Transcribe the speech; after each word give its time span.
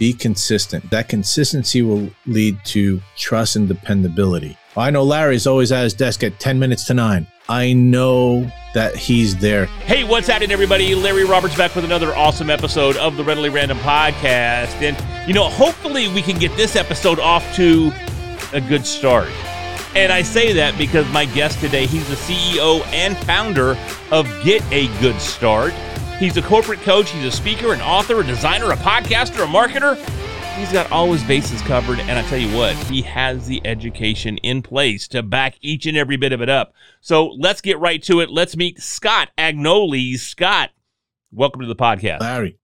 be 0.00 0.12
consistent. 0.14 0.90
That 0.90 1.08
consistency 1.08 1.82
will 1.82 2.10
lead 2.26 2.58
to 2.64 3.00
trust 3.16 3.54
and 3.54 3.68
dependability. 3.68 4.56
I 4.76 4.90
know 4.90 5.04
Larry's 5.04 5.46
always 5.46 5.70
at 5.70 5.84
his 5.84 5.94
desk 5.94 6.24
at 6.24 6.40
10 6.40 6.58
minutes 6.58 6.84
to 6.86 6.94
9. 6.94 7.26
I 7.48 7.72
know 7.74 8.50
that 8.72 8.96
he's 8.96 9.36
there. 9.36 9.66
Hey, 9.66 10.04
what's 10.04 10.28
happening, 10.28 10.52
everybody? 10.52 10.94
Larry 10.94 11.24
Roberts 11.24 11.56
back 11.56 11.74
with 11.74 11.84
another 11.84 12.14
awesome 12.16 12.48
episode 12.48 12.96
of 12.96 13.16
the 13.16 13.24
Readily 13.24 13.50
Random 13.50 13.76
podcast. 13.78 14.80
And, 14.80 14.96
you 15.28 15.34
know, 15.34 15.48
hopefully 15.48 16.08
we 16.08 16.22
can 16.22 16.38
get 16.38 16.56
this 16.56 16.76
episode 16.76 17.18
off 17.18 17.44
to 17.56 17.92
a 18.52 18.60
good 18.60 18.86
start. 18.86 19.28
And 19.94 20.12
I 20.12 20.22
say 20.22 20.52
that 20.54 20.78
because 20.78 21.06
my 21.12 21.26
guest 21.26 21.60
today, 21.60 21.84
he's 21.84 22.08
the 22.08 22.14
CEO 22.14 22.86
and 22.86 23.16
founder 23.18 23.76
of 24.10 24.26
Get 24.44 24.62
a 24.72 24.86
Good 25.00 25.20
Start. 25.20 25.74
He's 26.20 26.36
a 26.36 26.42
corporate 26.42 26.82
coach, 26.82 27.08
he's 27.08 27.24
a 27.24 27.30
speaker, 27.30 27.72
an 27.72 27.80
author, 27.80 28.20
a 28.20 28.22
designer, 28.22 28.70
a 28.72 28.76
podcaster, 28.76 29.42
a 29.42 29.46
marketer. 29.46 29.96
He's 30.58 30.70
got 30.70 30.92
all 30.92 31.10
his 31.10 31.24
bases 31.24 31.62
covered, 31.62 31.98
and 31.98 32.18
I 32.18 32.22
tell 32.28 32.36
you 32.36 32.54
what, 32.54 32.76
he 32.76 33.00
has 33.00 33.46
the 33.46 33.66
education 33.66 34.36
in 34.36 34.60
place 34.60 35.08
to 35.08 35.22
back 35.22 35.54
each 35.62 35.86
and 35.86 35.96
every 35.96 36.18
bit 36.18 36.34
of 36.34 36.42
it 36.42 36.50
up. 36.50 36.74
So 37.00 37.28
let's 37.28 37.62
get 37.62 37.78
right 37.78 38.02
to 38.02 38.20
it. 38.20 38.28
Let's 38.28 38.54
meet 38.54 38.82
Scott 38.82 39.30
Agnoli. 39.38 40.18
Scott, 40.18 40.68
welcome 41.32 41.62
to 41.62 41.66
the 41.66 41.74
podcast. 41.74 42.20
Larry, 42.20 42.58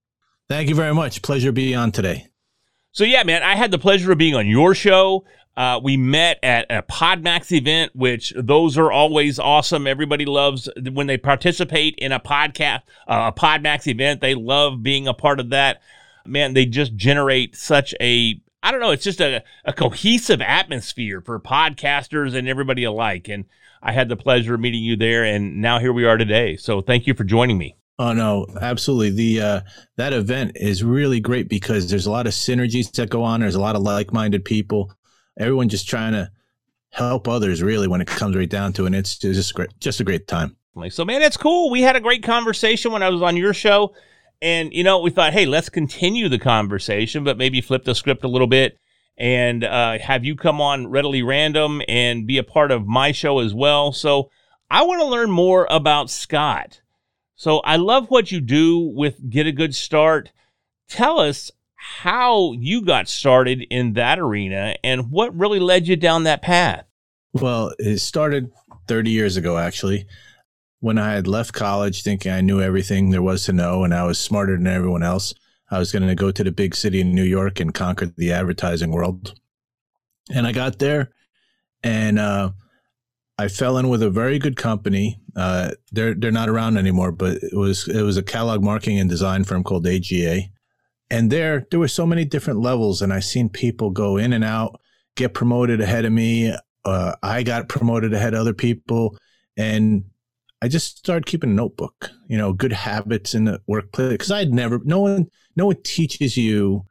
thank 0.51 0.69
you 0.69 0.75
very 0.75 0.95
much. 0.95 1.23
Pleasure 1.23 1.51
being 1.51 1.77
on 1.77 1.93
today. 1.93 2.27
So, 2.93 3.05
yeah, 3.05 3.23
man, 3.23 3.43
I 3.43 3.57
had 3.57 3.71
the 3.71 3.79
pleasure 3.79 4.13
of 4.13 4.19
being 4.19 4.35
on 4.35 4.47
your 4.47 4.75
show. 4.75 5.25
Uh, 5.57 5.81
we 5.83 5.97
met 5.97 6.39
at 6.43 6.67
a 6.69 6.83
Podmax 6.83 7.51
event, 7.51 7.95
which 7.95 8.35
those 8.37 8.77
are 8.77 8.93
always 8.93 9.39
awesome. 9.39 9.87
Everybody 9.87 10.27
loves 10.27 10.69
when 10.93 11.07
they 11.07 11.17
participate 11.17 11.95
in 11.97 12.13
a 12.13 12.21
podcast, 12.21 12.83
uh, 13.09 13.33
a 13.35 13.41
Podmax 13.41 13.87
event. 13.87 14.21
They 14.21 14.35
love 14.35 14.83
being 14.83 15.09
a 15.09 15.15
part 15.15 15.41
of 15.41 15.51
that. 15.51 15.81
Man, 16.27 16.53
they 16.53 16.67
just 16.67 16.95
generate 16.95 17.57
such 17.57 17.95
a 18.01 18.41
I 18.63 18.73
don't 18.73 18.81
know. 18.81 18.91
It's 18.91 19.05
just 19.05 19.21
a, 19.21 19.45
a 19.65 19.73
cohesive 19.73 20.41
atmosphere 20.41 21.21
for 21.21 21.39
podcasters 21.39 22.35
and 22.35 22.49
everybody 22.49 22.83
alike. 22.83 23.29
And 23.29 23.45
I 23.81 23.93
had 23.93 24.09
the 24.09 24.17
pleasure 24.17 24.55
of 24.55 24.61
meeting 24.61 24.83
you 24.83 24.97
there, 24.97 25.23
and 25.23 25.63
now 25.63 25.79
here 25.79 25.93
we 25.93 26.05
are 26.05 26.17
today. 26.17 26.57
So 26.57 26.81
thank 26.81 27.07
you 27.07 27.15
for 27.15 27.23
joining 27.23 27.59
me. 27.59 27.77
Oh 27.99 28.13
no, 28.13 28.47
absolutely. 28.61 29.11
The 29.11 29.41
uh, 29.41 29.61
that 29.97 30.13
event 30.13 30.57
is 30.57 30.83
really 30.83 31.21
great 31.21 31.49
because 31.49 31.89
there's 31.89 32.07
a 32.07 32.11
lot 32.11 32.27
of 32.27 32.33
synergies 32.33 32.91
that 32.93 33.09
go 33.09 33.23
on. 33.23 33.41
There's 33.41 33.55
a 33.55 33.61
lot 33.61 33.77
of 33.77 33.83
like-minded 33.83 34.45
people 34.45 34.93
everyone 35.39 35.69
just 35.69 35.89
trying 35.89 36.13
to 36.13 36.31
help 36.91 37.29
others 37.29 37.63
really 37.63 37.89
when 37.89 38.01
it 38.01 38.07
comes 38.07 38.37
right 38.37 38.49
down 38.49 38.73
to 38.75 38.85
it. 38.85 38.87
And 38.87 38.97
it's 38.97 39.19
just 39.19 39.55
great, 39.55 39.71
just 39.81 40.01
a 40.01 40.05
great 40.05 40.27
time. 40.27 40.57
So 40.91 41.05
man, 41.05 41.23
it's 41.23 41.37
cool. 41.37 41.71
We 41.71 41.83
had 41.83 41.97
a 41.97 42.01
great 42.01 42.23
conversation 42.23 42.93
when 42.93 43.03
I 43.03 43.09
was 43.09 43.23
on 43.23 43.37
your 43.37 43.55
show. 43.55 43.95
And 44.43 44.73
you 44.73 44.85
know, 44.85 45.01
we 45.01 45.11
thought, 45.11 45.33
hey, 45.33 45.47
let's 45.47 45.69
continue 45.69 46.29
the 46.29 46.39
conversation, 46.39 47.25
but 47.25 47.39
maybe 47.39 47.61
flip 47.61 47.85
the 47.85 47.95
script 47.95 48.25
a 48.25 48.29
little 48.29 48.47
bit 48.47 48.79
and 49.19 49.65
uh, 49.65 49.99
have 49.99 50.25
you 50.25 50.37
come 50.37 50.61
on 50.61 50.89
readily 50.89 51.23
random 51.23 51.81
and 51.89 52.27
be 52.27 52.39
a 52.39 52.43
part 52.43 52.71
of 52.71 52.87
my 52.87 53.13
show 53.13 53.39
as 53.39 53.55
well. 53.55 53.93
So 53.93 54.31
I 54.71 54.83
want 54.83 55.01
to 55.01 55.07
learn 55.07 55.31
more 55.31 55.67
about 55.71 56.11
Scott. 56.11 56.83
So 57.35 57.59
I 57.61 57.77
love 57.77 58.11
what 58.11 58.31
you 58.31 58.41
do 58.41 58.79
with 58.79 59.31
Get 59.31 59.47
a 59.47 59.53
Good 59.53 59.75
Start. 59.75 60.33
Tell 60.89 61.19
us 61.19 61.51
how 61.77 62.53
you 62.53 62.83
got 62.83 63.09
started 63.09 63.65
in 63.71 63.93
that 63.93 64.19
arena 64.19 64.75
and 64.83 65.11
what 65.11 65.37
really 65.37 65.61
led 65.61 65.87
you 65.87 65.97
down 65.97 66.25
that 66.25 66.43
path. 66.43 66.85
Well, 67.33 67.73
it 67.79 67.99
started 67.99 68.51
30 68.89 69.11
years 69.11 69.37
ago, 69.37 69.59
actually, 69.59 70.07
when 70.81 70.99
I 70.99 71.13
had 71.13 71.27
left 71.27 71.53
college 71.53 72.03
thinking 72.03 72.33
I 72.33 72.41
knew 72.41 72.61
everything 72.61 73.11
there 73.11 73.23
was 73.23 73.45
to 73.45 73.53
know 73.53 73.85
and 73.85 73.95
I 73.95 74.05
was 74.05 74.19
smarter 74.19 74.57
than 74.57 74.67
everyone 74.67 75.03
else. 75.03 75.35
I 75.71 75.79
was 75.79 75.93
going 75.93 76.07
to 76.07 76.15
go 76.15 76.31
to 76.31 76.45
the 76.45 76.53
big 76.53 76.75
city 76.75 77.01
in 77.01 77.15
New 77.15 77.25
York 77.25 77.61
and 77.61 77.75
conquer 77.75 78.07
the 78.07 78.33
advertising 78.33 78.91
world. 78.91 79.39
And 80.33 80.47
I 80.47 80.53
got 80.53 80.79
there 80.79 81.11
and 81.83 82.19
uh, 82.19 82.51
I 83.39 83.49
fell 83.49 83.77
in 83.79 83.89
with 83.89 84.03
a 84.03 84.11
very 84.11 84.39
good 84.39 84.57
company. 84.57 85.21
Uh, 85.35 85.73
they're 85.93 86.15
they're 86.15 86.31
not 86.31 86.49
around 86.49 86.79
anymore, 86.79 87.13
but 87.13 87.37
it 87.37 87.55
was 87.55 87.87
it 87.89 88.03
was 88.03 88.17
a 88.17 88.23
catalog 88.23 88.63
marketing 88.63 88.99
and 88.99 89.11
design 89.11 89.45
firm 89.45 89.63
called 89.63 89.87
AGA 89.87 90.43
and 91.11 91.31
there 91.31 91.67
there 91.71 91.81
were 91.81 91.89
so 91.89 92.07
many 92.07 92.25
different 92.25 92.61
levels 92.61 93.03
and 93.03 93.13
i 93.13 93.21
seen 93.21 93.49
people 93.49 93.91
go 93.91 94.17
in 94.17 94.33
and 94.33 94.45
out 94.45 94.81
get 95.17 95.35
promoted 95.35 95.81
ahead 95.81 96.05
of 96.05 96.13
me 96.13 96.55
uh, 96.85 97.15
i 97.23 97.43
got 97.43 97.69
promoted 97.69 98.13
ahead 98.13 98.35
of 98.35 98.41
other 98.41 98.55
people 98.55 99.17
and 99.57 100.05
i 100.63 100.69
just 100.69 100.99
started 100.99 101.27
keeping 101.27 101.51
a 101.51 101.55
notebook 101.55 102.11
you 102.29 102.37
know 102.37 102.53
good 102.53 102.73
habits 102.73 103.35
in 103.35 103.45
the 103.45 103.61
workplace 103.67 104.13
because 104.13 104.31
i'd 104.31 104.53
never 104.53 104.81
no 104.85 105.01
one 105.01 105.27
no 105.57 105.67
one 105.67 105.83
teaches 105.83 106.37
you 106.37 106.85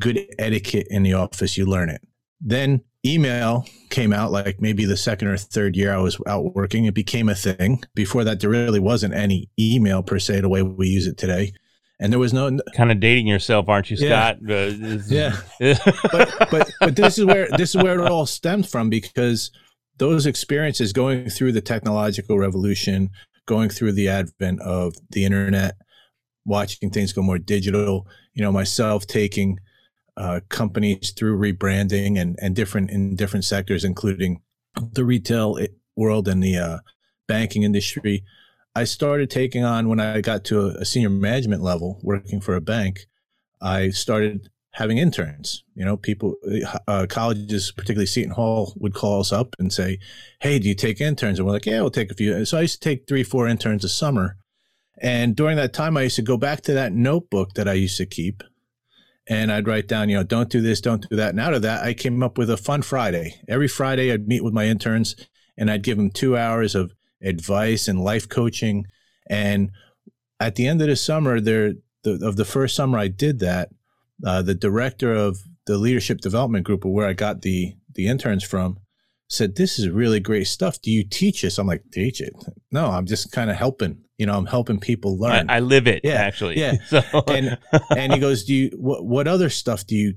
good 0.00 0.26
etiquette 0.38 0.86
in 0.90 1.02
the 1.02 1.12
office 1.12 1.56
you 1.56 1.66
learn 1.66 1.90
it. 1.90 2.00
Then 2.40 2.82
email 3.06 3.66
came 3.90 4.12
out 4.12 4.32
like 4.32 4.60
maybe 4.60 4.84
the 4.84 4.96
second 4.96 5.28
or 5.28 5.36
third 5.38 5.74
year 5.74 5.90
i 5.94 5.96
was 5.96 6.18
out 6.26 6.54
working 6.54 6.84
it 6.84 6.94
became 6.94 7.28
a 7.28 7.34
thing. 7.34 7.82
Before 7.94 8.24
that 8.24 8.40
there 8.40 8.50
really 8.50 8.80
wasn't 8.80 9.14
any 9.14 9.48
email 9.58 10.02
per 10.02 10.18
se 10.18 10.40
the 10.40 10.48
way 10.48 10.62
we 10.62 10.88
use 10.88 11.06
it 11.06 11.16
today 11.16 11.52
and 12.00 12.10
there 12.10 12.18
was 12.18 12.32
no 12.32 12.58
kind 12.74 12.90
of 12.90 12.98
dating 12.98 13.26
yourself, 13.26 13.68
aren't 13.68 13.90
you, 13.90 13.96
Scott? 13.96 14.38
Yeah, 14.42 15.36
yeah. 15.60 15.78
but 16.10 16.34
but 16.50 16.70
but 16.80 16.96
this 16.96 17.18
is 17.18 17.26
where 17.26 17.46
this 17.56 17.74
is 17.74 17.82
where 17.82 18.00
it 18.00 18.10
all 18.10 18.26
stemmed 18.26 18.68
from 18.68 18.88
because 18.88 19.50
those 19.98 20.24
experiences 20.24 20.94
going 20.94 21.28
through 21.28 21.52
the 21.52 21.60
technological 21.60 22.38
revolution, 22.38 23.10
going 23.46 23.68
through 23.68 23.92
the 23.92 24.08
advent 24.08 24.60
of 24.62 24.94
the 25.10 25.26
internet, 25.26 25.76
watching 26.46 26.88
things 26.90 27.12
go 27.12 27.20
more 27.22 27.38
digital. 27.38 28.06
You 28.32 28.42
know, 28.42 28.52
myself 28.52 29.06
taking 29.06 29.60
uh, 30.16 30.40
companies 30.48 31.10
through 31.10 31.38
rebranding 31.38 32.18
and 32.18 32.38
and 32.40 32.56
different 32.56 32.90
in 32.90 33.14
different 33.14 33.44
sectors, 33.44 33.84
including 33.84 34.40
the 34.92 35.04
retail 35.04 35.58
world 35.96 36.28
and 36.28 36.42
the 36.42 36.56
uh, 36.56 36.78
banking 37.28 37.62
industry 37.62 38.24
I 38.74 38.84
started 38.84 39.30
taking 39.30 39.64
on 39.64 39.88
when 39.88 40.00
I 40.00 40.20
got 40.20 40.44
to 40.46 40.66
a, 40.66 40.84
senior 40.84 41.10
management 41.10 41.62
level 41.62 41.98
working 42.02 42.40
for 42.40 42.54
a 42.54 42.60
bank. 42.60 43.06
I 43.60 43.90
started 43.90 44.48
having 44.72 44.98
interns. 44.98 45.64
You 45.74 45.84
know, 45.84 45.96
people, 45.96 46.36
uh, 46.86 47.06
colleges, 47.08 47.72
particularly 47.72 48.06
Seton 48.06 48.32
Hall, 48.32 48.72
would 48.76 48.94
call 48.94 49.20
us 49.20 49.32
up 49.32 49.56
and 49.58 49.72
say, 49.72 49.98
"Hey, 50.40 50.58
do 50.58 50.68
you 50.68 50.74
take 50.74 51.00
interns?" 51.00 51.38
And 51.38 51.46
we're 51.46 51.54
like, 51.54 51.66
"Yeah, 51.66 51.80
we'll 51.80 51.90
take 51.90 52.12
a 52.12 52.14
few." 52.14 52.44
So 52.44 52.58
I 52.58 52.62
used 52.62 52.80
to 52.80 52.88
take 52.88 53.08
three, 53.08 53.24
four 53.24 53.48
interns 53.48 53.84
a 53.84 53.88
summer, 53.88 54.36
and 55.00 55.34
during 55.34 55.56
that 55.56 55.72
time, 55.72 55.96
I 55.96 56.02
used 56.02 56.16
to 56.16 56.22
go 56.22 56.36
back 56.36 56.60
to 56.62 56.72
that 56.74 56.92
notebook 56.92 57.54
that 57.54 57.68
I 57.68 57.72
used 57.72 57.96
to 57.96 58.06
keep, 58.06 58.44
and 59.26 59.50
I'd 59.50 59.66
write 59.66 59.88
down, 59.88 60.08
you 60.08 60.16
know, 60.16 60.22
don't 60.22 60.50
do 60.50 60.60
this, 60.60 60.80
don't 60.80 61.08
do 61.08 61.16
that. 61.16 61.30
And 61.30 61.40
out 61.40 61.54
of 61.54 61.62
that, 61.62 61.84
I 61.84 61.94
came 61.94 62.22
up 62.22 62.38
with 62.38 62.50
a 62.50 62.56
fun 62.56 62.82
Friday. 62.82 63.40
Every 63.48 63.68
Friday, 63.68 64.12
I'd 64.12 64.28
meet 64.28 64.44
with 64.44 64.54
my 64.54 64.66
interns, 64.66 65.16
and 65.56 65.70
I'd 65.70 65.82
give 65.82 65.96
them 65.96 66.10
two 66.10 66.36
hours 66.36 66.74
of 66.74 66.92
advice 67.22 67.88
and 67.88 68.00
life 68.00 68.28
coaching. 68.28 68.86
And 69.28 69.70
at 70.38 70.54
the 70.54 70.66
end 70.66 70.80
of 70.80 70.88
the 70.88 70.96
summer, 70.96 71.40
there 71.40 71.74
the, 72.02 72.26
of 72.26 72.36
the 72.36 72.44
first 72.44 72.74
summer 72.74 72.98
I 72.98 73.08
did 73.08 73.40
that, 73.40 73.70
uh, 74.24 74.42
the 74.42 74.54
director 74.54 75.14
of 75.14 75.38
the 75.66 75.78
leadership 75.78 76.20
development 76.20 76.64
group, 76.64 76.84
where 76.84 77.06
I 77.06 77.12
got 77.12 77.42
the 77.42 77.74
the 77.94 78.06
interns 78.06 78.44
from, 78.44 78.78
said, 79.28 79.56
"This 79.56 79.78
is 79.78 79.88
really 79.88 80.20
great 80.20 80.46
stuff. 80.46 80.80
Do 80.80 80.90
you 80.90 81.04
teach 81.04 81.42
this?" 81.42 81.58
I'm 81.58 81.66
like, 81.66 81.84
"Teach 81.92 82.20
it? 82.20 82.34
No, 82.70 82.86
I'm 82.86 83.06
just 83.06 83.32
kind 83.32 83.50
of 83.50 83.56
helping. 83.56 84.04
You 84.18 84.26
know, 84.26 84.36
I'm 84.36 84.46
helping 84.46 84.80
people 84.80 85.18
learn. 85.18 85.48
I, 85.48 85.56
I 85.56 85.60
live 85.60 85.86
it. 85.86 86.02
Yeah, 86.04 86.14
actually. 86.14 86.58
Yeah. 86.58 86.74
So. 86.86 87.02
and 87.28 87.58
and 87.96 88.12
he 88.12 88.18
goes, 88.18 88.44
"Do 88.44 88.54
you 88.54 88.70
what 88.76 89.04
what 89.04 89.28
other 89.28 89.48
stuff 89.50 89.86
do 89.86 89.94
you 89.94 90.14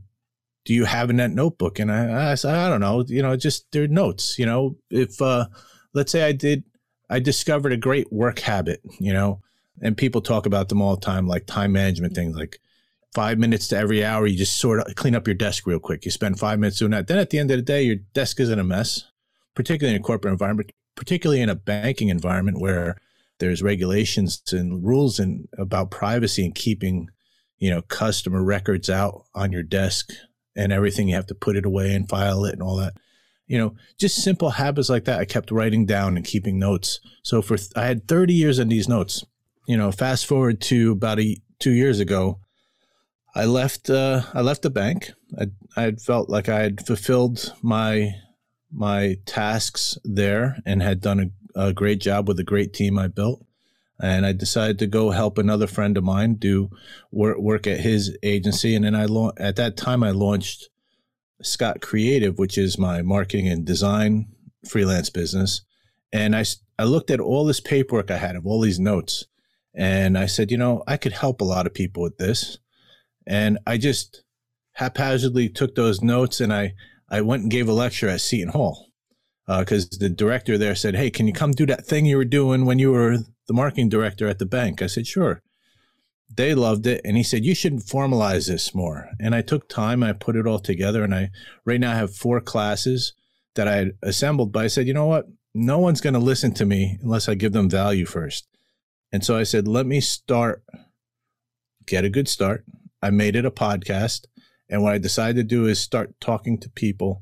do 0.66 0.74
you 0.74 0.86
have 0.86 1.10
in 1.10 1.18
that 1.18 1.32
notebook?" 1.32 1.80
And 1.80 1.92
I 1.92 2.32
I 2.32 2.36
said, 2.36 2.56
"I 2.56 2.70
don't 2.70 2.82
know. 2.82 3.06
You 3.08 3.22
know, 3.22 3.36
just 3.36 3.72
their 3.72 3.88
notes. 3.88 4.38
You 4.40 4.46
know, 4.46 4.78
if 4.90 5.22
uh, 5.22 5.48
let's 5.94 6.12
say 6.12 6.24
I 6.24 6.32
did 6.32 6.64
I 7.14 7.20
discovered 7.20 7.72
a 7.72 7.78
great 7.78 8.12
work 8.12 8.40
habit, 8.40 8.82
you 9.00 9.14
know, 9.14 9.40
and 9.80 9.96
people 9.96 10.20
talk 10.20 10.48
about 10.48 10.70
them 10.70 10.82
all 10.82 10.96
the 10.96 11.06
time, 11.06 11.28
like 11.28 11.46
time 11.46 11.72
management 11.72 12.16
things, 12.16 12.36
like 12.36 12.60
five 13.14 13.38
minutes 13.38 13.68
to 13.68 13.78
every 13.78 14.04
hour. 14.04 14.26
You 14.26 14.36
just 14.36 14.58
sort 14.58 14.80
of 14.80 14.96
clean 14.96 15.14
up 15.14 15.28
your 15.28 15.36
desk 15.36 15.68
real 15.68 15.78
quick. 15.78 16.06
You 16.06 16.10
spend 16.10 16.40
five 16.40 16.58
minutes 16.58 16.80
doing 16.80 16.90
that. 16.90 17.06
Then 17.06 17.20
at 17.20 17.30
the 17.30 17.38
end 17.38 17.52
of 17.52 17.58
the 17.58 17.62
day, 17.62 17.84
your 17.84 17.98
desk 18.16 18.40
isn't 18.40 18.58
a 18.58 18.64
mess, 18.64 19.04
particularly 19.54 19.96
in 19.96 20.02
a 20.02 20.04
corporate 20.04 20.32
environment, 20.32 20.72
particularly 20.96 21.40
in 21.40 21.50
a 21.50 21.56
banking 21.56 22.10
environment 22.10 22.60
where 22.60 22.98
there's 23.38 23.62
regulations 23.62 24.42
and 24.52 24.84
rules 24.84 25.20
and 25.20 25.48
about 25.56 25.92
privacy 25.92 26.44
and 26.44 26.56
keeping, 26.56 27.10
you 27.60 27.70
know, 27.70 27.84
customer 27.84 28.44
records 28.44 28.90
out 28.90 29.26
on 29.36 29.52
your 29.52 29.62
desk 29.62 30.10
and 30.56 30.74
everything. 30.74 31.10
You 31.10 31.16
have 31.16 31.28
to 31.28 31.36
put 31.36 31.58
it 31.58 31.66
away 31.68 31.94
and 31.94 32.10
file 32.10 32.44
it 32.46 32.54
and 32.54 32.64
all 32.64 32.78
that 32.78 32.94
you 33.48 33.58
know, 33.58 33.76
just 33.98 34.24
simple 34.24 34.52
habits 34.52 34.90
like 34.90 35.06
that. 35.06 35.20
I 35.20 35.26
kept 35.26 35.52
writing 35.52 35.86
down 35.86 36.16
and 36.16 36.26
keeping 36.26 36.60
notes. 36.60 37.00
So 37.24 37.42
for 37.42 37.58
I 37.76 37.86
had 37.86 38.08
30 38.08 38.34
years 38.34 38.60
in 38.60 38.70
these 38.70 38.88
notes. 38.88 39.24
You 39.68 39.78
know, 39.78 39.92
fast 39.92 40.26
forward 40.26 40.60
to 40.62 40.92
about 40.92 41.20
a, 41.20 41.38
two 41.60 41.72
years 41.72 42.00
ago, 42.00 42.40
I 43.36 43.46
left. 43.46 43.90
Uh, 43.90 44.24
I 44.34 44.42
left 44.42 44.62
the 44.62 44.70
bank. 44.70 45.12
I 45.40 45.48
I 45.76 45.92
felt 45.92 46.30
like 46.30 46.50
I 46.50 46.60
had 46.60 46.86
fulfilled 46.86 47.54
my 47.62 48.16
my 48.72 49.18
tasks 49.26 49.98
there 50.04 50.58
and 50.66 50.82
had 50.82 51.00
done 51.02 51.32
a, 51.56 51.68
a 51.68 51.74
great 51.74 52.02
job 52.02 52.28
with 52.28 52.40
a 52.40 52.44
great 52.44 52.74
team 52.74 52.98
I 52.98 53.08
built. 53.08 53.46
and 54.02 54.26
I 54.26 54.34
decided 54.34 54.80
to 54.80 54.88
go 54.88 55.12
help 55.12 55.38
another 55.38 55.68
friend 55.68 55.98
of 55.98 56.04
mine 56.04 56.36
do 56.36 56.70
work, 57.12 57.38
work 57.38 57.68
at 57.68 57.80
his 57.80 58.18
agency. 58.24 58.76
And 58.76 58.86
then 58.86 58.96
I 58.96 59.06
at 59.38 59.56
that 59.58 59.78
time 59.78 60.04
I 60.04 60.12
launched 60.12 60.70
Scott 61.44 61.82
Creative, 61.82 62.38
which 62.38 62.58
is 62.58 62.78
my 62.78 63.02
marketing 63.02 63.48
and 63.48 63.66
design 63.66 64.28
freelance 64.68 65.10
business. 65.10 65.62
And 66.12 66.36
I 66.36 66.46
I 66.80 66.84
looked 66.84 67.12
at 67.12 67.20
all 67.20 67.46
this 67.46 67.60
paperwork 67.60 68.10
I 68.10 68.18
had 68.18 68.36
of 68.36 68.46
all 68.46 68.62
these 68.62 68.80
notes, 68.80 69.26
and 69.76 70.18
I 70.18 70.26
said, 70.26 70.52
you 70.52 70.58
know, 70.58 70.84
I 70.88 70.98
could 70.98 71.14
help 71.14 71.42
a 71.42 71.46
lot 71.46 71.66
of 71.68 71.74
people 71.74 72.04
with 72.04 72.18
this. 72.18 72.58
And 73.26 73.58
I 73.66 73.78
just 73.78 74.24
haphazardly 74.74 75.50
took 75.50 75.76
those 75.76 76.02
notes 76.02 76.42
and 76.42 76.54
I 76.54 76.74
I 77.10 77.22
went 77.22 77.44
and 77.44 77.52
gave 77.52 77.70
a 77.70 77.74
lecture 77.74 78.10
at 78.10 78.22
Seton 78.22 78.50
Hall 78.50 78.88
because 79.48 79.86
uh, 79.86 79.98
the 80.00 80.10
director 80.10 80.58
there 80.58 80.76
said, 80.76 80.96
"Hey, 80.96 81.10
can 81.10 81.28
you 81.28 81.34
come 81.34 81.52
do 81.52 81.66
that 81.68 81.86
thing 81.86 82.06
you 82.06 82.18
were 82.18 82.26
doing 82.26 82.66
when 82.66 82.80
you 82.80 82.92
were 82.92 83.18
the 83.48 83.54
marketing 83.54 83.90
director 83.90 84.28
at 84.28 84.40
the 84.40 84.46
bank?" 84.46 84.82
I 84.82 84.88
said, 84.88 85.06
"Sure." 85.06 85.42
They 86.36 86.56
loved 86.56 86.88
it, 86.88 87.02
and 87.06 87.16
he 87.18 87.24
said, 87.24 87.46
"You 87.46 87.54
should 87.54 87.76
formalize 87.76 88.48
this 88.48 88.74
more." 88.74 89.10
And 89.20 89.36
I 89.36 89.42
took 89.42 89.70
time, 89.70 90.02
I 90.04 90.14
put 90.14 90.36
it 90.36 90.48
all 90.48 90.60
together, 90.60 91.04
and 91.04 91.14
I 91.14 91.30
right 91.66 91.80
now 91.80 91.92
I 91.92 91.96
have 91.96 92.16
four 92.16 92.42
classes 92.42 93.14
that 93.56 93.68
I 93.68 93.92
assembled. 94.02 94.52
But 94.52 94.64
I 94.64 94.68
said, 94.68 94.88
"You 94.88 94.94
know 94.94 95.06
what? 95.06 95.28
No 95.54 95.78
one's 95.80 96.02
going 96.02 96.16
to 96.16 96.20
listen 96.20 96.54
to 96.56 96.66
me 96.66 96.98
unless 97.02 97.30
I 97.30 97.36
give 97.36 97.54
them 97.54 97.70
value 97.70 98.06
first. 98.06 98.48
And 99.12 99.24
so 99.24 99.38
I 99.38 99.44
said, 99.44 99.68
"Let 99.68 99.86
me 99.86 100.02
start, 100.02 100.64
get 101.86 102.06
a 102.06 102.10
good 102.10 102.28
start." 102.28 102.66
I 103.02 103.12
made 103.12 103.36
it 103.36 103.46
a 103.46 103.52
podcast, 103.52 104.26
and 104.70 104.82
what 104.82 104.94
I 104.94 104.98
decided 104.98 105.36
to 105.36 105.56
do 105.56 105.68
is 105.68 105.80
start 105.80 106.20
talking 106.20 106.58
to 106.60 106.70
people 106.70 107.22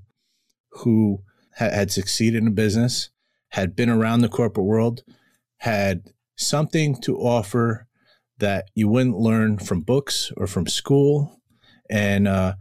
who 0.70 1.24
had 1.56 1.92
succeeded 1.92 2.42
in 2.42 2.48
a 2.48 2.52
business, 2.52 3.10
had 3.50 3.76
been 3.76 3.90
around 3.90 4.22
the 4.22 4.30
corporate 4.30 4.66
world, 4.66 5.04
had 5.58 6.14
something 6.38 6.96
to 7.02 7.18
offer 7.18 7.88
that 8.42 8.70
you 8.76 8.88
wouldn't 8.88 9.18
learn 9.18 9.58
from 9.58 9.82
books 9.82 10.32
or 10.36 10.46
from 10.46 10.68
school. 10.68 11.40
And 11.90 12.28
uh, 12.28 12.56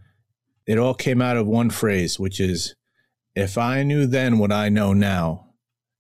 it 0.67 0.79
all 0.79 0.95
came 0.95 1.21
out 1.21 1.37
of 1.37 1.47
one 1.47 1.71
phrase, 1.71 2.19
which 2.19 2.41
is, 2.41 2.75
if 3.35 3.59
I 3.59 3.83
knew 3.83 4.07
then 4.07 4.39
what 4.39 4.53
I 4.53 4.69
know 4.69 4.93
now, 4.93 5.47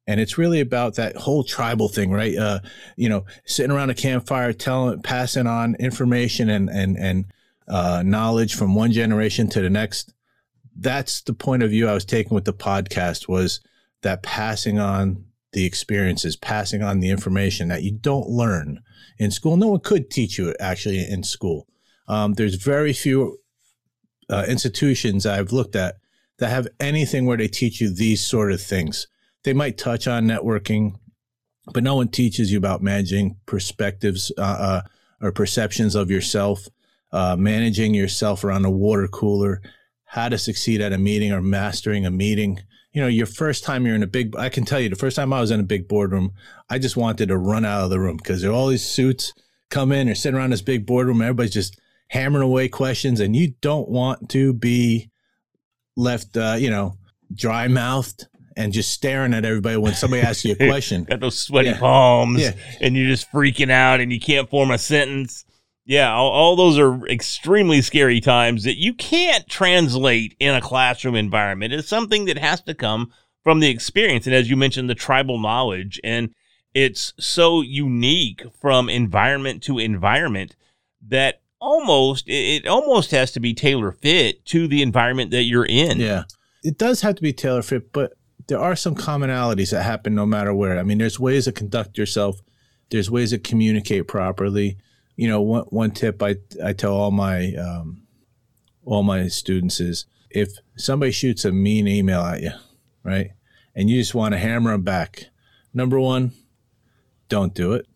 and 0.06 0.18
it's 0.20 0.38
really 0.38 0.60
about 0.60 0.94
that 0.96 1.16
whole 1.16 1.44
tribal 1.44 1.88
thing, 1.88 2.10
right? 2.10 2.36
Uh, 2.36 2.60
you 2.96 3.08
know, 3.08 3.24
sitting 3.44 3.70
around 3.70 3.90
a 3.90 3.94
campfire, 3.94 4.52
telling, 4.52 5.02
passing 5.02 5.46
on 5.46 5.76
information 5.76 6.48
and 6.48 6.68
and 6.68 6.96
and 6.96 7.26
uh, 7.68 8.02
knowledge 8.04 8.54
from 8.54 8.74
one 8.74 8.90
generation 8.90 9.48
to 9.50 9.60
the 9.60 9.70
next 9.70 10.12
that's 10.80 11.20
the 11.22 11.34
point 11.34 11.62
of 11.62 11.70
view 11.70 11.88
I 11.88 11.94
was 11.94 12.04
taking 12.04 12.34
with 12.34 12.44
the 12.44 12.54
podcast 12.54 13.28
was 13.28 13.60
that 14.02 14.22
passing 14.22 14.78
on 14.78 15.26
the 15.52 15.64
experiences, 15.64 16.36
passing 16.36 16.82
on 16.82 17.00
the 17.00 17.10
information 17.10 17.68
that 17.68 17.82
you 17.82 17.90
don't 17.90 18.28
learn 18.28 18.80
in 19.18 19.30
school. 19.30 19.56
No 19.56 19.68
one 19.68 19.80
could 19.80 20.10
teach 20.10 20.38
you 20.38 20.48
it 20.48 20.56
actually 20.60 20.98
in 21.08 21.22
school. 21.22 21.66
Um, 22.08 22.34
there's 22.34 22.54
very 22.54 22.92
few 22.92 23.38
uh, 24.28 24.44
institutions 24.48 25.26
I've 25.26 25.52
looked 25.52 25.76
at 25.76 25.96
that 26.38 26.50
have 26.50 26.68
anything 26.78 27.26
where 27.26 27.36
they 27.36 27.48
teach 27.48 27.80
you 27.80 27.92
these 27.92 28.24
sort 28.24 28.52
of 28.52 28.60
things. 28.60 29.06
They 29.44 29.52
might 29.52 29.78
touch 29.78 30.06
on 30.06 30.26
networking, 30.26 30.94
but 31.72 31.82
no 31.82 31.94
one 31.94 32.08
teaches 32.08 32.50
you 32.50 32.58
about 32.58 32.82
managing 32.82 33.36
perspectives 33.46 34.32
uh, 34.38 34.40
uh, 34.40 34.82
or 35.20 35.32
perceptions 35.32 35.94
of 35.94 36.10
yourself, 36.10 36.66
uh, 37.12 37.36
managing 37.36 37.94
yourself 37.94 38.44
around 38.44 38.64
a 38.64 38.70
water 38.70 39.08
cooler, 39.08 39.60
how 40.04 40.28
to 40.28 40.38
succeed 40.38 40.80
at 40.80 40.92
a 40.92 40.98
meeting 40.98 41.32
or 41.32 41.42
mastering 41.42 42.06
a 42.06 42.10
meeting. 42.10 42.60
You 42.92 43.02
know, 43.02 43.08
your 43.08 43.26
first 43.26 43.62
time 43.64 43.86
you're 43.86 43.94
in 43.94 44.02
a 44.02 44.08
big, 44.08 44.34
I 44.36 44.48
can 44.48 44.64
tell 44.64 44.80
you 44.80 44.88
the 44.88 44.96
first 44.96 45.16
time 45.16 45.32
I 45.32 45.40
was 45.40 45.50
in 45.50 45.60
a 45.60 45.64
big 45.64 45.86
boardroom, 45.86 46.32
I 46.68 46.78
just 46.78 46.96
wanted 46.96 47.28
to 47.28 47.38
run 47.38 47.64
out 47.64 47.84
of 47.84 47.90
the 47.90 48.00
room 48.00 48.16
because 48.16 48.42
there 48.42 48.50
are 48.50 48.54
all 48.54 48.68
these 48.68 48.84
suits 48.84 49.32
come 49.70 49.92
in 49.92 50.08
or 50.08 50.14
sitting 50.14 50.36
around 50.36 50.50
this 50.50 50.62
big 50.62 50.86
boardroom. 50.86 51.22
Everybody's 51.22 51.52
just 51.52 51.80
hammering 52.08 52.42
away 52.42 52.68
questions 52.68 53.20
and 53.20 53.36
you 53.36 53.54
don't 53.60 53.88
want 53.88 54.28
to 54.30 54.52
be 54.52 55.10
left, 55.96 56.36
uh, 56.36 56.56
you 56.58 56.68
know, 56.68 56.94
dry 57.32 57.68
mouthed 57.68 58.26
and 58.56 58.72
just 58.72 58.90
staring 58.90 59.32
at 59.34 59.44
everybody 59.44 59.76
when 59.76 59.94
somebody 59.94 60.22
asks 60.22 60.44
you 60.44 60.52
a 60.52 60.56
question. 60.68 61.04
Got 61.04 61.20
those 61.20 61.38
sweaty 61.38 61.70
yeah. 61.70 61.78
palms 61.78 62.40
yeah. 62.40 62.52
and 62.80 62.96
you're 62.96 63.08
just 63.08 63.30
freaking 63.30 63.70
out 63.70 64.00
and 64.00 64.12
you 64.12 64.20
can't 64.20 64.50
form 64.50 64.70
a 64.70 64.78
sentence. 64.78 65.44
Yeah, 65.90 66.14
all, 66.14 66.30
all, 66.30 66.54
those 66.54 66.78
are 66.78 67.04
extremely 67.08 67.82
scary 67.82 68.20
times 68.20 68.62
that 68.62 68.76
you 68.76 68.94
can't 68.94 69.48
translate 69.48 70.36
in 70.38 70.54
a 70.54 70.60
classroom 70.60 71.16
environment. 71.16 71.72
It's 71.72 71.88
something 71.88 72.26
that 72.26 72.38
has 72.38 72.60
to 72.60 72.74
come 72.74 73.12
from 73.42 73.58
the 73.58 73.70
experience. 73.70 74.24
And 74.24 74.32
as 74.32 74.48
you 74.48 74.56
mentioned, 74.56 74.88
the 74.88 74.94
tribal 74.94 75.40
knowledge. 75.40 76.00
And 76.04 76.32
it's 76.74 77.12
so 77.18 77.60
unique 77.60 78.44
from 78.60 78.88
environment 78.88 79.64
to 79.64 79.80
environment 79.80 80.54
that 81.08 81.40
almost, 81.60 82.28
it 82.28 82.68
almost 82.68 83.10
has 83.10 83.32
to 83.32 83.40
be 83.40 83.52
tailor 83.52 83.90
fit 83.90 84.44
to 84.44 84.68
the 84.68 84.82
environment 84.82 85.32
that 85.32 85.42
you're 85.42 85.66
in. 85.66 85.98
Yeah. 85.98 86.22
It 86.62 86.78
does 86.78 87.00
have 87.00 87.16
to 87.16 87.22
be 87.22 87.32
tailor 87.32 87.62
fit, 87.62 87.92
but 87.92 88.12
there 88.46 88.60
are 88.60 88.76
some 88.76 88.94
commonalities 88.94 89.72
that 89.72 89.82
happen 89.82 90.14
no 90.14 90.24
matter 90.24 90.54
where. 90.54 90.78
I 90.78 90.84
mean, 90.84 90.98
there's 90.98 91.18
ways 91.18 91.46
to 91.46 91.52
conduct 91.52 91.98
yourself, 91.98 92.40
there's 92.90 93.10
ways 93.10 93.30
to 93.30 93.38
communicate 93.40 94.06
properly 94.06 94.78
you 95.16 95.28
know, 95.28 95.40
one, 95.40 95.64
one 95.64 95.90
tip 95.90 96.22
I, 96.22 96.36
I 96.64 96.72
tell 96.72 96.94
all 96.94 97.10
my, 97.10 97.54
um, 97.54 98.02
all 98.84 99.02
my 99.02 99.28
students 99.28 99.80
is 99.80 100.06
if 100.30 100.52
somebody 100.76 101.12
shoots 101.12 101.44
a 101.44 101.52
mean 101.52 101.86
email 101.86 102.20
at 102.20 102.42
you, 102.42 102.52
right, 103.02 103.32
and 103.74 103.90
you 103.90 104.00
just 104.00 104.14
want 104.14 104.32
to 104.32 104.38
hammer 104.38 104.72
them 104.72 104.82
back, 104.82 105.26
number 105.74 105.98
one, 105.98 106.32
don't 107.28 107.54
do 107.54 107.72
it. 107.72 107.86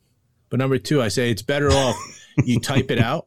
But 0.50 0.58
number 0.58 0.78
two, 0.78 1.02
I 1.02 1.08
say 1.08 1.30
it's 1.30 1.42
better 1.42 1.70
off 1.70 1.96
you 2.44 2.60
type 2.60 2.90
it 2.90 2.98
out. 2.98 3.26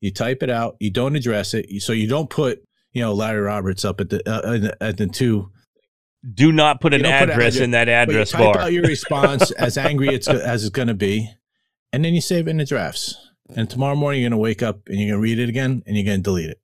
You 0.00 0.12
type 0.12 0.42
it 0.42 0.50
out. 0.50 0.76
You 0.78 0.90
don't 0.90 1.16
address 1.16 1.54
it, 1.54 1.82
so 1.82 1.92
you 1.92 2.08
don't 2.08 2.30
put 2.30 2.62
you 2.92 3.02
know 3.02 3.12
Larry 3.12 3.40
Roberts 3.40 3.84
up 3.84 4.00
at 4.00 4.10
the 4.10 4.28
uh, 4.28 4.74
at 4.80 4.96
the 4.96 5.06
two. 5.06 5.50
Do 6.34 6.52
not 6.52 6.80
put 6.80 6.94
an 6.94 7.04
address 7.04 7.54
put 7.54 7.62
in 7.62 7.70
that 7.72 7.88
address 7.88 8.32
bar. 8.32 8.54
Type 8.54 8.62
out 8.64 8.72
your 8.72 8.82
response 8.82 9.50
as 9.52 9.78
angry 9.78 10.08
it's, 10.08 10.26
as 10.26 10.64
it's 10.64 10.70
going 10.70 10.88
to 10.88 10.94
be, 10.94 11.30
and 11.92 12.04
then 12.04 12.14
you 12.14 12.20
save 12.20 12.46
it 12.46 12.50
in 12.50 12.58
the 12.58 12.64
drafts. 12.64 13.16
And 13.54 13.68
tomorrow 13.68 13.96
morning 13.96 14.20
you're 14.20 14.30
gonna 14.30 14.40
wake 14.40 14.62
up 14.62 14.88
and 14.88 14.98
you're 14.98 15.10
gonna 15.12 15.22
read 15.22 15.38
it 15.38 15.48
again 15.48 15.82
and 15.86 15.96
you're 15.96 16.04
gonna 16.04 16.18
delete 16.18 16.50
it 16.50 16.60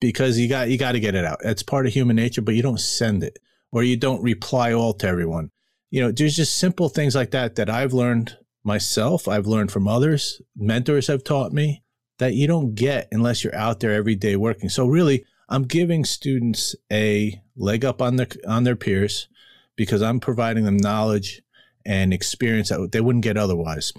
because 0.00 0.38
you 0.38 0.48
got 0.48 0.68
you 0.68 0.78
got 0.78 0.92
to 0.92 1.00
get 1.00 1.14
it 1.14 1.24
out. 1.24 1.38
It's 1.44 1.62
part 1.62 1.86
of 1.86 1.92
human 1.92 2.16
nature, 2.16 2.42
but 2.42 2.54
you 2.54 2.62
don't 2.62 2.80
send 2.80 3.22
it 3.22 3.38
or 3.72 3.82
you 3.82 3.96
don't 3.96 4.22
reply 4.22 4.72
all 4.72 4.92
to 4.94 5.06
everyone. 5.06 5.50
You 5.90 6.02
know, 6.02 6.12
there's 6.12 6.36
just 6.36 6.58
simple 6.58 6.88
things 6.88 7.14
like 7.14 7.30
that 7.30 7.56
that 7.56 7.70
I've 7.70 7.92
learned 7.92 8.36
myself. 8.62 9.26
I've 9.26 9.46
learned 9.46 9.72
from 9.72 9.88
others. 9.88 10.42
Mentors 10.54 11.06
have 11.06 11.24
taught 11.24 11.52
me 11.52 11.82
that 12.18 12.34
you 12.34 12.46
don't 12.46 12.74
get 12.74 13.08
unless 13.10 13.42
you're 13.42 13.54
out 13.54 13.80
there 13.80 13.92
every 13.92 14.14
day 14.14 14.36
working. 14.36 14.68
So 14.68 14.86
really, 14.86 15.24
I'm 15.48 15.62
giving 15.62 16.04
students 16.04 16.76
a 16.92 17.40
leg 17.56 17.84
up 17.84 18.02
on 18.02 18.16
their 18.16 18.28
on 18.46 18.64
their 18.64 18.76
peers 18.76 19.28
because 19.76 20.02
I'm 20.02 20.20
providing 20.20 20.64
them 20.64 20.76
knowledge 20.76 21.42
and 21.86 22.12
experience 22.12 22.68
that 22.68 22.92
they 22.92 23.00
wouldn't 23.00 23.24
get 23.24 23.38
otherwise 23.38 23.92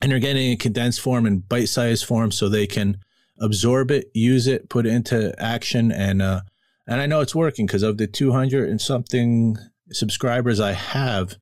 and 0.00 0.10
they're 0.10 0.18
getting 0.18 0.52
a 0.52 0.56
condensed 0.56 1.00
form 1.00 1.26
and 1.26 1.48
bite-sized 1.48 2.04
form 2.04 2.30
so 2.30 2.48
they 2.48 2.66
can 2.66 2.98
absorb 3.40 3.90
it, 3.90 4.10
use 4.14 4.46
it, 4.46 4.68
put 4.68 4.86
it 4.86 4.92
into 4.92 5.34
action, 5.38 5.90
and 5.92 6.22
uh, 6.22 6.42
and 6.86 7.00
I 7.00 7.06
know 7.06 7.20
it's 7.20 7.34
working 7.34 7.66
because 7.66 7.82
of 7.82 7.98
the 7.98 8.06
200 8.06 8.68
and 8.68 8.80
something 8.80 9.56
subscribers 9.90 10.60
I 10.60 10.72
have 10.72 11.36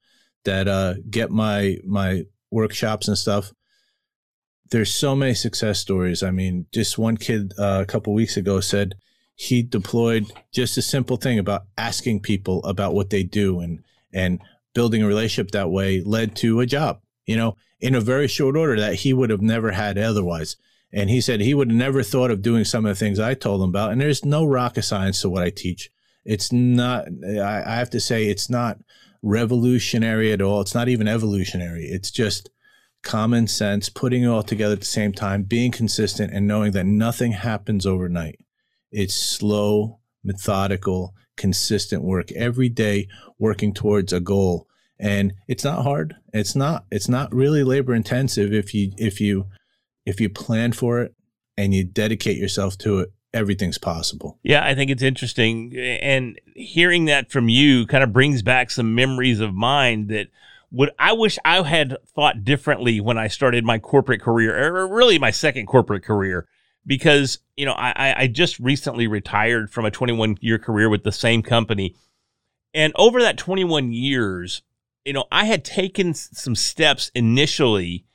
that 0.44 0.68
uh, 0.68 0.94
get 1.10 1.30
my 1.30 1.78
my 1.84 2.24
workshops 2.50 3.08
and 3.08 3.18
stuff. 3.18 3.52
There's 4.70 4.92
so 4.92 5.14
many 5.14 5.34
success 5.34 5.78
stories. 5.78 6.22
I 6.22 6.30
mean, 6.30 6.66
just 6.72 6.98
one 6.98 7.16
kid 7.16 7.52
uh, 7.58 7.80
a 7.82 7.86
couple 7.86 8.14
weeks 8.14 8.36
ago 8.36 8.60
said 8.60 8.94
he 9.36 9.62
deployed 9.62 10.32
just 10.52 10.78
a 10.78 10.82
simple 10.82 11.16
thing 11.16 11.38
about 11.38 11.62
asking 11.76 12.20
people 12.20 12.64
about 12.64 12.94
what 12.94 13.10
they 13.10 13.22
do 13.22 13.60
and 13.60 13.84
and 14.12 14.40
building 14.74 15.02
a 15.02 15.06
relationship 15.06 15.50
that 15.52 15.70
way 15.70 16.00
led 16.00 16.36
to 16.36 16.60
a 16.60 16.66
job. 16.66 17.00
You 17.26 17.36
know, 17.36 17.56
in 17.80 17.94
a 17.94 18.00
very 18.00 18.28
short 18.28 18.56
order 18.56 18.78
that 18.78 18.96
he 18.96 19.12
would 19.12 19.30
have 19.30 19.42
never 19.42 19.70
had 19.72 19.98
otherwise. 19.98 20.56
And 20.92 21.10
he 21.10 21.20
said 21.20 21.40
he 21.40 21.54
would 21.54 21.70
have 21.70 21.76
never 21.76 22.02
thought 22.02 22.30
of 22.30 22.42
doing 22.42 22.64
some 22.64 22.86
of 22.86 22.90
the 22.90 22.98
things 22.98 23.18
I 23.18 23.34
told 23.34 23.62
him 23.62 23.70
about. 23.70 23.92
And 23.92 24.00
there's 24.00 24.24
no 24.24 24.44
rocket 24.44 24.82
science 24.82 25.20
to 25.22 25.28
what 25.28 25.42
I 25.42 25.50
teach. 25.50 25.90
It's 26.24 26.52
not, 26.52 27.08
I 27.26 27.76
have 27.76 27.90
to 27.90 28.00
say, 28.00 28.26
it's 28.26 28.48
not 28.48 28.78
revolutionary 29.22 30.32
at 30.32 30.40
all. 30.40 30.60
It's 30.60 30.74
not 30.74 30.88
even 30.88 31.08
evolutionary. 31.08 31.86
It's 31.86 32.10
just 32.10 32.50
common 33.02 33.46
sense, 33.46 33.88
putting 33.88 34.22
it 34.22 34.28
all 34.28 34.42
together 34.42 34.74
at 34.74 34.80
the 34.80 34.86
same 34.86 35.12
time, 35.12 35.42
being 35.42 35.72
consistent, 35.72 36.32
and 36.32 36.46
knowing 36.46 36.72
that 36.72 36.86
nothing 36.86 37.32
happens 37.32 37.86
overnight. 37.86 38.38
It's 38.90 39.14
slow, 39.14 39.98
methodical, 40.22 41.14
consistent 41.36 42.02
work 42.02 42.30
every 42.32 42.68
day, 42.68 43.08
working 43.38 43.74
towards 43.74 44.12
a 44.12 44.20
goal 44.20 44.68
and 44.98 45.32
it's 45.48 45.64
not 45.64 45.82
hard. 45.82 46.16
It's 46.32 46.54
not 46.54 46.84
it's 46.90 47.08
not 47.08 47.34
really 47.34 47.64
labor 47.64 47.94
intensive 47.94 48.52
if 48.52 48.74
you 48.74 48.92
if 48.96 49.20
you 49.20 49.46
if 50.06 50.20
you 50.20 50.28
plan 50.28 50.72
for 50.72 51.00
it 51.00 51.14
and 51.56 51.74
you 51.74 51.84
dedicate 51.84 52.36
yourself 52.38 52.76
to 52.78 53.00
it 53.00 53.12
everything's 53.32 53.78
possible. 53.78 54.38
Yeah 54.44 54.64
i 54.64 54.74
think 54.74 54.90
it's 54.90 55.02
interesting 55.02 55.76
and 55.76 56.40
hearing 56.54 57.06
that 57.06 57.32
from 57.32 57.48
you 57.48 57.86
kind 57.86 58.04
of 58.04 58.12
brings 58.12 58.42
back 58.42 58.70
some 58.70 58.94
memories 58.94 59.40
of 59.40 59.52
mine 59.52 60.06
that 60.06 60.28
Would 60.70 60.90
I 60.98 61.12
wish 61.12 61.38
I 61.44 61.62
had 61.62 61.96
thought 62.14 62.44
differently 62.44 63.00
when 63.00 63.16
I 63.18 63.28
started 63.28 63.64
my 63.64 63.78
corporate 63.78 64.20
career, 64.20 64.74
or 64.76 64.88
really 64.88 65.18
my 65.18 65.30
second 65.30 65.66
corporate 65.66 66.02
career, 66.02 66.46
because 66.84 67.38
you 67.56 67.64
know 67.64 67.74
I, 67.74 68.22
I 68.22 68.26
just 68.26 68.58
recently 68.58 69.06
retired 69.06 69.70
from 69.70 69.84
a 69.84 69.90
21 69.90 70.38
year 70.40 70.58
career 70.58 70.88
with 70.88 71.04
the 71.04 71.12
same 71.12 71.42
company, 71.42 71.94
and 72.72 72.92
over 72.96 73.20
that 73.22 73.38
21 73.38 73.92
years, 73.92 74.62
you 75.04 75.12
know 75.12 75.24
I 75.30 75.44
had 75.44 75.64
taken 75.64 76.14
some 76.14 76.54
steps 76.54 77.10
initially 77.14 78.06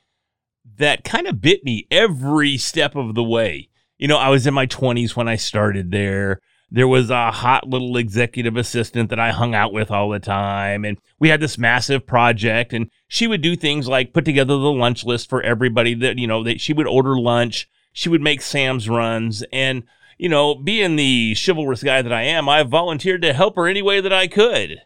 that 0.76 1.04
kind 1.04 1.26
of 1.26 1.40
bit 1.40 1.64
me 1.64 1.86
every 1.90 2.56
step 2.56 2.96
of 2.96 3.14
the 3.14 3.24
way. 3.24 3.68
You 3.98 4.08
know, 4.08 4.16
I 4.16 4.30
was 4.30 4.46
in 4.46 4.54
my 4.54 4.66
20s 4.66 5.14
when 5.14 5.28
I 5.28 5.36
started 5.36 5.90
there 5.90 6.40
there 6.70 6.88
was 6.88 7.10
a 7.10 7.32
hot 7.32 7.68
little 7.68 7.96
executive 7.96 8.56
assistant 8.56 9.10
that 9.10 9.18
I 9.18 9.32
hung 9.32 9.54
out 9.54 9.72
with 9.72 9.90
all 9.90 10.08
the 10.10 10.20
time. 10.20 10.84
And 10.84 10.98
we 11.18 11.28
had 11.28 11.40
this 11.40 11.58
massive 11.58 12.06
project 12.06 12.72
and 12.72 12.90
she 13.08 13.26
would 13.26 13.40
do 13.40 13.56
things 13.56 13.88
like 13.88 14.12
put 14.12 14.24
together 14.24 14.56
the 14.56 14.72
lunch 14.72 15.04
list 15.04 15.28
for 15.28 15.42
everybody 15.42 15.94
that, 15.94 16.18
you 16.18 16.26
know, 16.26 16.44
that 16.44 16.60
she 16.60 16.72
would 16.72 16.86
order 16.86 17.18
lunch. 17.18 17.68
She 17.92 18.08
would 18.08 18.20
make 18.20 18.40
Sam's 18.40 18.88
runs. 18.88 19.42
And, 19.52 19.82
you 20.16 20.28
know, 20.28 20.54
being 20.54 20.94
the 20.94 21.34
chivalrous 21.34 21.82
guy 21.82 22.02
that 22.02 22.12
I 22.12 22.22
am, 22.22 22.48
I 22.48 22.62
volunteered 22.62 23.22
to 23.22 23.32
help 23.32 23.56
her 23.56 23.66
any 23.66 23.82
way 23.82 24.00
that 24.00 24.12
I 24.12 24.28
could. 24.28 24.82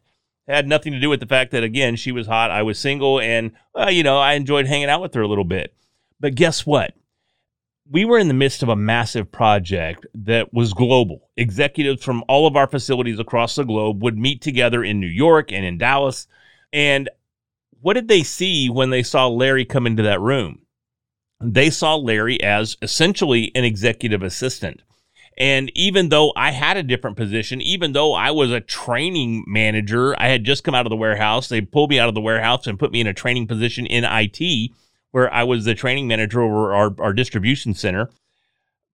Had 0.46 0.68
nothing 0.68 0.92
to 0.92 1.00
do 1.00 1.08
with 1.08 1.20
the 1.20 1.26
fact 1.26 1.52
that, 1.52 1.64
again, 1.64 1.96
she 1.96 2.12
was 2.12 2.26
hot. 2.26 2.50
I 2.50 2.62
was 2.62 2.78
single 2.78 3.18
and, 3.20 3.52
well, 3.74 3.90
you 3.90 4.02
know, 4.02 4.18
I 4.18 4.34
enjoyed 4.34 4.66
hanging 4.66 4.90
out 4.90 5.00
with 5.00 5.14
her 5.14 5.22
a 5.22 5.28
little 5.28 5.44
bit. 5.44 5.74
But 6.20 6.34
guess 6.34 6.66
what? 6.66 6.94
we 7.90 8.04
were 8.04 8.18
in 8.18 8.28
the 8.28 8.34
midst 8.34 8.62
of 8.62 8.68
a 8.68 8.76
massive 8.76 9.30
project 9.30 10.06
that 10.14 10.54
was 10.54 10.72
global. 10.72 11.28
Executives 11.36 12.02
from 12.02 12.24
all 12.28 12.46
of 12.46 12.56
our 12.56 12.66
facilities 12.66 13.18
across 13.18 13.54
the 13.54 13.64
globe 13.64 14.02
would 14.02 14.16
meet 14.16 14.40
together 14.40 14.82
in 14.82 15.00
New 15.00 15.06
York 15.06 15.52
and 15.52 15.64
in 15.64 15.76
Dallas. 15.76 16.26
And 16.72 17.10
what 17.80 17.94
did 17.94 18.08
they 18.08 18.22
see 18.22 18.70
when 18.70 18.90
they 18.90 19.02
saw 19.02 19.26
Larry 19.26 19.64
come 19.64 19.86
into 19.86 20.02
that 20.02 20.20
room? 20.20 20.60
They 21.40 21.68
saw 21.68 21.96
Larry 21.96 22.42
as 22.42 22.76
essentially 22.80 23.52
an 23.54 23.64
executive 23.64 24.22
assistant. 24.22 24.80
And 25.36 25.70
even 25.74 26.10
though 26.10 26.32
I 26.36 26.52
had 26.52 26.76
a 26.76 26.82
different 26.82 27.16
position, 27.16 27.60
even 27.60 27.92
though 27.92 28.14
I 28.14 28.30
was 28.30 28.52
a 28.52 28.60
training 28.60 29.44
manager, 29.48 30.14
I 30.20 30.28
had 30.28 30.44
just 30.44 30.62
come 30.62 30.74
out 30.74 30.86
of 30.86 30.90
the 30.90 30.96
warehouse. 30.96 31.48
They 31.48 31.60
pulled 31.60 31.90
me 31.90 31.98
out 31.98 32.08
of 32.08 32.14
the 32.14 32.20
warehouse 32.20 32.66
and 32.66 32.78
put 32.78 32.92
me 32.92 33.00
in 33.00 33.06
a 33.08 33.14
training 33.14 33.48
position 33.48 33.84
in 33.86 34.04
IT 34.04 34.70
where 35.10 35.32
I 35.32 35.44
was 35.44 35.64
the 35.64 35.74
training 35.74 36.08
manager 36.08 36.42
over 36.42 36.72
our, 36.72 36.94
our 36.98 37.12
distribution 37.12 37.74
center. 37.74 38.10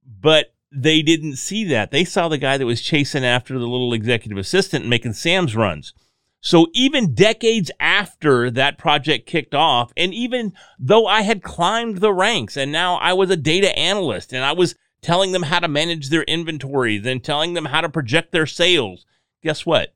But 0.06 0.54
they 0.72 1.02
didn't 1.02 1.36
see 1.36 1.64
that. 1.64 1.90
They 1.90 2.04
saw 2.04 2.28
the 2.28 2.38
guy 2.38 2.56
that 2.56 2.66
was 2.66 2.80
chasing 2.80 3.24
after 3.24 3.58
the 3.58 3.66
little 3.66 3.92
executive 3.92 4.38
assistant 4.38 4.82
and 4.82 4.90
making 4.90 5.14
Sam's 5.14 5.56
runs. 5.56 5.92
So 6.40 6.68
even 6.72 7.14
decades 7.14 7.70
after 7.80 8.50
that 8.50 8.78
project 8.78 9.26
kicked 9.26 9.54
off, 9.54 9.92
and 9.96 10.14
even 10.14 10.54
though 10.78 11.06
I 11.06 11.22
had 11.22 11.42
climbed 11.42 11.98
the 11.98 12.14
ranks 12.14 12.56
and 12.56 12.72
now 12.72 12.96
I 12.96 13.12
was 13.12 13.30
a 13.30 13.36
data 13.36 13.76
analyst 13.78 14.32
and 14.32 14.42
I 14.42 14.52
was 14.52 14.74
telling 15.02 15.32
them 15.32 15.44
how 15.44 15.58
to 15.58 15.68
manage 15.68 16.08
their 16.08 16.22
inventory, 16.24 16.98
then 16.98 17.20
telling 17.20 17.54
them 17.54 17.66
how 17.66 17.80
to 17.80 17.88
project 17.88 18.32
their 18.32 18.46
sales, 18.46 19.06
guess 19.42 19.64
what? 19.64 19.94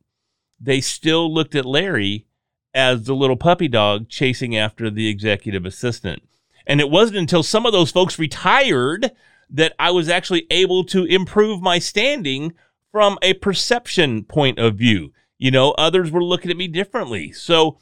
They 0.60 0.80
still 0.80 1.32
looked 1.32 1.54
at 1.54 1.66
Larry 1.66 2.26
as 2.72 3.04
the 3.04 3.14
little 3.14 3.36
puppy 3.36 3.68
dog 3.68 4.08
chasing 4.08 4.56
after 4.56 4.90
the 4.90 5.08
executive 5.08 5.64
assistant. 5.64 6.22
And 6.66 6.80
it 6.80 6.90
wasn't 6.90 7.18
until 7.18 7.42
some 7.42 7.66
of 7.66 7.72
those 7.72 7.90
folks 7.90 8.18
retired 8.18 9.12
that 9.50 9.74
I 9.78 9.90
was 9.90 10.08
actually 10.08 10.46
able 10.50 10.84
to 10.84 11.04
improve 11.04 11.60
my 11.60 11.78
standing 11.78 12.54
from 12.90 13.18
a 13.22 13.34
perception 13.34 14.24
point 14.24 14.58
of 14.58 14.76
view. 14.76 15.12
You 15.38 15.50
know, 15.50 15.72
others 15.72 16.10
were 16.10 16.24
looking 16.24 16.50
at 16.50 16.56
me 16.56 16.68
differently. 16.68 17.32
So 17.32 17.78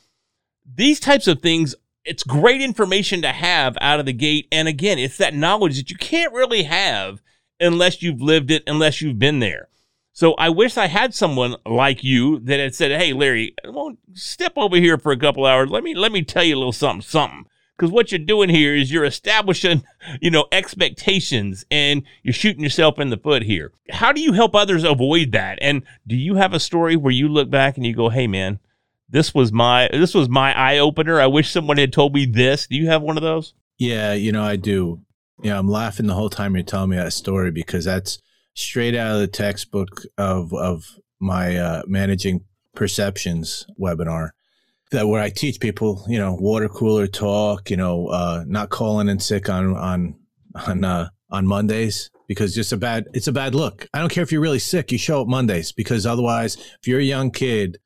these 0.67 0.99
types 0.99 1.29
of 1.29 1.41
things, 1.41 1.75
it's 2.04 2.23
great 2.23 2.61
information 2.61 3.23
to 3.23 3.32
have 3.32 3.76
out 3.80 4.00
of 4.00 4.06
the 4.06 4.12
gate. 4.12 4.49
And 4.50 4.68
again, 4.68 4.99
it's 4.99 5.18
that 5.18 5.35
knowledge 5.35 5.76
that 5.76 5.90
you 5.90 5.97
can't 5.97 6.32
really 6.32 6.64
have 6.64 7.23
unless 7.61 8.02
you've 8.02 8.21
lived 8.21 8.50
it, 8.50 8.62
unless 8.66 9.00
you've 9.00 9.18
been 9.18 9.38
there. 9.38 9.68
So 10.12 10.35
I 10.35 10.50
wish 10.50 10.76
I 10.76 10.88
had 10.88 11.14
someone 11.14 11.56
like 11.64 12.04
you 12.04 12.38
that 12.40 12.61
had 12.61 12.75
said, 12.75 13.00
"Hey, 13.00 13.12
Larry, 13.14 13.54
well, 13.64 13.97
step 14.12 14.52
over 14.56 14.76
here 14.76 14.99
for 14.99 15.11
a 15.11 15.16
couple 15.16 15.47
hours. 15.47 15.71
Let 15.71 15.82
me 15.82 15.94
let 15.94 16.12
me 16.12 16.23
tell 16.23 16.44
you 16.44 16.54
a 16.54 16.59
little 16.59 16.73
something, 16.73 17.00
something." 17.00 17.47
Because 17.76 17.90
what 17.90 18.12
you're 18.12 18.18
doing 18.18 18.50
here 18.50 18.75
is 18.75 18.92
you're 18.92 19.06
establishing, 19.06 19.82
you 20.21 20.30
know, 20.30 20.47
expectations 20.52 21.64
and 21.71 22.02
you're 22.23 22.35
shooting 22.35 22.62
yourself 22.62 22.99
in 22.99 23.09
the 23.09 23.16
foot 23.16 23.42
here. 23.42 23.73
How 23.90 24.12
do 24.12 24.21
you 24.21 24.35
help 24.35 24.54
others 24.54 24.85
avoid 24.85 25.32
that? 25.32 25.59
And 25.62 25.82
do 26.06 26.14
you 26.14 26.35
have 26.35 26.52
a 26.52 26.61
story 26.61 26.94
where 26.94 27.12
you 27.12 27.28
look 27.28 27.49
back 27.49 27.78
and 27.78 27.87
you 27.87 27.94
go, 27.94 28.11
"Hey, 28.11 28.26
man, 28.26 28.59
this 29.12 29.35
was 29.35 29.52
my 29.52 29.88
this 29.92 30.14
was 30.14 30.28
my 30.28 30.52
eye 30.59 30.78
opener. 30.78 31.21
I 31.21 31.26
wish 31.26 31.50
someone 31.50 31.78
had 31.78 31.92
told 31.92 32.14
me 32.14 32.26
this." 32.26 32.66
Do 32.66 32.76
you 32.76 32.88
have 32.88 33.02
one 33.02 33.16
of 33.16 33.23
those? 33.23 33.54
Yeah, 33.78 34.14
you 34.14 34.33
know, 34.33 34.42
I 34.42 34.57
do. 34.57 35.02
Yeah, 35.42 35.59
I'm 35.59 35.69
laughing 35.69 36.07
the 36.07 36.14
whole 36.14 36.31
time 36.31 36.54
you're 36.54 36.64
telling 36.64 36.90
me 36.90 36.97
that 36.97 37.12
story 37.12 37.50
because 37.50 37.85
that's 37.85 38.21
straight 38.54 38.95
out 38.95 39.14
of 39.14 39.21
the 39.21 39.26
textbook 39.28 40.02
of 40.19 40.52
of 40.52 40.85
my 41.21 41.57
uh, 41.57 41.83
managing 41.87 42.45
perceptions 42.75 43.66
webinar 43.81 44.31
that 44.92 45.09
where 45.09 45.21
I 45.21 45.31
teach 45.31 45.59
people, 45.59 46.04
you 46.09 46.19
know, 46.19 46.35
water 46.35 46.69
cooler 46.69 47.07
talk, 47.07 47.71
you 47.71 47.76
know, 47.76 48.09
uh, 48.09 48.45
not 48.47 48.71
calling 48.71 49.09
in 49.09 49.19
sick 49.19 49.49
on 49.49 49.76
on 49.76 50.14
on 50.66 50.85
uh, 50.85 51.09
on 51.31 51.47
Mondays 51.47 52.11
because 52.28 52.54
just 52.54 52.73
a 52.73 52.76
bad 52.76 53.07
it's 53.12 53.26
a 53.26 53.33
bad 53.33 53.54
look. 53.54 53.88
I 53.92 53.99
don't 53.99 54.11
care 54.11 54.23
if 54.23 54.31
you're 54.31 54.40
really 54.40 54.59
sick, 54.59 54.92
you 54.92 54.99
show 54.99 55.23
up 55.23 55.28
Mondays 55.28 55.73
because 55.73 56.07
otherwise, 56.07 56.57
if 56.57 56.87
you're 56.87 57.00
a 57.00 57.04
young 57.04 57.31
kid, 57.31 57.78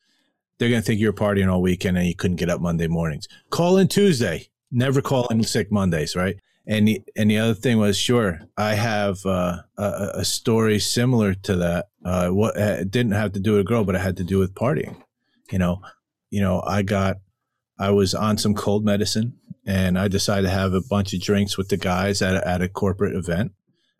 they're 0.58 0.70
gonna 0.70 0.82
think 0.82 1.00
you're 1.00 1.12
partying 1.12 1.50
all 1.50 1.62
weekend 1.62 1.98
and 1.98 2.06
you 2.06 2.14
couldn't 2.14 2.36
get 2.36 2.50
up 2.50 2.60
Monday 2.60 2.86
mornings. 2.86 3.28
Call 3.50 3.76
in 3.76 3.88
Tuesday. 3.88 4.48
Never 4.70 5.00
call 5.00 5.26
in 5.28 5.42
sick 5.44 5.70
Mondays, 5.70 6.16
right? 6.16 6.36
And 6.66 6.88
the, 6.88 7.02
and 7.16 7.30
the 7.30 7.38
other 7.38 7.54
thing 7.54 7.78
was, 7.78 7.96
sure, 7.96 8.40
I 8.56 8.74
have 8.74 9.24
uh, 9.24 9.58
a, 9.78 10.10
a, 10.14 10.24
story 10.24 10.80
similar 10.80 11.32
to 11.34 11.56
that. 11.56 11.86
Uh, 12.04 12.30
what 12.30 12.56
it 12.56 12.90
didn't 12.90 13.12
have 13.12 13.32
to 13.34 13.40
do 13.40 13.52
with 13.52 13.60
a 13.60 13.64
girl, 13.64 13.84
but 13.84 13.94
it 13.94 14.00
had 14.00 14.16
to 14.16 14.24
do 14.24 14.40
with 14.40 14.54
partying. 14.54 15.00
You 15.52 15.60
know, 15.60 15.80
you 16.30 16.40
know, 16.40 16.62
I 16.66 16.82
got, 16.82 17.18
I 17.78 17.90
was 17.90 18.14
on 18.14 18.36
some 18.36 18.54
cold 18.54 18.84
medicine, 18.84 19.34
and 19.64 19.96
I 19.96 20.08
decided 20.08 20.48
to 20.48 20.52
have 20.52 20.72
a 20.72 20.80
bunch 20.80 21.14
of 21.14 21.20
drinks 21.20 21.56
with 21.56 21.68
the 21.68 21.76
guys 21.76 22.20
at 22.20 22.34
a, 22.34 22.48
at 22.48 22.62
a 22.62 22.68
corporate 22.68 23.14
event, 23.14 23.52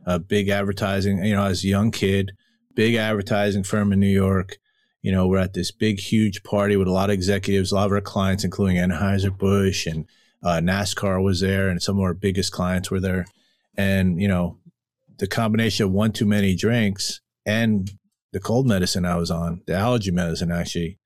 a 0.05 0.19
big 0.19 0.49
advertising. 0.49 1.25
You 1.25 1.37
know, 1.37 1.45
as 1.45 1.63
a 1.63 1.69
young 1.69 1.93
kid, 1.93 2.33
big 2.75 2.97
advertising 2.97 3.63
firm 3.63 3.93
in 3.93 4.01
New 4.01 4.07
York. 4.07 4.59
You 5.07 5.13
know, 5.13 5.29
we're 5.29 5.39
at 5.39 5.53
this 5.53 5.71
big, 5.71 6.01
huge 6.01 6.43
party 6.43 6.77
with 6.77 6.89
a 6.89 6.93
lot 6.93 7.11
of 7.11 7.15
executives, 7.15 7.71
a 7.71 7.77
lot 7.77 7.87
of 7.87 7.93
our 7.93 8.01
clients, 8.01 8.43
including 8.43 8.79
Anheuser 8.79 9.31
Busch 9.31 9.87
and 9.87 10.05
uh, 10.43 10.59
NASCAR 10.61 11.23
was 11.23 11.39
there, 11.39 11.69
and 11.69 11.81
some 11.81 11.99
of 11.99 12.03
our 12.03 12.13
biggest 12.13 12.51
clients 12.51 12.91
were 12.91 12.99
there. 12.99 13.25
And 13.77 14.21
you 14.21 14.27
know, 14.27 14.59
the 15.19 15.29
combination 15.29 15.87
of 15.87 15.93
one 15.93 16.11
too 16.11 16.27
many 16.27 16.57
drinks 16.57 17.21
and 17.47 17.89
the 18.33 18.41
cold 18.41 18.67
medicine 18.67 19.05
I 19.05 19.15
was 19.15 19.31
on, 19.31 19.63
the 19.69 19.77
allergy 19.77 20.11
medicine 20.11 20.51
actually, 20.51 20.99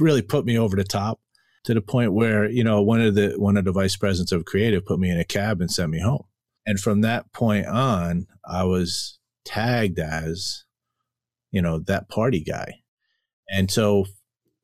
really 0.00 0.22
put 0.22 0.44
me 0.44 0.58
over 0.58 0.74
the 0.74 0.82
top 0.82 1.20
to 1.62 1.74
the 1.74 1.80
point 1.80 2.12
where 2.12 2.50
you 2.50 2.64
know 2.64 2.82
one 2.82 3.00
of 3.00 3.14
the 3.14 3.34
one 3.36 3.56
of 3.56 3.66
the 3.66 3.70
vice 3.70 3.94
presidents 3.94 4.32
of 4.32 4.46
creative 4.46 4.84
put 4.84 4.98
me 4.98 5.10
in 5.10 5.20
a 5.20 5.24
cab 5.24 5.60
and 5.60 5.70
sent 5.70 5.92
me 5.92 6.00
home. 6.00 6.24
And 6.66 6.80
from 6.80 7.02
that 7.02 7.32
point 7.32 7.66
on, 7.66 8.26
I 8.44 8.64
was 8.64 9.20
tagged 9.44 10.00
as, 10.00 10.64
you 11.52 11.62
know, 11.62 11.78
that 11.78 12.08
party 12.08 12.40
guy. 12.40 12.80
And 13.50 13.70
so 13.70 14.06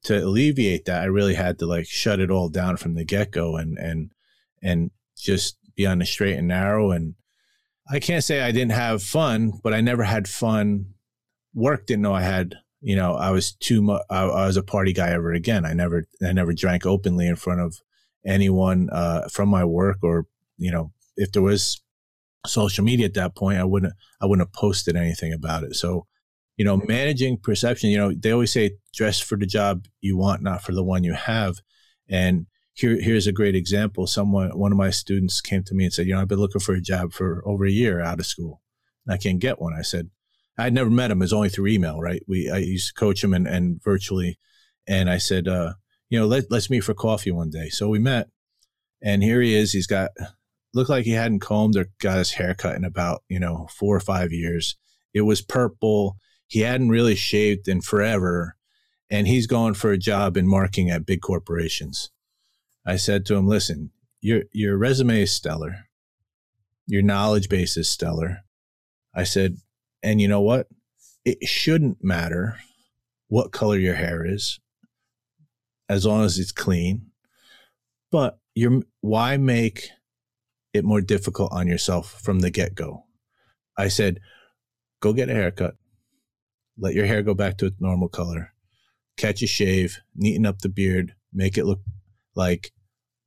to 0.05 0.25
alleviate 0.25 0.87
that, 0.87 1.03
I 1.03 1.07
really 1.07 1.35
had 1.35 1.59
to 1.59 1.67
like 1.67 1.87
shut 1.87 2.21
it 2.21 2.31
all 2.31 2.49
down 2.49 2.77
from 2.77 2.95
the 2.95 3.05
get 3.05 3.31
go 3.31 3.57
and 3.57 3.79
and 3.79 4.11
and 4.63 4.91
just 5.17 5.57
be 5.77 5.87
on 5.87 5.99
the 5.99 6.07
straight 6.07 6.37
and 6.37 6.49
narrow. 6.49 6.91
And 6.91 7.15
I 7.89 8.01
can't 8.01 8.25
say 8.25 8.41
I 8.41 8.53
didn't 8.53 8.73
have 8.73 9.03
fun, 9.03 9.61
but 9.63 9.75
I 9.75 9.81
never 9.81 10.05
had 10.05 10.29
fun. 10.29 10.95
Work 11.55 11.87
didn't 11.87 12.03
know 12.03 12.15
I 12.15 12.23
had. 12.23 12.57
You 12.83 12.97
know, 12.97 13.15
I 13.15 13.31
was 13.31 13.53
too 13.53 13.83
much. 13.83 14.03
I, 14.09 14.23
I, 14.23 14.47
was 14.47 14.57
a 14.57 14.63
party 14.63 14.95
guy 14.95 15.11
ever 15.11 15.33
again. 15.33 15.67
I 15.67 15.75
never, 15.75 16.09
I 16.27 16.33
never 16.33 16.55
drank 16.55 16.87
openly 16.87 17.27
in 17.27 17.37
front 17.37 17.61
of 17.61 17.77
anyone 18.25 18.89
uh, 18.91 19.29
from 19.29 19.51
my 19.51 19.65
work, 19.65 19.99
or 20.03 20.27
you 20.57 20.71
know, 20.71 20.93
if 21.17 21.31
there 21.33 21.43
was 21.43 21.83
social 22.47 22.83
media 22.83 23.05
at 23.05 23.15
that 23.15 23.37
point, 23.37 23.59
I 23.59 23.65
wouldn't, 23.65 23.93
I 24.21 24.27
wouldn't 24.27 24.49
have 24.49 24.55
posted 24.55 24.97
anything 24.97 25.35
about 25.35 25.63
it. 25.65 25.77
So 25.77 26.07
you 26.61 26.64
know, 26.64 26.76
managing 26.87 27.38
perception, 27.38 27.88
you 27.88 27.97
know, 27.97 28.12
they 28.12 28.33
always 28.33 28.52
say 28.52 28.73
dress 28.93 29.19
for 29.19 29.38
the 29.38 29.47
job 29.47 29.87
you 30.02 30.19
want, 30.19 30.43
not 30.43 30.61
for 30.62 30.73
the 30.73 30.85
one 30.85 31.05
you 31.05 31.14
have. 31.14 31.57
And 32.07 32.49
here, 32.75 33.00
here's 33.00 33.26
a 33.26 33.33
great 33.33 33.55
example. 33.55 34.07
Someone, 34.07 34.50
one 34.59 34.71
of 34.71 34.76
my 34.76 34.90
students 34.90 35.40
came 35.40 35.62
to 35.64 35.75
me 35.75 35.85
and 35.85 35.95
said, 35.95 36.07
you 36.07 36.12
know, 36.12 36.21
I've 36.21 36.29
been 36.29 36.38
looking 36.38 36.61
for 36.61 36.75
a 36.75 36.81
job 36.83 37.14
for 37.14 37.43
over 37.47 37.64
a 37.64 37.71
year 37.71 38.02
out 38.02 38.21
of 38.21 38.26
school 38.26 38.61
and 39.07 39.14
I 39.14 39.17
can't 39.17 39.38
get 39.38 39.59
one. 39.59 39.73
I 39.73 39.81
said, 39.81 40.11
I'd 40.59 40.75
never 40.75 40.90
met 40.90 41.11
him. 41.11 41.23
It's 41.23 41.33
only 41.33 41.49
through 41.49 41.69
email, 41.69 41.99
right? 41.99 42.23
We, 42.29 42.50
I 42.50 42.59
used 42.59 42.88
to 42.88 42.93
coach 42.93 43.25
him 43.25 43.33
and, 43.33 43.49
and 43.49 43.83
virtually. 43.83 44.38
And 44.87 45.09
I 45.09 45.17
said, 45.17 45.49
uh, 45.49 45.73
you 46.11 46.21
know, 46.21 46.26
let, 46.26 46.50
let's 46.50 46.69
meet 46.69 46.85
for 46.85 46.93
coffee 46.93 47.31
one 47.31 47.49
day. 47.49 47.71
So 47.71 47.88
we 47.88 48.00
met 48.00 48.29
and 49.00 49.23
here 49.23 49.40
he 49.40 49.55
is. 49.55 49.73
He's 49.73 49.87
got, 49.87 50.11
looked 50.75 50.90
like 50.90 51.07
he 51.07 51.12
hadn't 51.12 51.40
combed 51.40 51.79
or 51.79 51.87
got 52.02 52.19
his 52.19 52.33
hair 52.33 52.52
cut 52.52 52.76
in 52.76 52.85
about, 52.85 53.23
you 53.31 53.40
know, 53.40 53.67
four 53.71 53.97
or 53.97 54.00
five 54.00 54.31
years. 54.31 54.76
It 55.14 55.23
was 55.23 55.40
purple 55.40 56.19
he 56.50 56.61
hadn't 56.61 56.90
really 56.90 57.14
shaved 57.14 57.69
in 57.69 57.80
forever 57.80 58.57
and 59.09 59.26
he's 59.26 59.47
going 59.47 59.75
for 59.75 59.90
a 59.90 59.99
job 59.99 60.37
in 60.37 60.47
marketing 60.47 60.90
at 60.90 61.07
big 61.07 61.23
corporations 61.23 62.11
I 62.87 62.97
said 62.97 63.26
to 63.26 63.37
him, 63.37 63.47
listen, 63.47 63.90
your, 64.21 64.42
your 64.52 64.76
resume 64.76 65.23
is 65.23 65.33
stellar. 65.33 65.87
Your 66.87 67.02
knowledge 67.02 67.49
base 67.49 67.76
is 67.76 67.88
stellar. 67.88 68.38
I 69.14 69.25
said, 69.25 69.59
and 70.02 70.21
you 70.21 70.28
know 70.28 70.40
what? 70.40 70.69
It 71.25 71.47
shouldn't 71.47 72.02
matter 72.02 72.59
what 73.28 73.52
color 73.52 73.76
your 73.76 73.95
hair 73.95 74.25
is 74.25 74.59
as 75.88 76.07
long 76.07 76.25
as 76.25 76.38
it's 76.38 76.52
clean. 76.52 77.11
But 78.11 78.38
you're, 78.54 78.83
why 79.02 79.37
make 79.37 79.90
it 80.73 80.85
more 80.85 81.00
difficult 81.00 81.52
on 81.52 81.69
yourself 81.69 82.21
from 82.23 82.40
the 82.40 82.50
get 82.50 82.75
go? 82.75 83.04
I 83.76 83.88
said, 83.88 84.21
go 85.00 85.12
get 85.12 85.28
a 85.28 85.35
haircut, 85.35 85.76
let 86.81 86.95
your 86.95 87.07
hair 87.07 87.23
go 87.23 87.35
back 87.35 87.59
to 87.59 87.67
its 87.67 87.81
normal 87.81 88.09
color, 88.09 88.53
catch 89.17 89.43
a 89.43 89.47
shave, 89.47 89.99
neaten 90.17 90.47
up 90.47 90.61
the 90.61 90.69
beard, 90.69 91.15
make 91.33 91.57
it 91.59 91.67
look 91.67 91.81
like 92.35 92.73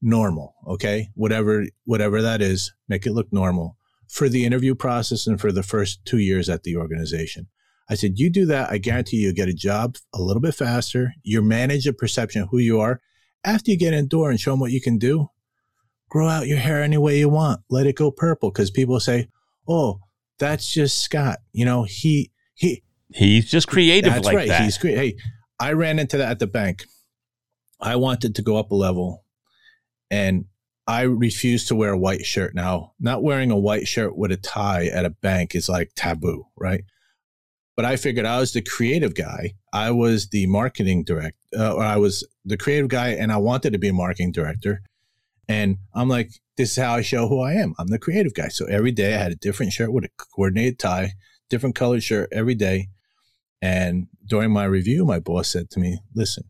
normal. 0.02 0.56
Okay. 0.68 1.10
Whatever, 1.16 1.66
whatever 1.86 2.22
that 2.22 2.42
is, 2.42 2.74
make 2.90 3.06
it 3.06 3.14
look 3.14 3.32
normal 3.32 3.78
for 4.10 4.28
the 4.28 4.46
interview 4.46 4.76
process 4.76 5.26
and 5.28 5.40
for 5.40 5.52
the 5.52 5.64
first 5.64 6.04
two 6.06 6.18
years 6.18 6.50
at 6.50 6.64
the 6.64 6.76
organization. 6.76 7.48
I 7.90 7.96
said, 7.96 8.18
you 8.18 8.30
do 8.30 8.46
that. 8.46 8.72
I 8.72 8.78
guarantee 8.78 9.18
you 9.18 9.34
get 9.34 9.50
a 9.50 9.54
job 9.54 9.98
a 10.14 10.22
little 10.22 10.42
bit 10.42 10.56
faster. 10.56 11.14
You 11.24 11.42
manage 11.42 11.88
a 11.88 11.94
perception 11.94 12.44
of 12.44 12.50
who 12.50 12.58
you 12.58 12.80
are. 12.80 13.02
After 13.44 13.72
you 13.72 13.78
get 13.78 13.94
in 13.94 14.06
the 14.06 14.10
door 14.10 14.30
and 14.30 14.40
show 14.40 14.52
them 14.52 14.60
what 14.60 14.72
you 14.72 14.82
can 14.82 14.98
do, 14.98 15.28
grow 16.10 16.28
out 16.28 16.48
your 16.48 16.60
hair 16.60 16.82
any 16.82 16.98
way 16.98 17.20
you 17.20 17.30
want. 17.30 17.62
Let 17.70 17.88
it 17.88 17.98
go 17.98 18.10
purple. 18.10 18.52
Cause 18.52 18.72
people 18.72 19.00
say, 19.00 19.28
Oh, 19.68 20.00
that's 20.40 20.72
just 20.72 21.00
Scott. 21.00 21.40
You 21.52 21.66
know, 21.66 21.84
he, 21.84 22.32
he, 22.54 22.84
he's 23.13 23.50
just 23.50 23.67
creative 23.67 24.13
that's 24.13 24.25
like 24.25 24.36
right. 24.36 24.48
that. 24.48 24.63
He's 24.63 24.77
great. 24.77 24.98
Hey, 24.98 25.15
I 25.60 25.74
ran 25.74 26.00
into 26.00 26.17
that 26.17 26.32
at 26.32 26.39
the 26.39 26.48
bank. 26.48 26.86
I 27.79 27.96
wanted 27.96 28.36
to 28.36 28.41
go 28.41 28.58
up 28.58 28.72
a 28.72 28.75
level 28.75 29.24
and 30.10 30.46
I 30.88 31.01
refused 31.01 31.67
to 31.70 31.75
wear 31.75 31.93
a 31.93 31.98
white 31.98 32.25
shirt. 32.25 32.53
Now, 32.53 32.93
not 33.00 33.24
wearing 33.24 33.51
a 33.51 33.58
white 33.58 33.88
shirt 33.88 34.17
with 34.17 34.32
a 34.32 34.38
tie 34.38 34.88
at 34.88 35.05
a 35.05 35.10
bank 35.10 35.55
is 35.55 35.70
like 35.70 35.91
taboo, 35.96 36.48
right? 36.58 36.84
But 37.75 37.86
I 37.86 37.96
figured 37.96 38.25
I 38.25 38.39
was 38.39 38.53
the 38.53 38.62
creative 38.62 39.15
guy. 39.15 39.53
I 39.74 39.91
was 39.91 40.29
the 40.29 40.46
marketing 40.48 41.03
director, 41.03 41.38
uh, 41.58 41.74
or 41.74 41.84
I 41.84 41.98
was 41.98 42.27
the 42.46 42.58
creative 42.58 42.89
guy, 42.89 43.10
and 43.10 43.32
I 43.32 43.38
wanted 43.38 43.74
to 43.74 43.79
be 43.79 43.88
a 43.88 43.93
marketing 43.93 44.32
director. 44.32 44.82
And 45.48 45.77
I'm 45.96 46.10
like, 46.10 46.32
this 46.58 46.72
is 46.72 46.84
how 46.84 46.96
I 46.96 47.01
show 47.01 47.27
who 47.27 47.41
I 47.41 47.53
am. 47.53 47.74
I'm 47.79 47.88
the 47.88 47.98
creative 47.98 48.34
guy. 48.34 48.50
So 48.50 48.65
every 48.65 48.91
day 48.91 49.15
I 49.15 49.17
had 49.17 49.32
a 49.32 49.36
different 49.36 49.74
shirt 49.74 49.91
with 49.91 50.05
a 50.05 50.10
coordinated 50.17 50.77
tie, 50.77 51.13
different 51.50 51.75
colored 51.75 52.03
shirt 52.03 52.29
every 52.32 52.55
day. 52.55 52.89
And 53.63 54.08
during 54.25 54.51
my 54.51 54.65
review, 54.65 55.05
my 55.05 55.20
boss 55.20 55.48
said 55.48 55.70
to 55.70 55.79
me, 55.79 55.98
listen, 56.13 56.43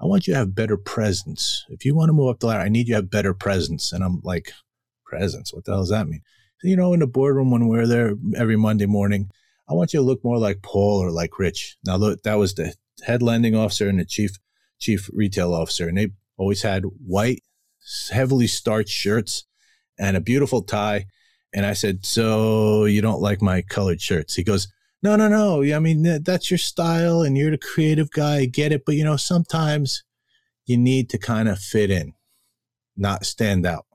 I 0.00 0.06
want 0.06 0.28
you 0.28 0.34
to 0.34 0.38
have 0.38 0.54
better 0.54 0.76
presence. 0.76 1.64
If 1.68 1.84
you 1.84 1.96
want 1.96 2.10
to 2.10 2.12
move 2.12 2.28
up 2.28 2.38
the 2.38 2.46
ladder, 2.46 2.62
I 2.62 2.68
need 2.68 2.86
you 2.86 2.94
to 2.94 2.98
have 2.98 3.10
better 3.10 3.34
presence. 3.34 3.92
And 3.92 4.04
I'm 4.04 4.20
like, 4.22 4.52
presence? 5.04 5.52
What 5.52 5.64
the 5.64 5.72
hell 5.72 5.80
does 5.80 5.90
that 5.90 6.06
mean? 6.06 6.22
So, 6.60 6.68
you 6.68 6.76
know, 6.76 6.92
in 6.92 7.00
the 7.00 7.08
boardroom 7.08 7.50
when 7.50 7.66
we're 7.66 7.88
there 7.88 8.14
every 8.36 8.54
Monday 8.54 8.86
morning, 8.86 9.30
I 9.68 9.74
want 9.74 9.92
you 9.92 9.98
to 9.98 10.06
look 10.06 10.22
more 10.22 10.38
like 10.38 10.62
Paul 10.62 11.02
or 11.02 11.10
like 11.10 11.40
Rich. 11.40 11.76
Now, 11.84 11.96
look, 11.96 12.22
that 12.22 12.38
was 12.38 12.54
the 12.54 12.72
head 13.02 13.20
lending 13.20 13.56
officer 13.56 13.88
and 13.88 13.98
the 13.98 14.04
chief 14.04 14.38
chief 14.78 15.10
retail 15.12 15.52
officer, 15.52 15.88
and 15.88 15.98
they 15.98 16.10
always 16.36 16.62
had 16.62 16.84
white, 17.04 17.42
heavily 18.12 18.46
starched 18.46 18.90
shirts 18.90 19.44
and 19.98 20.16
a 20.16 20.20
beautiful 20.20 20.62
tie. 20.62 21.06
And 21.52 21.66
I 21.66 21.72
said, 21.72 22.04
"So 22.04 22.84
you 22.84 23.00
don't 23.00 23.22
like 23.22 23.42
my 23.42 23.62
colored 23.62 24.00
shirts?" 24.00 24.34
He 24.34 24.44
goes, 24.44 24.68
"No, 25.04 25.14
no, 25.14 25.28
no. 25.28 25.62
I 25.62 25.78
mean, 25.78 26.22
that's 26.24 26.50
your 26.50 26.58
style, 26.58 27.22
and 27.22 27.36
you're 27.38 27.52
the 27.52 27.58
creative 27.58 28.10
guy. 28.10 28.38
I 28.38 28.46
get 28.46 28.72
it, 28.72 28.84
but 28.84 28.96
you 28.96 29.04
know, 29.04 29.16
sometimes 29.16 30.02
you 30.66 30.76
need 30.76 31.10
to 31.10 31.18
kind 31.18 31.48
of 31.48 31.60
fit 31.60 31.90
in, 31.90 32.14
not 32.96 33.24
stand 33.24 33.64
out." 33.66 33.86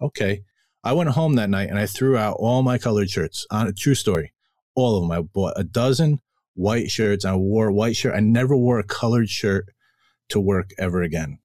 Okay. 0.00 0.42
I 0.82 0.94
went 0.94 1.10
home 1.10 1.34
that 1.34 1.50
night 1.50 1.68
and 1.68 1.78
I 1.78 1.84
threw 1.84 2.16
out 2.16 2.36
all 2.38 2.62
my 2.62 2.78
colored 2.78 3.10
shirts. 3.10 3.46
On 3.50 3.66
a 3.66 3.72
true 3.72 3.94
story 3.94 4.32
all 4.74 4.96
of 4.96 5.02
them. 5.02 5.10
I 5.10 5.20
bought 5.20 5.54
a 5.56 5.64
dozen 5.64 6.20
white 6.54 6.90
shirts. 6.90 7.24
I 7.24 7.34
wore 7.34 7.68
a 7.68 7.72
white 7.72 7.96
shirt. 7.96 8.14
I 8.14 8.20
never 8.20 8.56
wore 8.56 8.78
a 8.78 8.84
colored 8.84 9.28
shirt 9.28 9.66
to 10.30 10.40
work 10.40 10.70
ever 10.78 11.02
again. 11.02 11.38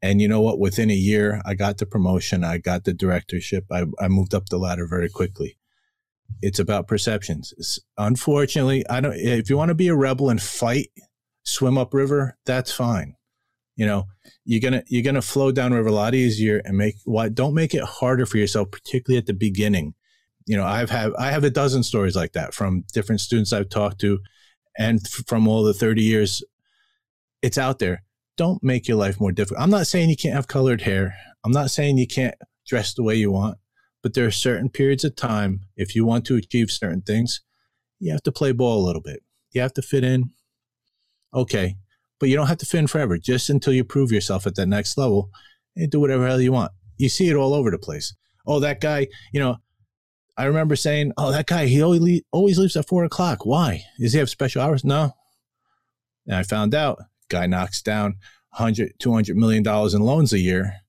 And 0.00 0.20
you 0.20 0.28
know 0.28 0.40
what? 0.40 0.58
Within 0.58 0.90
a 0.90 0.94
year, 0.94 1.40
I 1.44 1.54
got 1.54 1.78
the 1.78 1.86
promotion. 1.86 2.42
I 2.42 2.58
got 2.58 2.84
the 2.84 2.92
directorship. 2.92 3.66
I, 3.70 3.84
I 4.00 4.08
moved 4.08 4.34
up 4.34 4.48
the 4.48 4.58
ladder 4.58 4.86
very 4.86 5.08
quickly. 5.08 5.58
It's 6.40 6.58
about 6.58 6.88
perceptions. 6.88 7.52
It's, 7.58 7.78
unfortunately, 7.98 8.84
I 8.88 9.00
don't. 9.00 9.14
If 9.16 9.50
you 9.50 9.56
want 9.56 9.68
to 9.68 9.74
be 9.74 9.88
a 9.88 9.94
rebel 9.94 10.30
and 10.30 10.42
fight, 10.42 10.88
swim 11.44 11.78
upriver, 11.78 12.36
that's 12.46 12.72
fine. 12.72 13.16
You 13.76 13.86
know, 13.86 14.06
you're 14.44 14.60
gonna 14.60 14.82
you're 14.86 15.02
gonna 15.02 15.22
flow 15.22 15.50
downriver 15.50 15.88
a 15.88 15.92
lot 15.92 16.14
easier 16.14 16.60
and 16.64 16.76
make 16.76 16.96
why 17.04 17.28
don't 17.28 17.54
make 17.54 17.74
it 17.74 17.82
harder 17.82 18.26
for 18.26 18.38
yourself, 18.38 18.70
particularly 18.70 19.18
at 19.18 19.26
the 19.26 19.34
beginning 19.34 19.94
you 20.46 20.56
know, 20.56 20.64
I've 20.64 20.90
had 20.90 21.12
I 21.18 21.30
have 21.30 21.44
a 21.44 21.50
dozen 21.50 21.82
stories 21.82 22.16
like 22.16 22.32
that 22.32 22.54
from 22.54 22.84
different 22.92 23.20
students 23.20 23.52
I've 23.52 23.68
talked 23.68 24.00
to, 24.00 24.20
and 24.78 25.00
f- 25.04 25.24
from 25.26 25.46
all 25.46 25.62
the 25.62 25.74
thirty 25.74 26.02
years. 26.02 26.42
It's 27.42 27.58
out 27.58 27.80
there. 27.80 28.04
Don't 28.36 28.62
make 28.62 28.86
your 28.86 28.96
life 28.96 29.20
more 29.20 29.32
difficult. 29.32 29.62
I'm 29.62 29.70
not 29.70 29.86
saying 29.86 30.08
you 30.08 30.16
can't 30.16 30.34
have 30.34 30.46
colored 30.46 30.82
hair. 30.82 31.14
I'm 31.44 31.50
not 31.50 31.70
saying 31.70 31.98
you 31.98 32.06
can't 32.06 32.36
dress 32.66 32.94
the 32.94 33.02
way 33.02 33.16
you 33.16 33.32
want, 33.32 33.58
but 34.02 34.14
there 34.14 34.26
are 34.26 34.32
certain 34.32 34.68
periods 34.68 35.04
of 35.04 35.16
time 35.16 35.60
if 35.76 35.94
you 35.94 36.04
want 36.04 36.24
to 36.26 36.36
achieve 36.36 36.70
certain 36.70 37.02
things, 37.02 37.40
you 37.98 38.10
have 38.10 38.22
to 38.24 38.32
play 38.32 38.52
ball 38.52 38.82
a 38.82 38.86
little 38.86 39.02
bit. 39.02 39.22
You 39.52 39.60
have 39.60 39.74
to 39.74 39.82
fit 39.82 40.04
in. 40.04 40.30
Okay, 41.34 41.76
but 42.18 42.28
you 42.28 42.36
don't 42.36 42.48
have 42.48 42.58
to 42.58 42.66
fit 42.66 42.78
in 42.78 42.86
forever. 42.86 43.16
Just 43.16 43.48
until 43.48 43.72
you 43.72 43.84
prove 43.84 44.12
yourself 44.12 44.46
at 44.46 44.54
that 44.56 44.66
next 44.66 44.98
level, 44.98 45.30
and 45.76 45.90
do 45.90 46.00
whatever 46.00 46.26
hell 46.26 46.40
you 46.40 46.52
want. 46.52 46.72
You 46.98 47.08
see 47.08 47.28
it 47.28 47.36
all 47.36 47.54
over 47.54 47.70
the 47.70 47.78
place. 47.78 48.14
Oh, 48.46 48.60
that 48.60 48.80
guy, 48.80 49.08
you 49.32 49.40
know, 49.40 49.56
I 50.36 50.44
remember 50.44 50.76
saying, 50.76 51.12
"Oh, 51.16 51.30
that 51.30 51.46
guy, 51.46 51.66
he 51.66 51.82
always 51.82 52.22
always 52.32 52.58
leaves 52.58 52.76
at 52.76 52.88
four 52.88 53.04
o'clock. 53.04 53.44
Why? 53.44 53.84
Does 53.98 54.12
he 54.12 54.18
have 54.18 54.30
special 54.30 54.62
hours?" 54.62 54.84
No. 54.84 55.12
And 56.26 56.36
I 56.36 56.42
found 56.42 56.74
out, 56.74 56.98
guy 57.28 57.46
knocks 57.46 57.82
down 57.82 58.16
100, 58.50 58.94
200 58.98 59.36
million 59.36 59.62
dollars 59.62 59.94
in 59.94 60.02
loans 60.02 60.32
a 60.32 60.38
year. 60.38 60.81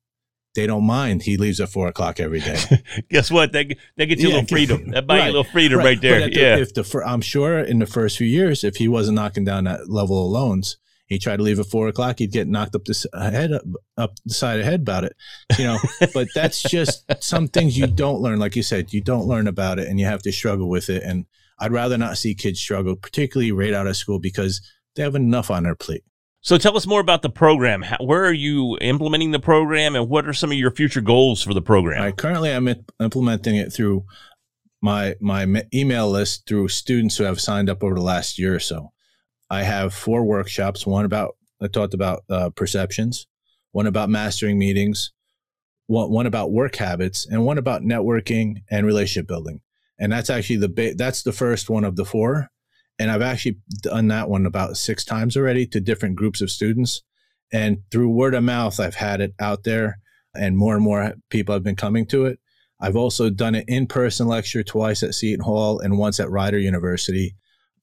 They 0.56 0.68
don't 0.68 0.86
mind. 0.86 1.24
He 1.24 1.38
leaves 1.38 1.60
at 1.60 1.70
four 1.70 1.88
o'clock 1.88 2.20
every 2.20 2.40
day. 2.40 2.60
Guess 3.10 3.32
what? 3.32 3.54
That 3.54 3.76
that 3.98 4.06
gets 4.06 4.22
you 4.22 4.30
yeah, 4.30 4.36
a 4.36 4.38
little 4.42 4.48
freedom. 4.48 4.90
That 4.92 5.08
buys 5.08 5.20
right, 5.20 5.26
you 5.26 5.32
a 5.32 5.38
little 5.38 5.52
freedom 5.52 5.80
right, 5.80 5.86
right 5.86 6.02
there. 6.02 6.30
The, 6.30 6.36
yeah. 6.36 6.58
If 6.58 6.74
the 6.74 7.04
I'm 7.06 7.22
sure 7.22 7.60
in 7.60 7.80
the 7.80 7.88
first 7.88 8.18
few 8.18 8.28
years, 8.28 8.64
if 8.64 8.76
he 8.76 8.88
wasn't 8.88 9.16
knocking 9.16 9.46
down 9.46 9.64
that 9.64 9.90
level 9.90 10.26
of 10.26 10.32
loans, 10.32 10.78
he 11.08 11.20
tried 11.20 11.38
to 11.38 11.44
leave 11.44 11.60
at 11.60 11.66
four 11.66 11.88
o'clock, 11.88 12.20
he'd 12.20 12.32
get 12.32 12.48
knocked 12.48 12.76
up 12.76 12.86
the 12.86 13.10
head 13.14 13.52
up, 13.52 13.64
up 13.98 14.16
the 14.26 14.34
side 14.34 14.60
of 14.60 14.66
the 14.66 14.72
head 14.72 14.82
about 14.82 15.04
it, 15.04 15.16
you 15.58 15.66
know. 15.66 15.78
but 16.14 16.28
that's 16.34 16.62
just 16.62 17.06
some 17.24 17.48
things 17.48 17.78
you 17.78 17.88
don't 17.88 18.22
learn. 18.22 18.40
Like 18.40 18.56
you 18.56 18.64
said, 18.64 18.94
you 18.94 19.02
don't 19.02 19.28
learn 19.28 19.48
about 19.48 19.80
it, 19.80 19.88
and 19.88 20.00
you 20.00 20.06
have 20.06 20.22
to 20.24 20.32
struggle 20.32 20.70
with 20.70 20.90
it. 20.90 21.04
And 21.04 21.26
I'd 21.60 21.72
rather 21.72 21.98
not 21.98 22.18
see 22.18 22.36
kids 22.36 22.60
struggle, 22.60 22.96
particularly 22.96 23.52
right 23.52 23.74
out 23.74 23.88
of 23.88 23.98
school, 23.98 24.20
because 24.20 24.62
they 24.96 25.04
have 25.04 25.16
enough 25.16 25.52
on 25.52 25.64
their 25.64 25.76
plate. 25.76 26.04
So 26.44 26.58
tell 26.58 26.76
us 26.76 26.86
more 26.86 27.00
about 27.00 27.22
the 27.22 27.30
program. 27.30 27.84
How, 27.84 27.96
where 28.02 28.26
are 28.26 28.34
you 28.34 28.78
implementing 28.82 29.32
the 29.32 29.40
program, 29.40 29.96
and 29.96 30.10
what 30.10 30.28
are 30.28 30.34
some 30.34 30.52
of 30.52 30.58
your 30.58 30.72
future 30.72 31.00
goals 31.00 31.42
for 31.42 31.54
the 31.54 31.62
program? 31.62 32.04
Right, 32.04 32.16
currently, 32.16 32.52
I'm 32.52 32.68
implementing 33.00 33.56
it 33.56 33.72
through 33.72 34.04
my 34.82 35.16
my 35.22 35.64
email 35.74 36.12
list 36.12 36.46
through 36.46 36.68
students 36.68 37.16
who 37.16 37.24
have 37.24 37.40
signed 37.40 37.70
up 37.70 37.82
over 37.82 37.96
the 37.96 38.02
last 38.02 38.38
year 38.38 38.54
or 38.54 38.60
so. 38.60 38.92
I 39.50 39.64
have 39.64 39.94
four 39.94 40.26
workshops. 40.26 40.86
One 40.86 41.06
about 41.06 41.38
I 41.62 41.68
talked 41.68 41.94
about 41.94 42.24
uh, 42.30 42.50
perceptions, 42.50 43.26
one 43.72 43.88
about 43.88 44.10
mastering 44.10 44.60
meetings, 44.60 45.14
one, 45.88 46.12
one 46.12 46.26
about 46.26 46.52
work 46.52 46.76
habits, 46.76 47.26
and 47.26 47.46
one 47.46 47.58
about 47.58 47.84
networking 47.84 48.64
and 48.70 48.86
relationship 48.86 49.30
building. 49.30 49.62
And 49.98 50.12
that's 50.12 50.30
actually 50.30 50.58
the 50.58 50.68
ba- 50.68 50.96
that's 50.96 51.24
the 51.24 51.32
first 51.32 51.70
one 51.70 51.86
of 51.86 51.96
the 51.96 52.04
four. 52.04 52.50
And 53.04 53.12
I've 53.12 53.22
actually 53.22 53.58
done 53.82 54.08
that 54.08 54.30
one 54.30 54.46
about 54.46 54.78
six 54.78 55.04
times 55.04 55.36
already 55.36 55.68
to 55.68 55.82
different 55.82 56.16
groups 56.16 56.40
of 56.40 56.50
students. 56.50 57.02
And 57.52 57.80
through 57.92 58.08
word 58.08 58.34
of 58.34 58.46
mouth, 58.46 58.80
I've 58.80 58.96
had 58.96 59.20
it 59.20 59.34
out 59.42 59.66
there, 59.66 60.00
and 60.34 60.58
more 60.58 60.74
and 60.74 60.82
more 60.82 61.12
people 61.30 61.52
have 61.52 61.64
been 61.64 61.76
coming 61.76 62.06
to 62.08 62.24
it. 62.28 62.40
I've 62.80 62.96
also 62.96 63.30
done 63.30 63.56
an 63.56 63.66
in 63.68 63.88
person 63.88 64.28
lecture 64.28 64.64
twice 64.64 65.04
at 65.04 65.16
Seton 65.16 65.44
Hall 65.44 65.82
and 65.82 65.98
once 65.98 66.18
at 66.22 66.30
Rider 66.30 66.58
University 66.58 67.36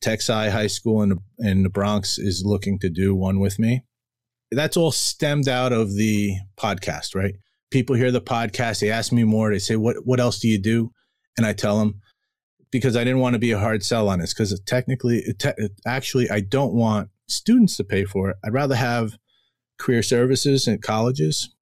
Texi 0.03 0.51
High 0.51 0.69
School 0.69 1.03
in 1.03 1.11
the, 1.11 1.19
in 1.41 1.65
the 1.65 1.69
Bronx 1.69 2.19
is 2.19 2.43
looking 2.43 2.79
to 2.79 2.89
do 2.89 3.15
one 3.15 3.41
with 3.41 3.59
me. 3.59 3.85
That's 4.51 4.79
all 4.79 4.91
stemmed 4.91 5.51
out 5.51 5.75
of 5.75 5.97
the 5.97 6.37
podcast, 6.59 7.15
right? 7.15 7.35
People 7.71 7.95
hear 7.95 8.11
the 8.11 8.23
podcast, 8.23 8.81
they 8.81 8.91
ask 8.91 9.13
me 9.13 9.25
more, 9.25 9.51
they 9.51 9.59
say, 9.59 9.77
"What 9.77 9.97
what 10.07 10.19
else 10.19 10.39
do 10.39 10.49
you 10.49 10.59
do?" 10.59 10.93
And 11.37 11.45
I 11.45 11.53
tell 11.53 11.79
them 11.79 12.01
because 12.71 12.97
I 12.97 13.05
didn't 13.05 13.21
want 13.21 13.35
to 13.35 13.41
be 13.41 13.53
a 13.53 13.59
hard 13.59 13.85
sell 13.85 14.09
on 14.09 14.21
this 14.21 14.33
because 14.33 14.59
technically, 14.61 15.23
te- 15.39 15.69
actually, 15.87 16.31
I 16.31 16.41
don't 16.41 16.73
want 16.73 17.11
students 17.27 17.77
to 17.79 17.85
pay 17.85 18.05
for 18.05 18.31
it. 18.31 18.37
I'd 18.45 18.53
rather 18.53 18.77
have 18.77 19.19
career 19.79 20.03
services 20.03 20.69
at 20.69 20.83
colleges 20.83 21.55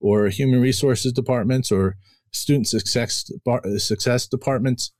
or 0.00 0.28
human 0.28 0.60
resources 0.60 1.12
departments 1.12 1.72
or 1.72 1.96
student 2.30 2.68
success 2.68 3.30
success 3.78 4.26
departments 4.26 4.92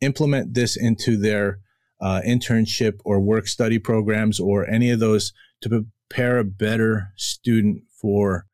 implement 0.00 0.54
this 0.54 0.76
into 0.76 1.16
their 1.16 1.58
uh, 2.00 2.20
internship 2.26 3.00
or 3.04 3.18
work 3.20 3.48
study 3.48 3.78
programs 3.78 4.38
or 4.38 4.68
any 4.68 4.90
of 4.90 5.00
those 5.00 5.32
to 5.62 5.68
prepare 6.08 6.38
a 6.38 6.44
better 6.44 7.12
student 7.16 7.82
for 8.00 8.46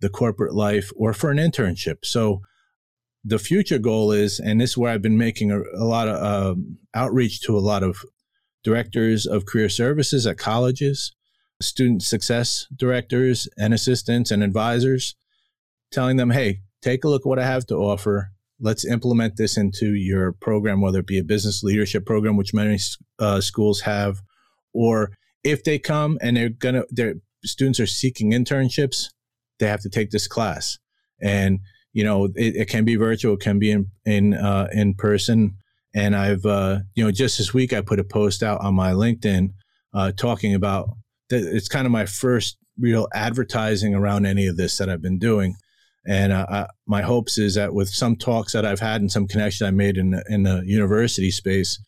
the 0.00 0.10
corporate 0.10 0.54
life 0.54 0.92
or 0.96 1.12
for 1.12 1.30
an 1.30 1.38
internship. 1.38 2.04
So 2.04 2.42
the 3.24 3.38
future 3.38 3.78
goal 3.78 4.12
is, 4.12 4.40
and 4.40 4.60
this 4.60 4.70
is 4.70 4.78
where 4.78 4.92
I've 4.92 5.02
been 5.02 5.18
making 5.18 5.50
a, 5.50 5.60
a 5.74 5.84
lot 5.84 6.08
of 6.08 6.56
um, 6.56 6.78
outreach 6.94 7.40
to 7.42 7.56
a 7.56 7.60
lot 7.60 7.82
of 7.82 7.98
directors 8.62 9.26
of 9.26 9.46
career 9.46 9.68
services 9.68 10.26
at 10.26 10.38
colleges, 10.38 11.12
student 11.60 12.02
success 12.02 12.66
directors 12.74 13.48
and 13.58 13.74
assistants 13.74 14.30
and 14.30 14.42
advisors, 14.42 15.14
telling 15.90 16.16
them, 16.16 16.30
hey, 16.30 16.60
take 16.82 17.04
a 17.04 17.08
look 17.08 17.22
at 17.22 17.28
what 17.28 17.38
I 17.38 17.46
have 17.46 17.66
to 17.66 17.76
offer. 17.76 18.30
Let's 18.58 18.84
implement 18.84 19.36
this 19.36 19.56
into 19.56 19.94
your 19.94 20.32
program, 20.32 20.80
whether 20.80 21.00
it 21.00 21.06
be 21.06 21.18
a 21.18 21.24
business 21.24 21.62
leadership 21.62 22.06
program, 22.06 22.36
which 22.36 22.54
many 22.54 22.78
uh, 23.18 23.40
schools 23.40 23.80
have, 23.82 24.20
or 24.72 25.12
if 25.44 25.64
they 25.64 25.78
come 25.78 26.18
and 26.20 26.36
they're 26.36 26.50
gonna, 26.50 26.84
their 26.90 27.14
students 27.44 27.80
are 27.80 27.86
seeking 27.86 28.32
internships, 28.32 29.06
they 29.58 29.66
have 29.66 29.80
to 29.82 29.88
take 29.88 30.10
this 30.10 30.28
class. 30.28 30.78
And 31.22 31.60
you 31.92 32.04
know, 32.04 32.26
it, 32.36 32.56
it 32.56 32.68
can 32.68 32.84
be 32.84 32.96
virtual, 32.96 33.34
it 33.34 33.40
can 33.40 33.58
be 33.58 33.70
in 33.70 33.86
in 34.04 34.34
uh, 34.34 34.68
in 34.72 34.94
person. 34.94 35.56
And 35.94 36.14
I've, 36.14 36.46
uh, 36.46 36.80
you 36.94 37.04
know, 37.04 37.10
just 37.10 37.38
this 37.38 37.52
week 37.52 37.72
I 37.72 37.80
put 37.80 37.98
a 37.98 38.04
post 38.04 38.42
out 38.42 38.60
on 38.60 38.74
my 38.74 38.92
LinkedIn 38.92 39.52
uh, 39.92 40.12
talking 40.12 40.54
about 40.54 40.90
that. 41.30 41.42
It's 41.42 41.68
kind 41.68 41.84
of 41.84 41.90
my 41.92 42.06
first 42.06 42.56
real 42.78 43.08
advertising 43.12 43.94
around 43.94 44.24
any 44.24 44.46
of 44.46 44.56
this 44.56 44.78
that 44.78 44.88
I've 44.88 45.02
been 45.02 45.18
doing. 45.18 45.56
And 46.06 46.32
uh, 46.32 46.46
I, 46.48 46.66
my 46.86 47.02
hopes 47.02 47.38
is 47.38 47.56
that 47.56 47.74
with 47.74 47.88
some 47.88 48.16
talks 48.16 48.52
that 48.52 48.64
I've 48.64 48.80
had 48.80 49.00
and 49.00 49.12
some 49.12 49.26
connections 49.26 49.66
I 49.66 49.70
made 49.70 49.98
in 49.98 50.10
the, 50.10 50.24
in 50.28 50.44
the 50.44 50.62
university 50.64 51.30
space, 51.30 51.78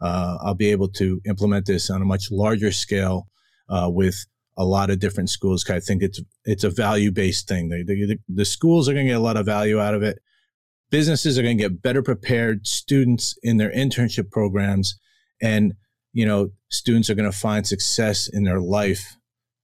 uh, 0.00 0.38
I'll 0.42 0.54
be 0.54 0.70
able 0.70 0.88
to 0.88 1.20
implement 1.24 1.66
this 1.66 1.88
on 1.88 2.02
a 2.02 2.04
much 2.04 2.30
larger 2.30 2.72
scale 2.72 3.28
uh, 3.68 3.88
with 3.90 4.26
a 4.56 4.64
lot 4.64 4.90
of 4.90 4.98
different 4.98 5.30
schools. 5.30 5.68
I 5.68 5.80
think 5.80 6.02
it's 6.02 6.20
it's 6.44 6.64
a 6.64 6.70
value 6.70 7.10
based 7.10 7.48
thing. 7.48 7.68
The, 7.68 8.44
schools 8.44 8.88
are 8.88 8.92
going 8.92 9.06
to 9.06 9.12
get 9.12 9.18
a 9.18 9.22
lot 9.22 9.36
of 9.36 9.46
value 9.46 9.80
out 9.80 9.94
of 9.94 10.02
it. 10.02 10.18
Businesses 10.90 11.38
are 11.38 11.42
going 11.42 11.56
to 11.56 11.62
get 11.62 11.82
better 11.82 12.02
prepared 12.02 12.66
students 12.66 13.34
in 13.42 13.56
their 13.56 13.72
internship 13.72 14.30
programs, 14.30 14.98
and 15.40 15.74
you 16.12 16.26
know 16.26 16.50
students 16.70 17.08
are 17.08 17.14
going 17.14 17.30
to 17.30 17.36
find 17.36 17.66
success 17.66 18.28
in 18.28 18.44
their 18.44 18.60
life 18.60 19.16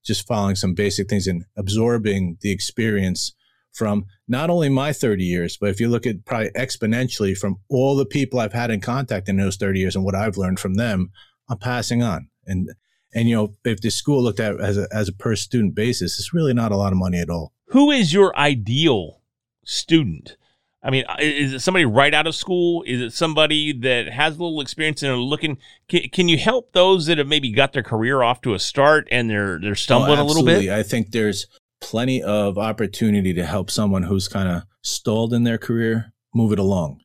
just 0.05 0.25
following 0.25 0.55
some 0.55 0.73
basic 0.73 1.09
things 1.09 1.27
and 1.27 1.43
absorbing 1.57 2.37
the 2.41 2.51
experience 2.51 3.33
from 3.73 4.05
not 4.27 4.49
only 4.49 4.69
my 4.69 4.91
30 4.91 5.23
years, 5.23 5.57
but 5.57 5.69
if 5.69 5.79
you 5.79 5.87
look 5.87 6.07
at 6.07 6.25
probably 6.25 6.49
exponentially 6.51 7.37
from 7.37 7.57
all 7.69 7.95
the 7.95 8.05
people 8.05 8.39
I've 8.39 8.53
had 8.53 8.71
in 8.71 8.81
contact 8.81 9.29
in 9.29 9.37
those 9.37 9.57
30 9.57 9.79
years 9.79 9.95
and 9.95 10.03
what 10.03 10.15
I've 10.15 10.37
learned 10.37 10.59
from 10.59 10.75
them, 10.75 11.11
I'm 11.49 11.57
passing 11.57 12.01
on. 12.01 12.29
And 12.45 12.71
and 13.13 13.29
you 13.29 13.35
know, 13.35 13.53
if 13.65 13.81
the 13.81 13.89
school 13.89 14.21
looked 14.21 14.39
at 14.39 14.59
as 14.59 14.77
a 14.77 14.87
as 14.91 15.07
a 15.07 15.13
per 15.13 15.35
student 15.35 15.75
basis, 15.75 16.19
it's 16.19 16.33
really 16.33 16.53
not 16.53 16.71
a 16.71 16.77
lot 16.77 16.91
of 16.91 16.97
money 16.97 17.19
at 17.19 17.29
all. 17.29 17.53
Who 17.67 17.91
is 17.91 18.13
your 18.13 18.35
ideal 18.37 19.21
student? 19.63 20.37
I 20.81 20.91
mean, 20.91 21.03
is 21.19 21.53
it 21.53 21.59
somebody 21.59 21.83
right 21.83 22.13
out 22.13 22.25
of 22.25 22.35
school? 22.35 22.83
Is 22.87 23.01
it 23.01 23.11
somebody 23.11 23.73
that 23.81 24.07
has 24.07 24.37
a 24.37 24.43
little 24.43 24.61
experience 24.61 25.03
and 25.03 25.11
are 25.11 25.17
looking? 25.17 25.57
Can, 25.89 26.07
can 26.09 26.29
you 26.29 26.37
help 26.37 26.71
those 26.71 27.07
that 27.07 27.17
have 27.17 27.27
maybe 27.27 27.51
got 27.51 27.73
their 27.73 27.83
career 27.83 28.23
off 28.23 28.41
to 28.41 28.53
a 28.53 28.59
start 28.59 29.07
and 29.11 29.29
they're 29.29 29.59
they're 29.59 29.75
stumbling 29.75 30.19
oh, 30.19 30.23
a 30.23 30.25
little 30.25 30.45
bit? 30.45 30.69
I 30.69 30.83
think 30.83 31.11
there's 31.11 31.47
plenty 31.81 32.23
of 32.23 32.57
opportunity 32.57 33.33
to 33.33 33.45
help 33.45 33.69
someone 33.69 34.03
who's 34.03 34.27
kind 34.27 34.47
of 34.47 34.63
stalled 34.81 35.33
in 35.33 35.43
their 35.43 35.57
career 35.57 36.13
move 36.33 36.53
it 36.53 36.59
along. 36.59 37.01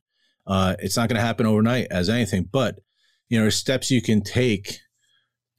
Uh, 0.47 0.75
it's 0.79 0.95
not 0.95 1.09
going 1.09 1.17
to 1.17 1.25
happen 1.25 1.45
overnight 1.45 1.87
as 1.89 2.09
anything, 2.09 2.47
but 2.49 2.79
you 3.27 3.41
know, 3.41 3.49
steps 3.49 3.91
you 3.91 4.01
can 4.01 4.21
take 4.21 4.79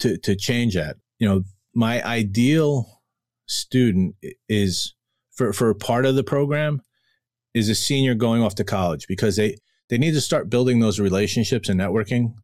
to 0.01 0.17
to 0.19 0.37
change 0.37 0.75
that. 0.75 0.97
You 1.19 1.29
know, 1.29 1.43
my 1.75 2.03
ideal 2.05 3.03
student 3.47 4.17
is 4.49 4.95
for 5.33 5.53
for 5.53 5.73
part 5.75 6.07
of 6.07 6.15
the 6.15 6.25
program 6.25 6.83
is 7.55 7.69
a 7.69 7.75
senior 7.75 8.15
going 8.15 8.43
off 8.43 8.55
to 8.57 8.65
college 8.65 9.07
because 9.07 9.37
they 9.37 9.57
they 9.89 9.99
need 9.99 10.13
to 10.13 10.21
start 10.21 10.51
building 10.51 10.81
those 10.81 10.99
relationships 10.99 11.69
and 11.69 11.81
networking 11.81 12.35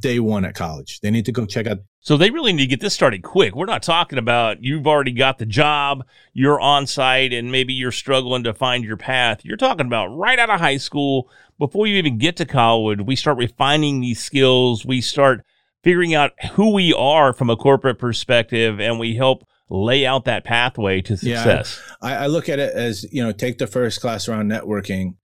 day 0.00 0.18
one 0.18 0.44
at 0.44 0.54
college. 0.54 1.00
They 1.00 1.10
need 1.10 1.26
to 1.26 1.32
go 1.32 1.46
check 1.46 1.66
out. 1.66 1.78
So 2.00 2.16
they 2.16 2.30
really 2.30 2.52
need 2.52 2.64
to 2.64 2.68
get 2.68 2.80
this 2.80 2.94
started 2.94 3.22
quick. 3.22 3.54
We're 3.54 3.66
not 3.66 3.82
talking 3.82 4.18
about 4.18 4.62
you've 4.62 4.86
already 4.86 5.12
got 5.12 5.38
the 5.38 5.46
job, 5.46 6.04
you're 6.32 6.60
on 6.60 6.86
site, 6.86 7.32
and 7.32 7.52
maybe 7.52 7.72
you're 7.72 7.92
struggling 7.92 8.42
to 8.44 8.52
find 8.52 8.84
your 8.84 8.96
path. 8.96 9.44
You're 9.44 9.56
talking 9.56 9.86
about 9.86 10.08
right 10.08 10.38
out 10.38 10.50
of 10.50 10.58
high 10.58 10.78
school, 10.78 11.30
before 11.58 11.86
you 11.86 11.96
even 11.96 12.18
get 12.18 12.36
to 12.38 12.44
college, 12.44 13.00
we 13.02 13.14
start 13.14 13.38
refining 13.38 14.00
these 14.00 14.20
skills. 14.20 14.84
We 14.84 15.00
start 15.00 15.44
figuring 15.82 16.14
out 16.14 16.32
who 16.52 16.72
we 16.72 16.92
are 16.92 17.32
from 17.32 17.50
a 17.50 17.56
corporate 17.56 17.98
perspective, 17.98 18.80
and 18.80 18.98
we 18.98 19.16
help 19.16 19.46
lay 19.68 20.06
out 20.06 20.24
that 20.26 20.44
pathway 20.44 21.00
to 21.00 21.16
success. 21.16 21.80
Yeah, 22.02 22.08
I, 22.08 22.24
I 22.24 22.26
look 22.26 22.48
at 22.48 22.58
it 22.58 22.74
as 22.74 23.04
you 23.12 23.22
know, 23.22 23.32
take 23.32 23.58
the 23.58 23.66
first 23.66 24.00
class 24.00 24.28
around 24.28 24.50
networking 24.50 25.16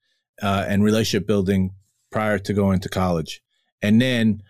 uh, 0.42 0.64
and 0.68 0.82
relationship 0.82 1.26
building 1.26 1.72
prior 2.10 2.38
to 2.38 2.52
going 2.52 2.80
to 2.80 2.88
college, 2.88 3.42
and 3.82 4.00
then 4.00 4.42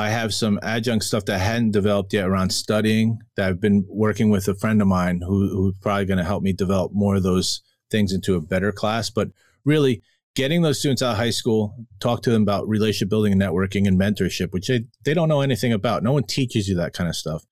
I 0.00 0.08
have 0.08 0.32
some 0.32 0.58
adjunct 0.62 1.04
stuff 1.04 1.26
that 1.26 1.34
I 1.34 1.44
hadn't 1.44 1.72
developed 1.72 2.14
yet 2.14 2.26
around 2.26 2.50
studying 2.54 3.18
that 3.36 3.46
I've 3.46 3.60
been 3.60 3.84
working 3.86 4.30
with 4.30 4.48
a 4.48 4.54
friend 4.54 4.80
of 4.80 4.88
mine 4.88 5.20
who, 5.20 5.48
who's 5.50 5.76
probably 5.82 6.06
going 6.06 6.16
to 6.16 6.24
help 6.24 6.42
me 6.42 6.54
develop 6.54 6.92
more 6.94 7.16
of 7.16 7.22
those 7.22 7.60
things 7.90 8.10
into 8.10 8.34
a 8.34 8.40
better 8.40 8.72
class. 8.72 9.10
But 9.10 9.28
really, 9.62 10.00
getting 10.34 10.62
those 10.62 10.78
students 10.78 11.02
out 11.02 11.12
of 11.12 11.16
high 11.16 11.30
school, 11.30 11.74
talk 11.98 12.22
to 12.22 12.30
them 12.30 12.42
about 12.42 12.68
relationship 12.68 13.08
building 13.08 13.32
and 13.32 13.40
networking 13.40 13.86
and 13.86 13.98
mentorship, 13.98 14.52
which 14.52 14.68
they, 14.68 14.84
they 15.04 15.14
don't 15.14 15.28
know 15.28 15.40
anything 15.40 15.72
about. 15.72 16.02
No 16.02 16.12
one 16.12 16.24
teaches 16.24 16.68
you 16.68 16.76
that 16.76 16.92
kind 16.92 17.08
of 17.08 17.16
stuff. 17.16 17.44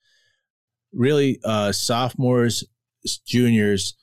Really, 0.93 1.39
uh, 1.45 1.73
sophomores, 1.73 2.65
juniors 3.27 3.95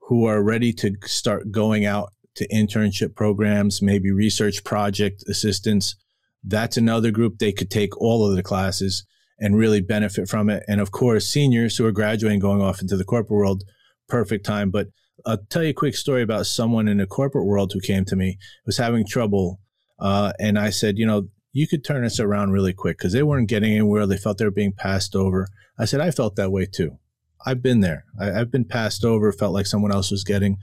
who 0.00 0.24
are 0.26 0.42
ready 0.42 0.72
to 0.72 0.94
start 1.04 1.50
going 1.50 1.84
out 1.84 2.12
to 2.36 2.48
internship 2.48 3.14
programs, 3.14 3.82
maybe 3.82 4.10
research 4.10 4.64
project 4.64 5.24
assistants. 5.28 5.96
That's 6.42 6.76
another 6.76 7.10
group 7.10 7.38
they 7.38 7.52
could 7.52 7.70
take 7.70 7.96
all 8.00 8.28
of 8.28 8.36
the 8.36 8.42
classes 8.42 9.04
and 9.38 9.56
really 9.56 9.80
benefit 9.80 10.28
from 10.28 10.48
it. 10.50 10.62
And 10.68 10.80
of 10.80 10.90
course, 10.90 11.26
seniors 11.26 11.76
who 11.76 11.86
are 11.86 11.92
graduating, 11.92 12.40
going 12.40 12.62
off 12.62 12.80
into 12.80 12.96
the 12.96 13.04
corporate 13.04 13.30
world, 13.30 13.64
perfect 14.08 14.44
time. 14.44 14.70
But 14.70 14.88
I'll 15.26 15.38
tell 15.48 15.62
you 15.62 15.70
a 15.70 15.74
quick 15.74 15.94
story 15.94 16.22
about 16.22 16.46
someone 16.46 16.88
in 16.88 16.98
the 16.98 17.06
corporate 17.06 17.46
world 17.46 17.72
who 17.72 17.80
came 17.80 18.04
to 18.06 18.16
me 18.16 18.38
was 18.66 18.76
having 18.76 19.06
trouble, 19.06 19.60
uh, 19.98 20.32
and 20.38 20.58
I 20.58 20.70
said, 20.70 20.98
you 20.98 21.06
know, 21.06 21.28
you 21.52 21.66
could 21.66 21.84
turn 21.84 22.02
this 22.02 22.20
around 22.20 22.52
really 22.52 22.72
quick 22.72 22.98
because 22.98 23.12
they 23.12 23.22
weren't 23.22 23.48
getting 23.48 23.72
anywhere. 23.72 24.06
They 24.06 24.16
felt 24.16 24.38
they 24.38 24.44
were 24.44 24.50
being 24.50 24.72
passed 24.72 25.16
over. 25.16 25.48
I 25.78 25.84
said, 25.84 26.00
I 26.00 26.10
felt 26.10 26.36
that 26.36 26.52
way 26.52 26.66
too. 26.66 26.98
I've 27.44 27.62
been 27.62 27.80
there. 27.80 28.04
I, 28.20 28.26
have 28.26 28.50
been 28.50 28.64
passed 28.64 29.04
over. 29.04 29.32
Felt 29.32 29.54
like 29.54 29.66
someone 29.66 29.92
else 29.92 30.10
was 30.10 30.24
getting, 30.24 30.58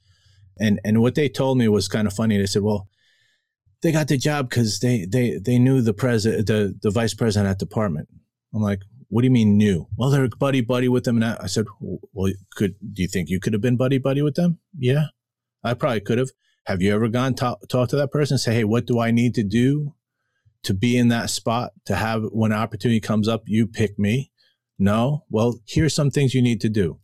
and 0.60 0.80
and 0.84 1.02
what 1.02 1.16
they 1.16 1.30
told 1.30 1.58
me 1.58 1.68
was 1.68 1.88
kind 1.88 2.08
of 2.08 2.14
funny. 2.14 2.38
They 2.38 2.46
said, 2.46 2.64
well. 2.64 2.88
They 3.84 3.92
got 3.92 4.08
the 4.08 4.18
job 4.18 4.50
because 4.50 4.80
they, 4.80 5.06
they, 5.06 5.38
they 5.38 5.60
knew 5.60 5.84
the 5.84 5.94
president, 5.94 6.48
the, 6.48 6.74
the 6.82 6.90
vice 6.90 7.14
president 7.14 7.52
at 7.52 7.60
department. 7.60 8.10
I'm 8.52 8.64
like, 8.64 8.82
what 9.10 9.22
do 9.22 9.26
you 9.26 9.32
mean 9.32 9.58
new? 9.58 9.88
Well, 9.96 10.10
they're 10.10 10.28
buddy 10.28 10.62
buddy 10.62 10.90
with 10.90 11.06
them. 11.06 11.22
And 11.22 11.26
I, 11.26 11.38
I 11.44 11.48
said, 11.48 11.66
well, 11.80 12.34
could 12.56 12.76
do 12.94 13.02
you 13.02 13.08
think 13.08 13.30
you 13.30 13.40
could 13.40 13.54
have 13.54 13.62
been 13.62 13.78
buddy 13.78 13.98
buddy 13.98 14.22
with 14.22 14.36
them? 14.36 14.60
Yeah, 14.78 15.06
I 15.64 15.74
probably 15.74 16.02
could 16.02 16.18
have. 16.18 16.30
Have 16.66 16.82
you 16.82 16.94
ever 16.94 17.08
gone 17.08 17.34
talk, 17.34 17.62
talk 17.70 17.88
to 17.90 17.96
that 17.96 18.12
person 18.12 18.34
and 18.34 18.42
say, 18.42 18.54
hey, 18.54 18.66
what 18.66 18.86
do 18.86 19.00
I 19.00 19.10
need 19.10 19.34
to 19.36 19.44
do 19.44 19.96
to 20.64 20.74
be 20.74 20.98
in 20.98 21.08
that 21.08 21.30
spot 21.30 21.72
to 21.86 21.96
have 21.96 22.24
when 22.32 22.52
opportunity 22.52 23.00
comes 23.00 23.30
up, 23.30 23.44
you 23.46 23.68
pick 23.68 23.98
me? 23.98 24.32
No. 24.78 25.24
Well, 25.30 25.62
here's 25.66 25.94
some 25.94 26.12
things 26.12 26.34
you 26.34 26.42
need 26.42 26.60
to 26.62 26.70
do. 26.70 27.00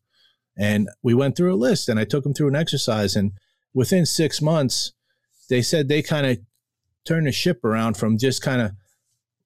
And 0.57 0.89
we 1.01 1.13
went 1.13 1.37
through 1.37 1.53
a 1.53 1.55
list 1.55 1.87
and 1.87 1.97
I 1.97 2.03
took 2.03 2.25
them 2.25 2.33
through 2.33 2.49
an 2.49 2.57
exercise. 2.57 3.15
And 3.15 3.31
within 3.73 4.05
six 4.05 4.41
months, 4.41 4.91
they 5.49 5.61
said 5.61 5.87
they 5.87 6.01
kind 6.01 6.25
of 6.25 6.39
turned 7.05 7.27
the 7.27 7.31
ship 7.31 7.63
around 7.63 7.95
from 7.95 8.17
just 8.17 8.41
kind 8.41 8.61
of 8.61 8.71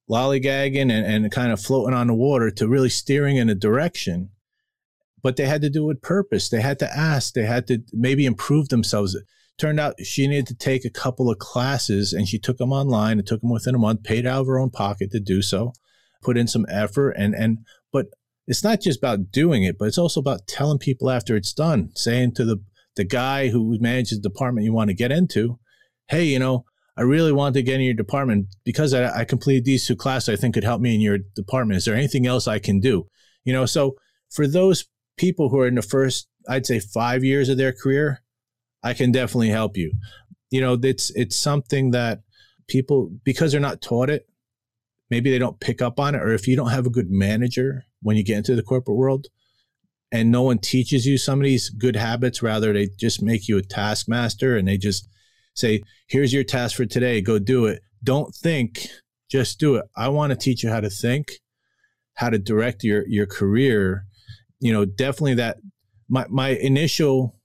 lollygagging 0.09 0.91
and, 0.91 0.91
and 0.91 1.31
kind 1.31 1.51
of 1.51 1.61
floating 1.61 1.93
on 1.93 2.07
the 2.07 2.13
water 2.13 2.49
to 2.51 2.67
really 2.67 2.89
steering 2.89 3.37
in 3.37 3.49
a 3.49 3.55
direction. 3.55 4.29
But 5.21 5.35
they 5.35 5.45
had 5.45 5.61
to 5.61 5.69
do 5.69 5.83
it 5.83 5.87
with 5.87 6.01
purpose. 6.01 6.49
They 6.49 6.61
had 6.61 6.79
to 6.79 6.97
ask. 6.97 7.33
They 7.33 7.45
had 7.45 7.67
to 7.67 7.79
maybe 7.91 8.25
improve 8.25 8.69
themselves. 8.69 9.17
Turned 9.57 9.79
out 9.79 9.95
she 10.03 10.27
needed 10.27 10.47
to 10.47 10.55
take 10.55 10.85
a 10.85 10.89
couple 10.89 11.29
of 11.29 11.39
classes 11.39 12.13
and 12.13 12.27
she 12.27 12.39
took 12.39 12.57
them 12.57 12.71
online. 12.71 13.17
and 13.17 13.27
took 13.27 13.41
them 13.41 13.49
within 13.49 13.75
a 13.75 13.79
month, 13.79 14.03
paid 14.03 14.25
out 14.25 14.41
of 14.41 14.47
her 14.47 14.59
own 14.59 14.69
pocket 14.69 15.11
to 15.11 15.19
do 15.19 15.41
so, 15.41 15.73
put 16.21 16.37
in 16.37 16.47
some 16.47 16.65
effort. 16.69 17.11
And, 17.11 17.33
and, 17.33 17.59
but 17.91 18.07
it's 18.45 18.63
not 18.63 18.79
just 18.79 18.99
about 18.99 19.31
doing 19.31 19.63
it, 19.63 19.77
but 19.77 19.85
it's 19.85 19.97
also 19.97 20.19
about 20.19 20.47
telling 20.47 20.77
people 20.77 21.09
after 21.09 21.35
it's 21.35 21.53
done, 21.53 21.89
saying 21.95 22.35
to 22.35 22.45
the, 22.45 22.57
the 22.95 23.03
guy 23.03 23.49
who 23.49 23.77
manages 23.79 24.21
the 24.21 24.29
department 24.29 24.65
you 24.65 24.73
want 24.73 24.89
to 24.89 24.95
get 24.95 25.11
into, 25.11 25.59
hey, 26.07 26.23
you 26.23 26.39
know, 26.39 26.65
I 26.97 27.03
really 27.03 27.31
want 27.31 27.53
to 27.53 27.61
get 27.61 27.75
in 27.75 27.81
your 27.81 27.93
department 27.93 28.47
because 28.65 28.93
I, 28.93 29.19
I 29.19 29.25
completed 29.25 29.65
these 29.65 29.85
two 29.85 29.95
classes. 29.95 30.29
I 30.29 30.35
think 30.35 30.55
could 30.55 30.63
help 30.63 30.81
me 30.81 30.95
in 30.95 31.01
your 31.01 31.19
department. 31.35 31.77
Is 31.77 31.85
there 31.85 31.95
anything 31.95 32.25
else 32.25 32.47
I 32.47 32.59
can 32.59 32.79
do? 32.79 33.07
You 33.45 33.53
know, 33.53 33.65
so 33.65 33.95
for 34.31 34.47
those 34.47 34.85
people 35.15 35.49
who 35.49 35.59
are 35.59 35.67
in 35.67 35.75
the 35.75 35.81
first, 35.81 36.27
I'd 36.49 36.65
say 36.65 36.79
five 36.79 37.23
years 37.23 37.49
of 37.49 37.57
their 37.57 37.71
career, 37.71 38.23
I 38.83 38.93
can 38.93 39.11
definitely 39.11 39.49
help 39.49 39.77
you. 39.77 39.93
You 40.49 40.61
know, 40.61 40.77
it's 40.81 41.11
it's 41.11 41.35
something 41.35 41.91
that 41.91 42.21
people 42.67 43.11
because 43.23 43.51
they're 43.51 43.61
not 43.61 43.81
taught 43.81 44.09
it, 44.09 44.27
maybe 45.09 45.29
they 45.29 45.39
don't 45.39 45.59
pick 45.59 45.81
up 45.81 45.99
on 45.99 46.15
it, 46.15 46.21
or 46.21 46.33
if 46.33 46.47
you 46.47 46.55
don't 46.55 46.71
have 46.71 46.85
a 46.85 46.91
good 46.91 47.09
manager 47.09 47.85
when 48.01 48.17
you 48.17 48.23
get 48.23 48.37
into 48.37 48.55
the 48.55 48.63
corporate 48.63 48.97
world, 48.97 49.27
and 50.11 50.31
no 50.31 50.41
one 50.41 50.57
teaches 50.57 51.05
you 51.05 51.17
some 51.17 51.39
of 51.39 51.45
these 51.45 51.69
good 51.69 51.95
habits. 51.95 52.41
Rather, 52.41 52.73
they 52.73 52.87
just 52.97 53.21
make 53.21 53.47
you 53.47 53.57
a 53.57 53.61
taskmaster 53.61 54.55
and 54.55 54.67
they 54.67 54.77
just 54.77 55.09
say, 55.57 55.81
here's 56.07 56.33
your 56.33 56.43
task 56.43 56.75
for 56.75 56.85
today, 56.85 57.21
go 57.21 57.39
do 57.39 57.65
it. 57.65 57.81
Don't 58.03 58.33
think, 58.33 58.87
just 59.29 59.59
do 59.59 59.75
it. 59.75 59.85
I 59.95 60.09
want 60.09 60.31
to 60.31 60.37
teach 60.37 60.63
you 60.63 60.69
how 60.69 60.79
to 60.79 60.89
think, 60.89 61.33
how 62.13 62.29
to 62.29 62.39
direct 62.39 62.83
your 62.83 63.07
your 63.07 63.25
career. 63.25 64.05
You 64.59 64.73
know, 64.73 64.85
definitely 64.85 65.35
that 65.35 65.57
my 66.07 66.25
my 66.29 66.49
initial 66.49 67.35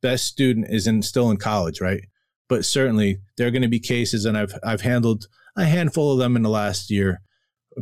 best 0.00 0.26
student 0.26 0.66
is 0.70 0.86
in 0.86 1.02
still 1.02 1.30
in 1.30 1.36
college, 1.36 1.80
right? 1.80 2.02
But 2.48 2.64
certainly 2.64 3.18
there 3.36 3.46
are 3.46 3.50
going 3.50 3.62
to 3.62 3.68
be 3.68 3.80
cases, 3.80 4.24
and 4.24 4.36
I've 4.36 4.54
I've 4.62 4.82
handled 4.82 5.26
a 5.56 5.64
handful 5.64 6.12
of 6.12 6.18
them 6.18 6.36
in 6.36 6.42
the 6.42 6.50
last 6.50 6.90
year, 6.90 7.20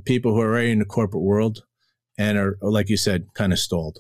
people 0.05 0.33
who 0.33 0.41
are 0.41 0.51
already 0.51 0.71
in 0.71 0.79
the 0.79 0.85
corporate 0.85 1.23
world 1.23 1.65
and 2.19 2.37
are, 2.37 2.59
like 2.61 2.89
you 2.89 2.97
said, 2.97 3.27
kind 3.35 3.53
of 3.53 3.59
stalled. 3.59 3.99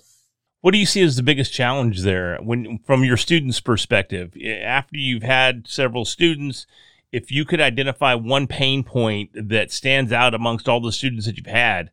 What 0.61 0.73
do 0.73 0.79
you 0.79 0.87
see 0.87 1.03
as 1.03 1.16
the 1.16 1.23
biggest 1.23 1.53
challenge 1.53 2.03
there 2.03 2.38
when 2.42 2.79
from 2.85 3.03
your 3.03 3.16
students' 3.16 3.61
perspective? 3.61 4.35
Eh, 4.40 4.59
after 4.59 4.96
you've 4.99 5.23
had 5.23 5.66
several 5.66 6.05
students, 6.05 6.66
if 7.12 7.31
you 7.31 7.44
could 7.44 7.61
identify 7.61 8.14
one 8.14 8.46
pain 8.46 8.85
point 8.85 9.31
that 9.35 9.73
stands 9.73 10.12
out 10.12 10.35
amongst 10.35 10.68
all 10.68 10.81
the 10.81 10.92
students 10.92 11.27
that 11.27 11.38
you've 11.38 11.46
had, 11.46 11.90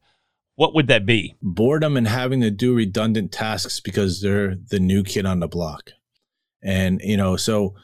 what 0.56 0.76
would 0.76 0.88
that 0.88 1.06
be? 1.06 1.36
Boredom 1.42 1.96
and 1.96 2.08
having 2.08 2.42
to 2.42 2.52
do 2.52 2.76
redundant 2.76 3.32
tasks 3.32 3.80
because 3.80 4.22
they're 4.22 4.56
the 4.56 4.80
new 4.80 5.04
kid 5.04 5.26
on 5.26 5.40
the 5.40 5.48
block. 5.48 5.92
And 6.62 7.00
you 7.02 7.16
know, 7.16 7.38
so 7.38 7.76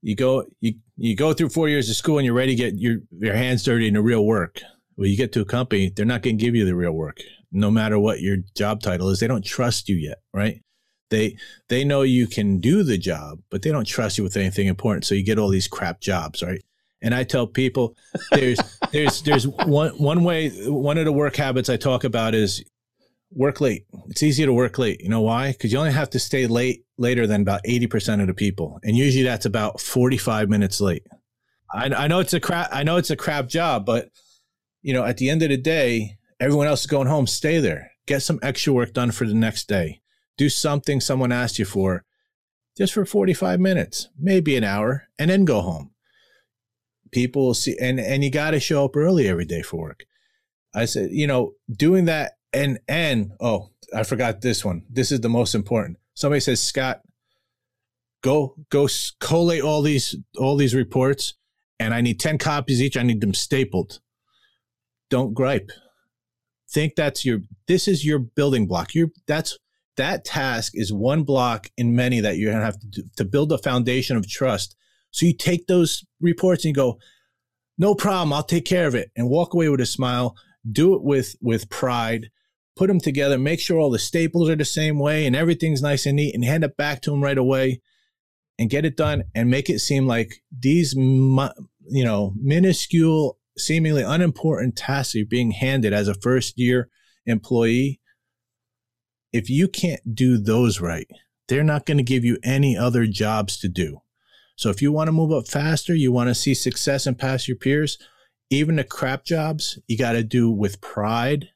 you 0.00 0.14
go 0.14 0.44
you 0.60 0.74
you 0.96 1.16
go 1.16 1.32
through 1.32 1.48
four 1.48 1.68
years 1.68 1.90
of 1.90 1.96
school 1.96 2.18
and 2.18 2.24
you're 2.24 2.34
ready 2.34 2.54
to 2.54 2.62
get 2.62 2.74
your 2.74 2.98
your 3.18 3.34
hands 3.34 3.64
dirty 3.64 3.88
in 3.88 3.94
the 3.94 4.02
real 4.02 4.24
work. 4.24 4.60
Well, 4.96 5.08
you 5.08 5.16
get 5.16 5.32
to 5.32 5.40
a 5.40 5.46
company, 5.46 5.88
they're 5.88 6.04
not 6.04 6.22
going 6.22 6.38
to 6.38 6.44
give 6.44 6.54
you 6.54 6.64
the 6.64 6.76
real 6.76 6.92
work 6.92 7.20
no 7.52 7.70
matter 7.70 7.98
what 7.98 8.20
your 8.20 8.38
job 8.56 8.80
title 8.80 9.08
is. 9.08 9.20
They 9.20 9.26
don't 9.26 9.44
trust 9.44 9.88
you 9.88 9.96
yet, 9.96 10.18
right? 10.32 10.62
They 11.10 11.36
they 11.68 11.84
know 11.84 12.02
you 12.02 12.26
can 12.26 12.60
do 12.60 12.82
the 12.82 12.98
job, 12.98 13.40
but 13.50 13.62
they 13.62 13.70
don't 13.70 13.86
trust 13.86 14.16
you 14.16 14.24
with 14.24 14.36
anything 14.36 14.68
important. 14.68 15.04
So 15.04 15.14
you 15.14 15.24
get 15.24 15.38
all 15.38 15.48
these 15.48 15.68
crap 15.68 16.00
jobs, 16.00 16.42
right? 16.42 16.62
And 17.02 17.14
I 17.14 17.24
tell 17.24 17.46
people 17.46 17.96
there's 18.30 18.58
there's 18.92 19.22
there's 19.22 19.46
one 19.46 19.90
one 19.98 20.22
way 20.24 20.50
one 20.68 20.98
of 20.98 21.04
the 21.04 21.12
work 21.12 21.36
habits 21.36 21.68
I 21.68 21.76
talk 21.76 22.04
about 22.04 22.34
is 22.34 22.64
work 23.32 23.60
late. 23.60 23.86
It's 24.08 24.22
easier 24.22 24.46
to 24.46 24.52
work 24.52 24.78
late. 24.78 25.00
You 25.00 25.08
know 25.08 25.20
why? 25.20 25.52
Because 25.52 25.72
you 25.72 25.78
only 25.78 25.92
have 25.92 26.10
to 26.10 26.18
stay 26.18 26.46
late 26.46 26.84
later 26.98 27.26
than 27.28 27.42
about 27.42 27.62
80% 27.62 28.20
of 28.20 28.26
the 28.26 28.34
people. 28.34 28.80
And 28.82 28.96
usually 28.96 29.22
that's 29.22 29.46
about 29.46 29.80
45 29.80 30.48
minutes 30.48 30.80
late. 30.80 31.06
I, 31.72 31.86
I 31.86 32.08
know 32.08 32.18
it's 32.18 32.34
a 32.34 32.40
crap 32.40 32.68
I 32.72 32.82
know 32.82 32.96
it's 32.96 33.10
a 33.10 33.16
crap 33.16 33.48
job, 33.48 33.84
but 33.84 34.10
you 34.82 34.92
know, 34.94 35.04
at 35.04 35.16
the 35.18 35.28
end 35.28 35.42
of 35.42 35.50
the 35.50 35.56
day, 35.56 36.16
Everyone 36.40 36.66
else 36.66 36.80
is 36.80 36.86
going 36.86 37.06
home. 37.06 37.26
Stay 37.26 37.58
there. 37.58 37.92
Get 38.06 38.22
some 38.22 38.40
extra 38.42 38.72
work 38.72 38.94
done 38.94 39.10
for 39.10 39.26
the 39.26 39.34
next 39.34 39.68
day. 39.68 40.00
Do 40.38 40.48
something 40.48 41.00
someone 41.00 41.32
asked 41.32 41.58
you 41.58 41.66
for 41.66 42.04
just 42.76 42.94
for 42.94 43.04
45 43.04 43.60
minutes, 43.60 44.08
maybe 44.18 44.56
an 44.56 44.64
hour, 44.64 45.08
and 45.18 45.30
then 45.30 45.44
go 45.44 45.60
home. 45.60 45.90
People 47.10 47.46
will 47.46 47.54
see, 47.54 47.76
and, 47.78 48.00
and 48.00 48.24
you 48.24 48.30
got 48.30 48.52
to 48.52 48.60
show 48.60 48.86
up 48.86 48.96
early 48.96 49.28
every 49.28 49.44
day 49.44 49.60
for 49.60 49.80
work. 49.80 50.06
I 50.74 50.86
said, 50.86 51.10
you 51.10 51.26
know, 51.26 51.52
doing 51.70 52.06
that 52.06 52.32
and, 52.52 52.78
and, 52.88 53.32
oh, 53.40 53.70
I 53.94 54.02
forgot 54.04 54.40
this 54.40 54.64
one. 54.64 54.84
This 54.88 55.12
is 55.12 55.20
the 55.20 55.28
most 55.28 55.54
important. 55.54 55.98
Somebody 56.14 56.40
says, 56.40 56.62
Scott, 56.62 57.02
go, 58.22 58.56
go 58.70 58.88
collate 59.18 59.62
all 59.62 59.82
these, 59.82 60.16
all 60.38 60.56
these 60.56 60.74
reports 60.74 61.34
and 61.78 61.92
I 61.92 62.00
need 62.00 62.18
10 62.20 62.38
copies 62.38 62.80
each. 62.80 62.96
I 62.96 63.02
need 63.02 63.20
them 63.20 63.34
stapled. 63.34 64.00
Don't 65.10 65.34
gripe 65.34 65.70
think 66.72 66.94
that's 66.94 67.24
your 67.24 67.40
this 67.66 67.88
is 67.88 68.04
your 68.04 68.18
building 68.18 68.66
block. 68.66 68.94
You 68.94 69.12
that's 69.26 69.58
that 69.96 70.24
task 70.24 70.72
is 70.74 70.92
one 70.92 71.24
block 71.24 71.70
in 71.76 71.94
many 71.94 72.20
that 72.20 72.38
you're 72.38 72.52
going 72.52 72.60
to 72.60 72.64
have 72.64 72.80
to 72.80 72.86
do 72.86 73.02
to 73.16 73.24
build 73.24 73.52
a 73.52 73.58
foundation 73.58 74.16
of 74.16 74.28
trust. 74.28 74.76
So 75.10 75.26
you 75.26 75.36
take 75.36 75.66
those 75.66 76.04
reports 76.20 76.64
and 76.64 76.70
you 76.70 76.74
go 76.74 76.98
no 77.78 77.94
problem 77.94 78.32
i'll 78.32 78.42
take 78.42 78.66
care 78.66 78.86
of 78.86 78.94
it 78.94 79.10
and 79.16 79.28
walk 79.28 79.54
away 79.54 79.68
with 79.68 79.80
a 79.80 79.86
smile. 79.86 80.36
Do 80.70 80.94
it 80.94 81.02
with 81.02 81.36
with 81.40 81.70
pride. 81.70 82.30
Put 82.76 82.86
them 82.88 83.00
together. 83.00 83.38
Make 83.38 83.60
sure 83.60 83.78
all 83.78 83.90
the 83.90 83.98
staples 83.98 84.48
are 84.48 84.56
the 84.56 84.64
same 84.64 84.98
way 84.98 85.26
and 85.26 85.36
everything's 85.36 85.82
nice 85.82 86.06
and 86.06 86.16
neat 86.16 86.34
and 86.34 86.44
hand 86.44 86.64
it 86.64 86.76
back 86.76 87.02
to 87.02 87.10
them 87.10 87.22
right 87.22 87.36
away 87.36 87.80
and 88.58 88.70
get 88.70 88.84
it 88.84 88.96
done 88.96 89.24
and 89.34 89.50
make 89.50 89.68
it 89.70 89.80
seem 89.80 90.06
like 90.06 90.42
these 90.56 90.94
you 90.94 92.04
know 92.04 92.32
minuscule 92.36 93.38
seemingly 93.64 94.02
unimportant 94.02 94.76
tasks 94.76 95.14
you're 95.14 95.26
being 95.26 95.52
handed 95.52 95.92
as 95.92 96.08
a 96.08 96.14
first 96.14 96.58
year 96.58 96.88
employee, 97.26 98.00
if 99.32 99.48
you 99.48 99.68
can't 99.68 100.14
do 100.14 100.38
those 100.38 100.80
right, 100.80 101.08
they're 101.48 101.62
not 101.62 101.86
going 101.86 101.98
to 101.98 102.02
give 102.02 102.24
you 102.24 102.38
any 102.42 102.76
other 102.76 103.06
jobs 103.06 103.58
to 103.58 103.68
do. 103.68 104.00
So 104.56 104.70
if 104.70 104.82
you 104.82 104.92
want 104.92 105.08
to 105.08 105.12
move 105.12 105.32
up 105.32 105.48
faster, 105.48 105.94
you 105.94 106.12
want 106.12 106.28
to 106.28 106.34
see 106.34 106.54
success 106.54 107.06
and 107.06 107.18
pass 107.18 107.48
your 107.48 107.56
peers, 107.56 107.96
even 108.50 108.76
the 108.76 108.84
crap 108.84 109.24
jobs, 109.24 109.78
you 109.86 109.96
got 109.96 110.12
to 110.12 110.24
do 110.24 110.50
with 110.50 110.80
pride, 110.80 111.48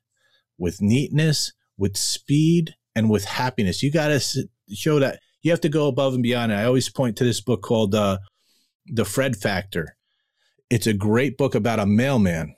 with 0.59 0.81
neatness, 0.81 1.53
with 1.77 1.97
speed, 1.97 2.77
and 2.95 3.11
with 3.11 3.25
happiness. 3.25 3.83
You 3.83 3.91
got 3.91 4.09
to 4.09 4.49
show 4.73 5.01
that 5.01 5.21
you 5.43 5.51
have 5.51 5.61
to 5.63 5.69
go 5.69 5.89
above 5.89 6.15
and 6.15 6.23
beyond. 6.23 6.53
I 6.53 6.65
always 6.65 6.89
point 6.89 7.17
to 7.17 7.25
this 7.25 7.41
book 7.41 7.63
called 7.63 7.95
uh, 7.95 8.19
The 8.87 9.05
Fred 9.05 9.37
Factor. 9.37 9.97
It's 10.75 10.89
a 10.89 10.93
great 10.93 11.39
book 11.39 11.55
about 11.55 11.79
a 11.79 11.87
mailman 11.87 12.57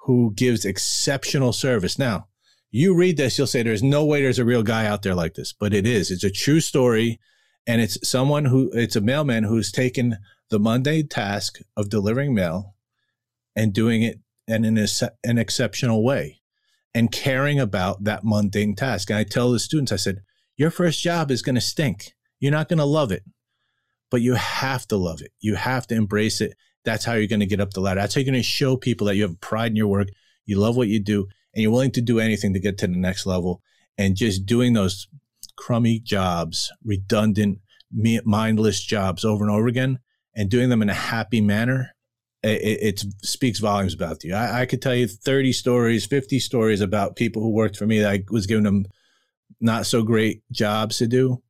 who 0.00 0.34
gives 0.36 0.66
exceptional 0.66 1.54
service. 1.54 1.98
Now, 1.98 2.26
you 2.70 2.94
read 2.94 3.16
this, 3.16 3.38
you'll 3.38 3.46
say 3.46 3.62
there's 3.62 3.82
no 3.82 4.04
way 4.04 4.20
there's 4.20 4.38
a 4.38 4.44
real 4.44 4.62
guy 4.62 4.84
out 4.84 5.00
there 5.00 5.14
like 5.14 5.32
this, 5.36 5.54
but 5.54 5.72
it 5.72 5.86
is. 5.86 6.10
It's 6.10 6.22
a 6.22 6.30
true 6.30 6.60
story. 6.60 7.18
And 7.66 7.80
it's 7.80 7.96
someone 8.06 8.44
who, 8.44 8.70
it's 8.74 8.94
a 8.94 9.00
mailman 9.00 9.44
who's 9.44 9.72
taken 9.72 10.18
the 10.50 10.60
mundane 10.60 11.08
task 11.08 11.60
of 11.78 11.88
delivering 11.88 12.34
mail 12.34 12.74
and 13.56 13.72
doing 13.72 14.02
it 14.02 14.20
in 14.46 14.66
an, 14.66 14.86
an 15.24 15.38
exceptional 15.38 16.04
way 16.04 16.42
and 16.94 17.10
caring 17.10 17.58
about 17.58 18.04
that 18.04 18.22
mundane 18.22 18.76
task. 18.76 19.08
And 19.08 19.18
I 19.18 19.24
tell 19.24 19.50
the 19.50 19.58
students, 19.58 19.92
I 19.92 19.96
said, 19.96 20.20
your 20.58 20.70
first 20.70 21.00
job 21.00 21.30
is 21.30 21.40
going 21.40 21.54
to 21.54 21.62
stink. 21.62 22.12
You're 22.38 22.52
not 22.52 22.68
going 22.68 22.80
to 22.80 22.84
love 22.84 23.10
it, 23.10 23.22
but 24.10 24.20
you 24.20 24.34
have 24.34 24.86
to 24.88 24.98
love 24.98 25.22
it. 25.22 25.32
You 25.40 25.54
have 25.54 25.86
to 25.86 25.94
embrace 25.94 26.42
it 26.42 26.52
that's 26.84 27.04
how 27.04 27.14
you're 27.14 27.26
going 27.26 27.40
to 27.40 27.46
get 27.46 27.60
up 27.60 27.72
the 27.72 27.80
ladder. 27.80 28.00
That's 28.00 28.14
how 28.14 28.20
you're 28.20 28.32
going 28.32 28.42
to 28.42 28.42
show 28.42 28.76
people 28.76 29.06
that 29.06 29.16
you 29.16 29.22
have 29.22 29.40
pride 29.40 29.72
in 29.72 29.76
your 29.76 29.88
work, 29.88 30.08
you 30.46 30.58
love 30.58 30.76
what 30.76 30.88
you 30.88 31.00
do, 31.00 31.28
and 31.54 31.62
you're 31.62 31.72
willing 31.72 31.92
to 31.92 32.00
do 32.00 32.20
anything 32.20 32.52
to 32.54 32.60
get 32.60 32.78
to 32.78 32.86
the 32.86 32.96
next 32.96 33.26
level. 33.26 33.62
And 33.98 34.16
just 34.16 34.46
doing 34.46 34.72
those 34.72 35.08
crummy 35.56 35.98
jobs, 35.98 36.72
redundant, 36.84 37.58
mindless 37.92 38.82
jobs 38.82 39.24
over 39.24 39.44
and 39.44 39.54
over 39.54 39.66
again, 39.66 39.98
and 40.34 40.48
doing 40.48 40.68
them 40.70 40.80
in 40.80 40.88
a 40.88 40.94
happy 40.94 41.40
manner, 41.40 41.94
it, 42.42 43.02
it 43.02 43.04
speaks 43.22 43.58
volumes 43.58 43.94
about 43.94 44.24
you. 44.24 44.34
I, 44.34 44.62
I, 44.62 44.66
could 44.66 44.80
tell 44.80 44.94
you 44.94 45.06
30 45.06 45.52
stories, 45.52 46.06
50 46.06 46.38
stories 46.38 46.80
about 46.80 47.16
people 47.16 47.42
who 47.42 47.50
worked 47.50 47.76
for 47.76 47.86
me 47.86 48.00
that 48.00 48.10
I 48.10 48.24
was 48.30 48.46
giving 48.46 48.64
them 48.64 48.86
not 49.60 49.86
so 49.86 50.02
great 50.02 50.42
jobs 50.50 50.98
to 50.98 51.06
do. 51.06 51.42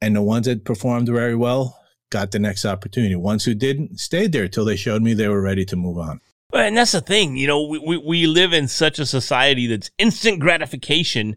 And 0.00 0.14
the 0.14 0.22
ones 0.22 0.46
that 0.46 0.64
performed 0.64 1.08
very 1.08 1.34
well, 1.34 1.80
got 2.14 2.30
the 2.30 2.38
next 2.38 2.64
opportunity. 2.64 3.16
Ones 3.16 3.44
who 3.44 3.54
didn't 3.54 3.98
stayed 3.98 4.30
there 4.30 4.46
till 4.46 4.64
they 4.64 4.76
showed 4.76 5.02
me 5.02 5.14
they 5.14 5.28
were 5.28 5.42
ready 5.42 5.64
to 5.64 5.74
move 5.74 5.98
on. 5.98 6.20
Well, 6.52 6.64
And 6.64 6.76
that's 6.76 6.92
the 6.92 7.00
thing, 7.00 7.36
you 7.36 7.48
know, 7.48 7.66
we, 7.66 7.78
we, 7.80 7.96
we 7.96 8.26
live 8.28 8.52
in 8.52 8.68
such 8.68 9.00
a 9.00 9.06
society 9.06 9.66
that's 9.66 9.90
instant 9.98 10.38
gratification. 10.38 11.34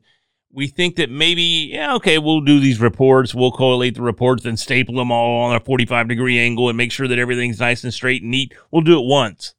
We 0.51 0.67
think 0.67 0.95
that 0.97 1.09
maybe, 1.09 1.71
yeah, 1.73 1.95
okay, 1.95 2.19
we'll 2.19 2.41
do 2.41 2.59
these 2.59 2.79
reports, 2.79 3.33
we'll 3.33 3.51
collate 3.51 3.95
the 3.95 4.03
reports 4.03 4.45
and 4.45 4.59
staple 4.59 4.95
them 4.95 5.11
all 5.11 5.45
on 5.45 5.55
a 5.55 5.59
45 5.59 6.07
degree 6.07 6.37
angle 6.37 6.69
and 6.69 6.77
make 6.77 6.91
sure 6.91 7.07
that 7.07 7.17
everything's 7.17 7.59
nice 7.59 7.83
and 7.83 7.91
straight 7.91 8.21
and 8.21 8.29
neat. 8.29 8.53
We'll 8.69 8.83
do 8.83 8.99
it 8.99 9.07
once. 9.07 9.55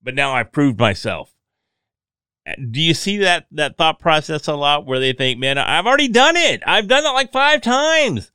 But 0.00 0.14
now 0.14 0.32
I've 0.32 0.52
proved 0.52 0.78
myself. 0.78 1.34
Do 2.70 2.80
you 2.80 2.94
see 2.94 3.18
that 3.18 3.46
that 3.50 3.76
thought 3.76 3.98
process 3.98 4.46
a 4.46 4.54
lot 4.54 4.86
where 4.86 5.00
they 5.00 5.12
think, 5.12 5.40
man, 5.40 5.58
I've 5.58 5.86
already 5.86 6.08
done 6.08 6.36
it. 6.36 6.62
I've 6.64 6.86
done 6.86 7.04
it 7.04 7.10
like 7.10 7.32
five 7.32 7.60
times. 7.60 8.30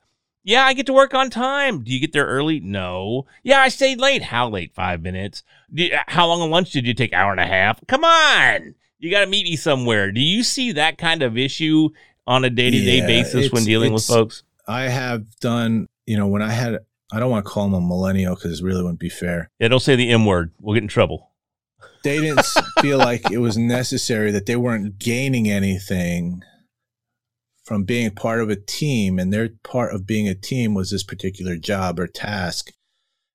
Yeah, 0.46 0.64
I 0.64 0.74
get 0.74 0.86
to 0.86 0.92
work 0.92 1.12
on 1.12 1.28
time. 1.28 1.82
Do 1.82 1.92
you 1.92 1.98
get 1.98 2.12
there 2.12 2.24
early? 2.24 2.60
No. 2.60 3.26
Yeah, 3.42 3.58
I 3.58 3.68
stayed 3.68 3.98
late. 3.98 4.22
How 4.22 4.48
late? 4.48 4.72
Five 4.72 5.02
minutes. 5.02 5.42
You, 5.72 5.90
how 6.06 6.28
long 6.28 6.40
of 6.40 6.50
lunch 6.50 6.70
did 6.70 6.86
you 6.86 6.94
take? 6.94 7.12
Hour 7.12 7.32
and 7.32 7.40
a 7.40 7.46
half. 7.46 7.84
Come 7.88 8.04
on. 8.04 8.76
You 9.00 9.10
got 9.10 9.22
to 9.22 9.26
meet 9.26 9.44
me 9.44 9.56
somewhere. 9.56 10.12
Do 10.12 10.20
you 10.20 10.44
see 10.44 10.70
that 10.70 10.98
kind 10.98 11.24
of 11.24 11.36
issue 11.36 11.88
on 12.28 12.44
a 12.44 12.50
day 12.50 12.70
to 12.70 12.78
day 12.78 13.00
basis 13.00 13.50
when 13.50 13.64
dealing 13.64 13.92
with 13.92 14.04
folks? 14.04 14.44
I 14.68 14.82
have 14.82 15.36
done, 15.40 15.88
you 16.06 16.16
know, 16.16 16.28
when 16.28 16.42
I 16.42 16.52
had, 16.52 16.78
I 17.12 17.18
don't 17.18 17.30
want 17.32 17.44
to 17.44 17.50
call 17.50 17.64
them 17.64 17.74
a 17.74 17.80
millennial 17.80 18.36
because 18.36 18.60
it 18.60 18.64
really 18.64 18.82
wouldn't 18.82 19.00
be 19.00 19.08
fair. 19.08 19.50
Yeah, 19.58 19.66
don't 19.66 19.80
say 19.80 19.96
the 19.96 20.10
M 20.10 20.26
word. 20.26 20.52
We'll 20.60 20.74
get 20.74 20.84
in 20.84 20.88
trouble. 20.88 21.32
They 22.04 22.20
didn't 22.20 22.46
feel 22.80 22.98
like 22.98 23.32
it 23.32 23.38
was 23.38 23.58
necessary 23.58 24.30
that 24.30 24.46
they 24.46 24.54
weren't 24.54 25.00
gaining 25.00 25.50
anything 25.50 26.44
from 27.66 27.84
being 27.84 28.10
part 28.12 28.40
of 28.40 28.48
a 28.48 28.56
team 28.56 29.18
and 29.18 29.32
their 29.32 29.50
part 29.62 29.94
of 29.94 30.06
being 30.06 30.26
a 30.28 30.34
team 30.34 30.72
was 30.72 30.90
this 30.90 31.02
particular 31.02 31.56
job 31.56 32.00
or 32.00 32.06
task. 32.06 32.72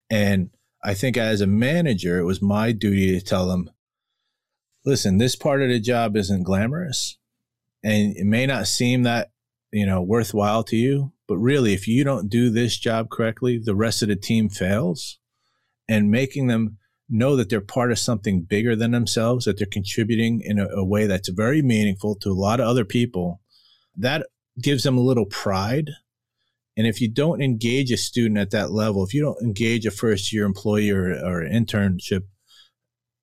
And 0.10 0.50
I 0.84 0.96
think 0.96 1.18
as 1.18 1.42
a 1.42 1.48
manager, 1.48 2.18
it 2.18 2.24
was 2.24 2.42
my 2.42 2.72
duty 2.72 3.20
to 3.20 3.24
tell 3.24 3.48
them, 3.48 3.70
listen, 4.84 5.20
this 5.20 5.36
part 5.36 5.62
of 5.62 5.70
the 5.70 5.80
job 5.80 6.18
isn't 6.18 6.44
glamorous 6.44 7.20
and 7.84 8.16
it 8.18 8.26
may 8.26 8.48
not 8.48 8.68
seem 8.68 9.04
that 9.04 9.32
you 9.72 9.86
know, 9.86 10.02
worthwhile 10.02 10.64
to 10.66 10.76
you. 10.76 11.14
But 11.28 11.38
really, 11.38 11.74
if 11.74 11.88
you 11.88 12.04
don't 12.04 12.30
do 12.30 12.50
this 12.50 12.78
job 12.78 13.10
correctly, 13.10 13.58
the 13.58 13.76
rest 13.76 14.02
of 14.02 14.10
the 14.10 14.16
team 14.16 14.50
fails. 14.50 15.20
And 15.88 16.12
making 16.12 16.48
them 16.48 16.78
know 17.10 17.36
that 17.36 17.50
they're 17.50 17.62
part 17.62 17.92
of 17.92 18.00
something 18.00 18.44
bigger 18.44 18.76
than 18.76 18.92
themselves, 18.92 19.46
that 19.46 19.58
they're 19.58 19.68
contributing 19.68 20.42
in 20.42 20.60
a, 20.60 20.68
a 20.68 20.86
way 20.86 21.08
that's 21.08 21.30
very 21.30 21.62
meaningful 21.62 22.16
to 22.16 22.30
a 22.30 22.34
lot 22.34 22.60
of 22.60 22.68
other 22.68 22.86
people, 22.86 23.41
that 23.98 24.28
gives 24.62 24.84
them 24.84 24.98
a 24.98 25.02
little 25.02 25.26
pride. 25.26 25.90
And 26.78 26.88
if 26.88 27.02
you 27.02 27.10
don't 27.10 27.42
engage 27.42 27.92
a 27.92 27.98
student 27.98 28.38
at 28.38 28.52
that 28.52 28.72
level, 28.72 29.04
if 29.04 29.14
you 29.14 29.22
don't 29.22 29.42
engage 29.42 29.86
a 29.86 29.92
first 29.92 30.32
year 30.32 30.46
employee 30.46 30.92
or, 30.92 31.12
or 31.12 31.44
internship 31.44 32.24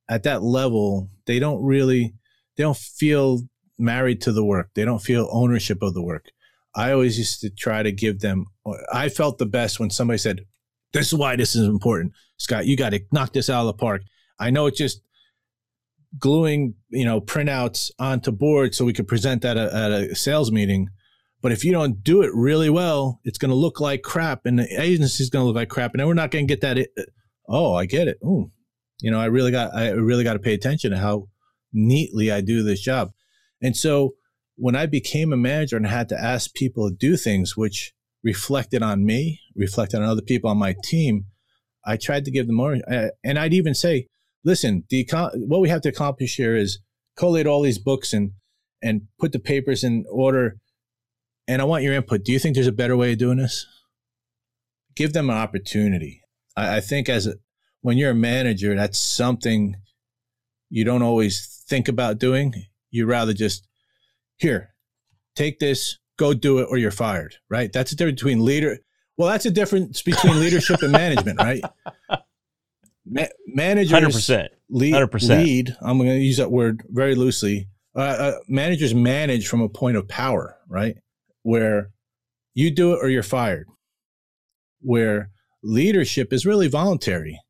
at 0.08 0.22
that 0.24 0.42
level, 0.42 1.10
they 1.26 1.38
don't 1.38 1.62
really, 1.62 2.14
they 2.56 2.62
don't 2.62 2.76
feel 2.76 3.40
married 3.78 4.20
to 4.22 4.32
the 4.32 4.44
work. 4.44 4.70
They 4.74 4.84
don't 4.84 5.02
feel 5.02 5.28
ownership 5.32 5.82
of 5.82 5.94
the 5.94 6.02
work. 6.02 6.26
I 6.74 6.92
always 6.92 7.18
used 7.18 7.40
to 7.40 7.50
try 7.50 7.82
to 7.82 7.90
give 7.90 8.20
them, 8.20 8.46
I 8.92 9.08
felt 9.08 9.38
the 9.38 9.46
best 9.46 9.80
when 9.80 9.90
somebody 9.90 10.18
said, 10.18 10.44
this 10.92 11.08
is 11.08 11.14
why 11.14 11.36
this 11.36 11.54
is 11.54 11.66
important. 11.66 12.12
Scott, 12.36 12.66
you 12.66 12.76
got 12.76 12.90
to 12.90 13.00
knock 13.12 13.32
this 13.32 13.50
out 13.50 13.62
of 13.62 13.66
the 13.66 13.74
park. 13.74 14.02
I 14.38 14.50
know 14.50 14.66
it's 14.66 14.78
just 14.78 15.00
gluing, 16.16 16.74
you 16.88 17.04
know, 17.04 17.20
printouts 17.20 17.90
onto 17.98 18.30
board 18.30 18.74
so 18.74 18.84
we 18.84 18.92
could 18.92 19.08
present 19.08 19.42
that 19.42 19.56
at 19.56 19.68
a, 19.68 19.74
at 19.74 19.90
a 19.90 20.14
sales 20.14 20.50
meeting. 20.50 20.88
But 21.42 21.52
if 21.52 21.64
you 21.64 21.72
don't 21.72 22.02
do 22.02 22.22
it 22.22 22.30
really 22.34 22.70
well, 22.70 23.20
it's 23.24 23.38
going 23.38 23.50
to 23.50 23.56
look 23.56 23.80
like 23.80 24.02
crap, 24.02 24.46
and 24.46 24.58
the 24.58 24.80
agency 24.80 25.22
is 25.22 25.30
going 25.30 25.42
to 25.42 25.46
look 25.46 25.56
like 25.56 25.68
crap, 25.68 25.92
and 25.92 26.00
then 26.00 26.06
we're 26.08 26.14
not 26.14 26.30
going 26.30 26.46
to 26.46 26.54
get 26.54 26.62
that. 26.62 26.88
Oh, 27.48 27.74
I 27.74 27.86
get 27.86 28.08
it. 28.08 28.18
Oh, 28.24 28.50
you 29.00 29.10
know, 29.10 29.20
I 29.20 29.26
really 29.26 29.52
got, 29.52 29.74
I 29.74 29.90
really 29.90 30.24
got 30.24 30.32
to 30.32 30.38
pay 30.40 30.54
attention 30.54 30.90
to 30.90 30.98
how 30.98 31.28
neatly 31.72 32.32
I 32.32 32.40
do 32.40 32.62
this 32.62 32.80
job. 32.80 33.10
And 33.62 33.76
so 33.76 34.14
when 34.56 34.74
I 34.74 34.86
became 34.86 35.32
a 35.32 35.36
manager 35.36 35.76
and 35.76 35.86
had 35.86 36.08
to 36.08 36.20
ask 36.20 36.52
people 36.54 36.88
to 36.88 36.96
do 36.96 37.16
things 37.16 37.56
which 37.56 37.92
reflected 38.24 38.82
on 38.82 39.04
me, 39.04 39.40
reflected 39.54 39.98
on 39.98 40.08
other 40.08 40.22
people 40.22 40.50
on 40.50 40.58
my 40.58 40.74
team, 40.82 41.26
I 41.86 41.96
tried 41.96 42.24
to 42.24 42.30
give 42.32 42.46
them 42.48 42.56
more. 42.56 42.76
Uh, 42.90 43.08
and 43.22 43.38
I'd 43.38 43.54
even 43.54 43.74
say, 43.74 44.08
listen, 44.44 44.84
the 44.88 45.08
what 45.34 45.60
we 45.60 45.68
have 45.68 45.82
to 45.82 45.88
accomplish 45.88 46.36
here 46.36 46.56
is 46.56 46.78
collate 47.16 47.46
all 47.46 47.62
these 47.62 47.78
books 47.78 48.12
and 48.12 48.32
and 48.82 49.02
put 49.18 49.32
the 49.32 49.38
papers 49.38 49.82
in 49.84 50.04
order. 50.10 50.58
And 51.46 51.62
I 51.62 51.64
want 51.64 51.82
your 51.82 51.94
input. 51.94 52.24
Do 52.24 52.32
you 52.32 52.38
think 52.38 52.54
there's 52.54 52.66
a 52.66 52.72
better 52.72 52.96
way 52.96 53.12
of 53.12 53.18
doing 53.18 53.38
this? 53.38 53.66
Give 54.94 55.12
them 55.12 55.30
an 55.30 55.36
opportunity. 55.36 56.22
I, 56.56 56.76
I 56.76 56.80
think 56.80 57.08
as 57.08 57.26
a, 57.26 57.34
when 57.80 57.96
you're 57.96 58.10
a 58.10 58.14
manager, 58.14 58.74
that's 58.74 58.98
something 58.98 59.76
you 60.68 60.84
don't 60.84 61.02
always 61.02 61.64
think 61.66 61.88
about 61.88 62.18
doing. 62.18 62.52
You 62.90 63.06
rather 63.06 63.32
just 63.32 63.66
here, 64.36 64.74
take 65.34 65.58
this, 65.58 65.98
go 66.18 66.34
do 66.34 66.58
it, 66.58 66.68
or 66.70 66.76
you're 66.76 66.90
fired. 66.90 67.36
Right? 67.48 67.72
That's 67.72 67.90
the 67.90 67.96
difference 67.96 68.20
between 68.20 68.44
leader. 68.44 68.78
Well, 69.16 69.28
that's 69.28 69.46
a 69.46 69.50
difference 69.50 70.02
between 70.02 70.38
leadership 70.38 70.82
and 70.82 70.92
management, 70.92 71.40
right? 71.40 71.62
Ma- 73.10 73.26
managers 73.46 73.92
100%. 73.92 74.48
Lead, 74.70 74.94
100%. 74.94 75.28
lead. 75.28 75.76
I'm 75.80 75.98
going 75.98 76.10
to 76.10 76.16
use 76.18 76.36
that 76.36 76.50
word 76.50 76.82
very 76.88 77.14
loosely. 77.14 77.68
Uh, 77.96 78.00
uh, 78.00 78.32
managers 78.48 78.94
manage 78.94 79.48
from 79.48 79.60
a 79.60 79.68
point 79.68 79.96
of 79.96 80.08
power, 80.08 80.56
right? 80.68 80.96
Where 81.42 81.90
you 82.54 82.70
do 82.70 82.92
it 82.92 82.98
or 83.02 83.08
you're 83.08 83.22
fired. 83.22 83.66
Where 84.80 85.30
leadership 85.62 86.32
is 86.32 86.46
really 86.46 86.68
voluntary. 86.68 87.40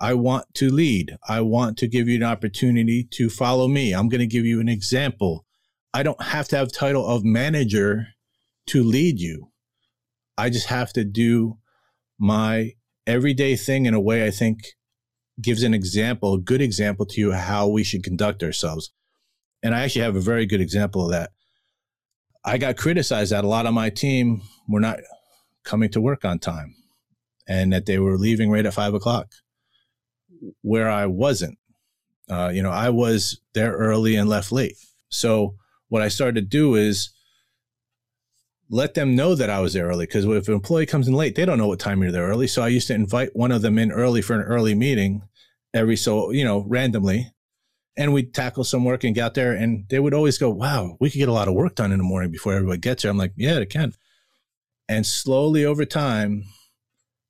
I 0.00 0.14
want 0.14 0.46
to 0.54 0.70
lead. 0.70 1.16
I 1.28 1.40
want 1.40 1.76
to 1.78 1.88
give 1.88 2.08
you 2.08 2.16
an 2.16 2.22
opportunity 2.22 3.08
to 3.12 3.28
follow 3.28 3.66
me. 3.66 3.92
I'm 3.92 4.08
going 4.08 4.20
to 4.20 4.26
give 4.26 4.44
you 4.44 4.60
an 4.60 4.68
example. 4.68 5.44
I 5.92 6.02
don't 6.02 6.22
have 6.22 6.46
to 6.48 6.56
have 6.56 6.70
title 6.70 7.06
of 7.06 7.24
manager 7.24 8.08
to 8.68 8.84
lead 8.84 9.18
you. 9.18 9.50
I 10.36 10.50
just 10.50 10.66
have 10.66 10.92
to 10.92 11.04
do 11.04 11.58
my 12.18 12.72
everyday 13.06 13.56
thing 13.56 13.86
in 13.86 13.94
a 13.94 14.00
way 14.00 14.24
I 14.24 14.30
think 14.30 14.58
gives 15.40 15.62
an 15.62 15.74
example, 15.74 16.34
a 16.34 16.38
good 16.38 16.60
example 16.60 17.06
to 17.06 17.20
you 17.20 17.32
how 17.32 17.68
we 17.68 17.84
should 17.84 18.02
conduct 18.02 18.42
ourselves. 18.42 18.90
And 19.62 19.74
I 19.74 19.80
actually 19.80 20.02
have 20.02 20.16
a 20.16 20.20
very 20.20 20.46
good 20.46 20.60
example 20.60 21.04
of 21.04 21.10
that. 21.12 21.30
I 22.44 22.58
got 22.58 22.76
criticized 22.76 23.32
that 23.32 23.44
a 23.44 23.48
lot 23.48 23.66
of 23.66 23.74
my 23.74 23.90
team 23.90 24.42
were 24.68 24.80
not 24.80 25.00
coming 25.64 25.90
to 25.90 26.00
work 26.00 26.24
on 26.24 26.38
time 26.38 26.74
and 27.46 27.72
that 27.72 27.86
they 27.86 27.98
were 27.98 28.16
leaving 28.16 28.50
right 28.50 28.66
at 28.66 28.74
five 28.74 28.94
o'clock, 28.94 29.32
where 30.62 30.88
I 30.88 31.06
wasn't. 31.06 31.58
Uh, 32.30 32.50
you 32.52 32.62
know, 32.62 32.70
I 32.70 32.90
was 32.90 33.40
there 33.54 33.72
early 33.72 34.16
and 34.16 34.28
left 34.28 34.52
late. 34.52 34.76
So 35.08 35.56
what 35.88 36.02
I 36.02 36.08
started 36.08 36.34
to 36.36 36.42
do 36.42 36.74
is 36.74 37.10
let 38.70 38.94
them 38.94 39.16
know 39.16 39.34
that 39.34 39.50
I 39.50 39.60
was 39.60 39.72
there 39.72 39.86
early 39.86 40.06
because 40.06 40.24
if 40.24 40.48
an 40.48 40.54
employee 40.54 40.86
comes 40.86 41.08
in 41.08 41.14
late, 41.14 41.34
they 41.34 41.44
don't 41.44 41.58
know 41.58 41.68
what 41.68 41.78
time 41.78 42.02
you're 42.02 42.12
there 42.12 42.28
early. 42.28 42.46
So 42.46 42.62
I 42.62 42.68
used 42.68 42.88
to 42.88 42.94
invite 42.94 43.34
one 43.34 43.52
of 43.52 43.62
them 43.62 43.78
in 43.78 43.90
early 43.90 44.22
for 44.22 44.34
an 44.34 44.42
early 44.42 44.74
meeting 44.74 45.22
every 45.72 45.96
so, 45.96 46.30
you 46.30 46.44
know, 46.44 46.64
randomly. 46.66 47.32
And 47.96 48.12
we'd 48.12 48.34
tackle 48.34 48.64
some 48.64 48.84
work 48.84 49.02
and 49.04 49.14
get 49.14 49.34
there. 49.34 49.52
And 49.52 49.88
they 49.88 49.98
would 49.98 50.14
always 50.14 50.38
go, 50.38 50.50
wow, 50.50 50.96
we 51.00 51.10
could 51.10 51.18
get 51.18 51.28
a 51.28 51.32
lot 51.32 51.48
of 51.48 51.54
work 51.54 51.74
done 51.74 51.90
in 51.90 51.98
the 51.98 52.04
morning 52.04 52.30
before 52.30 52.52
everybody 52.52 52.78
gets 52.78 53.02
here. 53.02 53.10
I'm 53.10 53.18
like, 53.18 53.32
yeah, 53.36 53.58
it 53.58 53.70
can. 53.70 53.94
And 54.88 55.04
slowly 55.04 55.64
over 55.64 55.84
time, 55.84 56.44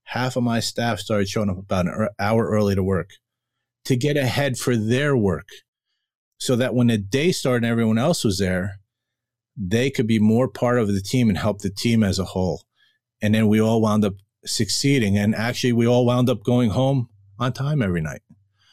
half 0.04 0.36
of 0.36 0.42
my 0.42 0.60
staff 0.60 0.98
started 0.98 1.28
showing 1.28 1.50
up 1.50 1.58
about 1.58 1.86
an 1.86 1.92
er, 1.92 2.10
hour 2.18 2.48
early 2.48 2.74
to 2.74 2.82
work 2.82 3.10
to 3.84 3.96
get 3.96 4.16
ahead 4.16 4.58
for 4.58 4.76
their 4.76 5.16
work 5.16 5.48
so 6.38 6.54
that 6.56 6.74
when 6.74 6.88
the 6.88 6.98
day 6.98 7.32
started 7.32 7.64
and 7.64 7.70
everyone 7.70 7.98
else 7.98 8.22
was 8.22 8.38
there, 8.38 8.77
they 9.58 9.90
could 9.90 10.06
be 10.06 10.20
more 10.20 10.48
part 10.48 10.78
of 10.78 10.88
the 10.88 11.00
team 11.00 11.28
and 11.28 11.36
help 11.36 11.60
the 11.60 11.70
team 11.70 12.04
as 12.04 12.18
a 12.18 12.24
whole. 12.24 12.62
And 13.20 13.34
then 13.34 13.48
we 13.48 13.60
all 13.60 13.80
wound 13.80 14.04
up 14.04 14.14
succeeding. 14.46 15.18
And 15.18 15.34
actually, 15.34 15.72
we 15.72 15.86
all 15.86 16.06
wound 16.06 16.30
up 16.30 16.44
going 16.44 16.70
home 16.70 17.08
on 17.38 17.52
time 17.52 17.82
every 17.82 18.00
night. 18.00 18.22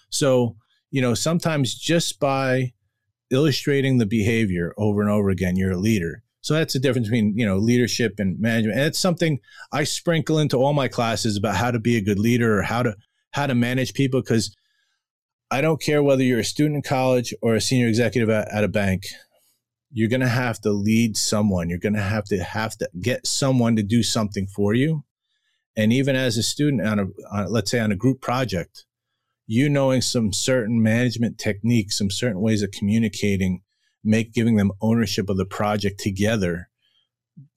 So, 0.10 0.56
you 0.92 1.02
know, 1.02 1.16
sometimes 1.16 1.74
just 1.74 2.20
by 2.20 2.74
illustrating 3.32 3.98
the 3.98 4.06
behavior 4.06 4.74
over 4.78 5.02
and 5.02 5.10
over 5.10 5.30
again, 5.30 5.56
you're 5.56 5.72
a 5.72 5.78
leader. 5.78 6.22
So 6.42 6.54
that's 6.54 6.74
the 6.74 6.80
difference 6.80 7.08
between, 7.08 7.36
you 7.36 7.46
know, 7.46 7.58
leadership 7.58 8.20
and 8.20 8.40
management. 8.40 8.78
And 8.78 8.86
it's 8.86 9.00
something 9.00 9.40
I 9.72 9.84
sprinkle 9.84 10.38
into 10.38 10.58
all 10.58 10.74
my 10.74 10.88
classes 10.88 11.38
about 11.38 11.56
how 11.56 11.72
to 11.72 11.80
be 11.80 11.98
a 11.98 12.02
good 12.02 12.20
leader 12.20 12.60
or 12.60 12.62
how 12.62 12.84
to 12.84 12.96
how 13.32 13.48
to 13.48 13.56
manage 13.56 13.96
people 13.96 14.22
because 14.22 14.56
I 15.50 15.62
don't 15.62 15.82
care 15.82 16.04
whether 16.04 16.24
you're 16.24 16.40
a 16.40 16.46
student 16.46 16.76
in 16.78 16.82
college 16.84 17.34
or 17.42 17.56
a 17.56 17.62
senior 17.62 17.88
executive 17.88 18.30
at, 18.30 18.48
at 18.54 18.64
a 18.64 18.68
bank 18.68 19.06
you're 19.98 20.10
going 20.10 20.20
to 20.20 20.28
have 20.28 20.60
to 20.60 20.72
lead 20.72 21.16
someone. 21.16 21.70
You're 21.70 21.80
going 21.80 21.94
to 21.94 22.02
have 22.02 22.26
to 22.26 22.44
have 22.44 22.78
to 22.80 22.90
get 23.00 23.26
someone 23.26 23.78
to 23.78 23.82
do 23.82 24.04
something 24.04 24.46
for 24.46 24.74
you. 24.74 25.06
And 25.78 25.94
even 25.94 26.18
as 26.18 26.36
a 26.36 26.44
student 26.44 26.86
on 26.86 27.00
a, 27.00 27.06
on, 27.32 27.50
let's 27.50 27.72
say 27.72 27.80
on 27.80 27.94
a 27.94 27.96
group 27.96 28.20
project, 28.20 28.86
you 29.48 29.70
knowing 29.70 30.02
some 30.02 30.34
certain 30.34 30.84
management 30.84 31.38
techniques, 31.38 31.98
some 31.98 32.12
certain 32.12 32.42
ways 32.42 32.62
of 32.62 32.72
communicating, 32.72 33.62
make 34.04 34.34
giving 34.34 34.58
them 34.58 34.74
ownership 34.82 35.30
of 35.30 35.38
the 35.38 35.46
project 35.46 36.02
together. 36.02 36.68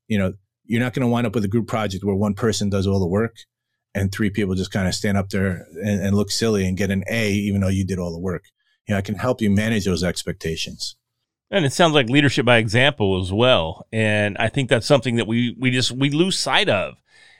You 0.06 0.18
know, 0.18 0.34
you're 0.64 0.80
not 0.80 0.94
going 0.94 1.06
to 1.06 1.10
wind 1.10 1.26
up 1.26 1.34
with 1.34 1.44
a 1.44 1.48
group 1.48 1.66
project 1.66 2.04
where 2.04 2.14
one 2.14 2.34
person 2.34 2.70
does 2.70 2.86
all 2.86 3.00
the 3.00 3.06
work 3.06 3.34
and 3.96 4.12
three 4.12 4.30
people 4.30 4.54
just 4.54 4.70
kind 4.70 4.86
of 4.86 4.94
stand 4.94 5.18
up 5.18 5.30
there 5.30 5.66
and, 5.82 6.00
and 6.00 6.16
look 6.16 6.30
silly 6.30 6.68
and 6.68 6.76
get 6.78 6.92
an 6.92 7.02
A, 7.10 7.32
even 7.32 7.62
though 7.62 7.66
you 7.66 7.84
did 7.84 7.98
all 7.98 8.12
the 8.12 8.20
work. 8.20 8.44
You 8.86 8.94
know, 8.94 8.98
I 8.98 9.02
can 9.02 9.16
help 9.16 9.40
you 9.40 9.50
manage 9.50 9.86
those 9.86 10.04
expectations. 10.04 10.94
And 11.50 11.64
it 11.64 11.72
sounds 11.72 11.94
like 11.94 12.10
leadership 12.10 12.44
by 12.44 12.58
example 12.58 13.20
as 13.20 13.32
well. 13.32 13.86
And 13.90 14.36
I 14.38 14.48
think 14.48 14.68
that's 14.68 14.86
something 14.86 15.16
that 15.16 15.26
we, 15.26 15.56
we 15.58 15.70
just, 15.70 15.90
we 15.92 16.10
lose 16.10 16.38
sight 16.38 16.68
of 16.68 16.96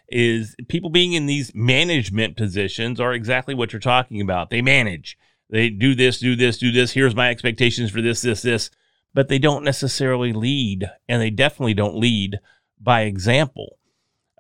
is 0.09 0.57
people 0.69 0.89
being 0.89 1.13
in 1.13 1.27
these 1.27 1.55
management 1.55 2.37
positions 2.37 2.99
are 2.99 3.13
exactly 3.13 3.55
what 3.55 3.73
you're 3.73 3.81
talking 3.81 4.21
about. 4.21 4.49
They 4.49 4.63
manage, 4.63 5.19
they 5.51 5.69
do 5.69 5.95
this, 5.95 6.19
do 6.19 6.35
this, 6.35 6.59
do 6.59 6.73
this. 6.73 6.93
Here's 6.93 7.15
my 7.15 7.29
expectations 7.29 7.91
for 7.91 8.01
this, 8.01 8.23
this, 8.23 8.43
this, 8.43 8.71
but 9.13 9.29
they 9.29 9.39
don't 9.39 9.65
necessarily 9.65 10.33
lead 10.33 10.91
and 11.09 11.21
they 11.21 11.31
definitely 11.31 11.75
don't 11.75 11.97
lead 11.97 12.39
by 12.81 13.03
example. 13.03 13.79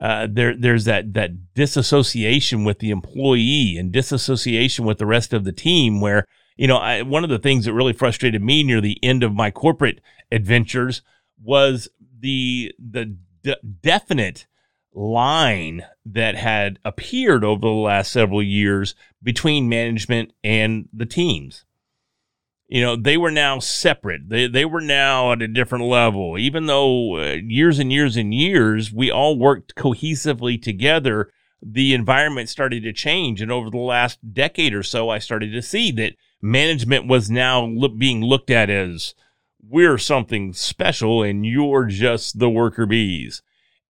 Uh, 0.00 0.28
there, 0.30 0.56
there's 0.56 0.84
that, 0.84 1.12
that 1.14 1.54
disassociation 1.54 2.64
with 2.64 2.78
the 2.78 2.90
employee 2.90 3.76
and 3.76 3.92
disassociation 3.92 4.86
with 4.86 4.98
the 4.98 5.06
rest 5.06 5.32
of 5.32 5.44
the 5.44 5.52
team 5.52 6.00
where 6.00 6.24
you 6.58 6.66
know, 6.66 6.76
I, 6.76 7.02
one 7.02 7.24
of 7.24 7.30
the 7.30 7.38
things 7.38 7.64
that 7.64 7.72
really 7.72 7.92
frustrated 7.92 8.42
me 8.42 8.62
near 8.64 8.80
the 8.80 9.02
end 9.02 9.22
of 9.22 9.32
my 9.32 9.50
corporate 9.50 10.00
adventures 10.30 11.02
was 11.42 11.88
the 12.20 12.74
the 12.78 13.16
de- 13.42 13.56
definite 13.80 14.46
line 14.92 15.84
that 16.04 16.34
had 16.34 16.80
appeared 16.84 17.44
over 17.44 17.60
the 17.60 17.68
last 17.68 18.10
several 18.10 18.42
years 18.42 18.96
between 19.22 19.68
management 19.68 20.32
and 20.42 20.88
the 20.92 21.06
teams. 21.06 21.64
You 22.66 22.82
know, 22.82 22.96
they 22.96 23.16
were 23.16 23.30
now 23.30 23.60
separate. 23.60 24.28
They 24.28 24.48
they 24.48 24.64
were 24.64 24.80
now 24.80 25.30
at 25.30 25.40
a 25.40 25.48
different 25.48 25.84
level. 25.84 26.36
Even 26.36 26.66
though 26.66 27.18
uh, 27.18 27.36
years 27.40 27.78
and 27.78 27.92
years 27.92 28.16
and 28.16 28.34
years 28.34 28.92
we 28.92 29.12
all 29.12 29.38
worked 29.38 29.76
cohesively 29.76 30.60
together, 30.60 31.30
the 31.62 31.94
environment 31.94 32.48
started 32.48 32.82
to 32.82 32.92
change 32.92 33.40
and 33.40 33.52
over 33.52 33.70
the 33.70 33.78
last 33.78 34.18
decade 34.34 34.74
or 34.74 34.82
so 34.82 35.08
I 35.08 35.20
started 35.20 35.52
to 35.52 35.62
see 35.62 35.92
that 35.92 36.14
management 36.40 37.06
was 37.06 37.30
now 37.30 37.64
look, 37.64 37.98
being 37.98 38.22
looked 38.22 38.50
at 38.50 38.70
as 38.70 39.14
we're 39.60 39.98
something 39.98 40.52
special 40.52 41.22
and 41.22 41.44
you're 41.44 41.86
just 41.86 42.38
the 42.38 42.50
worker 42.50 42.86
bees. 42.86 43.42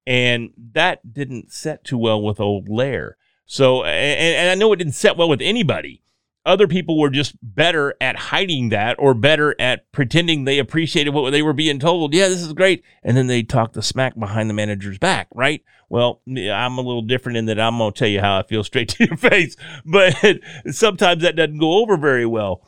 And 0.06 0.50
that 0.72 1.12
didn't 1.12 1.52
set 1.52 1.84
too 1.84 1.98
well 1.98 2.22
with 2.22 2.40
old 2.40 2.68
Lair. 2.68 3.16
So, 3.44 3.84
and, 3.84 4.36
and 4.36 4.50
I 4.50 4.54
know 4.54 4.72
it 4.72 4.76
didn't 4.76 4.94
set 4.94 5.16
well 5.16 5.28
with 5.28 5.42
anybody. 5.42 6.02
Other 6.48 6.66
people 6.66 6.98
were 6.98 7.10
just 7.10 7.36
better 7.42 7.94
at 8.00 8.16
hiding 8.16 8.70
that 8.70 8.96
or 8.98 9.12
better 9.12 9.54
at 9.60 9.92
pretending 9.92 10.44
they 10.44 10.58
appreciated 10.58 11.10
what 11.10 11.28
they 11.30 11.42
were 11.42 11.52
being 11.52 11.78
told. 11.78 12.14
Yeah, 12.14 12.28
this 12.28 12.40
is 12.40 12.54
great. 12.54 12.82
And 13.02 13.14
then 13.18 13.26
they 13.26 13.42
talk 13.42 13.74
the 13.74 13.82
smack 13.82 14.18
behind 14.18 14.48
the 14.48 14.54
manager's 14.54 14.98
back, 14.98 15.28
right? 15.34 15.62
Well, 15.90 16.22
I'm 16.26 16.78
a 16.78 16.80
little 16.80 17.02
different 17.02 17.36
in 17.36 17.44
that 17.46 17.60
I'm 17.60 17.76
going 17.76 17.92
to 17.92 17.98
tell 17.98 18.08
you 18.08 18.22
how 18.22 18.38
I 18.38 18.44
feel 18.44 18.64
straight 18.64 18.88
to 18.96 19.04
your 19.04 19.18
face, 19.18 19.56
but 19.84 20.14
sometimes 20.70 21.22
that 21.22 21.36
doesn't 21.36 21.58
go 21.58 21.82
over 21.82 21.98
very 21.98 22.24
well. 22.24 22.66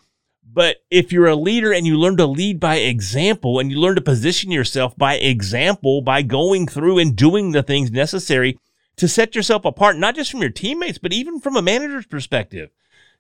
But 0.53 0.78
if 0.91 1.11
you're 1.11 1.28
a 1.28 1.35
leader 1.35 1.72
and 1.72 1.87
you 1.87 1.97
learn 1.97 2.18
to 2.18 2.26
lead 2.26 2.61
by 2.61 2.76
example 2.76 3.59
and 3.59 3.70
you 3.70 3.81
learn 3.81 3.95
to 3.95 4.03
position 4.03 4.51
yourself 4.51 4.95
by 4.99 5.14
example 5.14 6.03
by 6.03 6.20
going 6.20 6.66
through 6.66 6.99
and 6.99 7.16
doing 7.16 7.53
the 7.53 7.62
things 7.62 7.91
necessary 7.91 8.59
to 8.97 9.09
set 9.09 9.35
yourself 9.35 9.64
apart, 9.64 9.97
not 9.97 10.16
just 10.16 10.31
from 10.31 10.43
your 10.43 10.51
teammates, 10.51 10.99
but 10.99 11.14
even 11.14 11.41
from 11.41 11.57
a 11.57 11.62
manager's 11.62 12.05
perspective. 12.05 12.68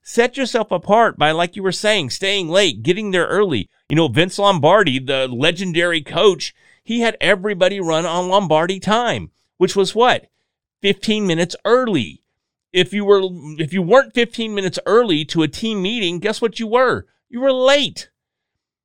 Set 0.02 0.36
yourself 0.36 0.70
apart 0.70 1.18
by, 1.18 1.30
like 1.30 1.56
you 1.56 1.62
were 1.62 1.72
saying, 1.72 2.10
staying 2.10 2.48
late, 2.48 2.82
getting 2.82 3.10
there 3.10 3.26
early. 3.26 3.68
You 3.88 3.96
know, 3.96 4.08
Vince 4.08 4.38
Lombardi, 4.38 4.98
the 4.98 5.28
legendary 5.28 6.02
coach, 6.02 6.54
he 6.82 7.00
had 7.00 7.16
everybody 7.20 7.80
run 7.80 8.06
on 8.06 8.28
Lombardi 8.28 8.80
time, 8.80 9.30
which 9.58 9.76
was 9.76 9.94
what? 9.94 10.26
15 10.82 11.26
minutes 11.26 11.54
early. 11.64 12.22
If 12.72 12.92
you 12.92 13.04
were 13.04 13.22
if 13.58 13.72
you 13.72 13.82
weren't 13.82 14.14
15 14.14 14.54
minutes 14.54 14.78
early 14.86 15.24
to 15.26 15.42
a 15.42 15.48
team 15.48 15.82
meeting, 15.82 16.20
guess 16.20 16.40
what 16.40 16.60
you 16.60 16.66
were? 16.66 17.06
You 17.28 17.40
were 17.40 17.52
late. 17.52 18.10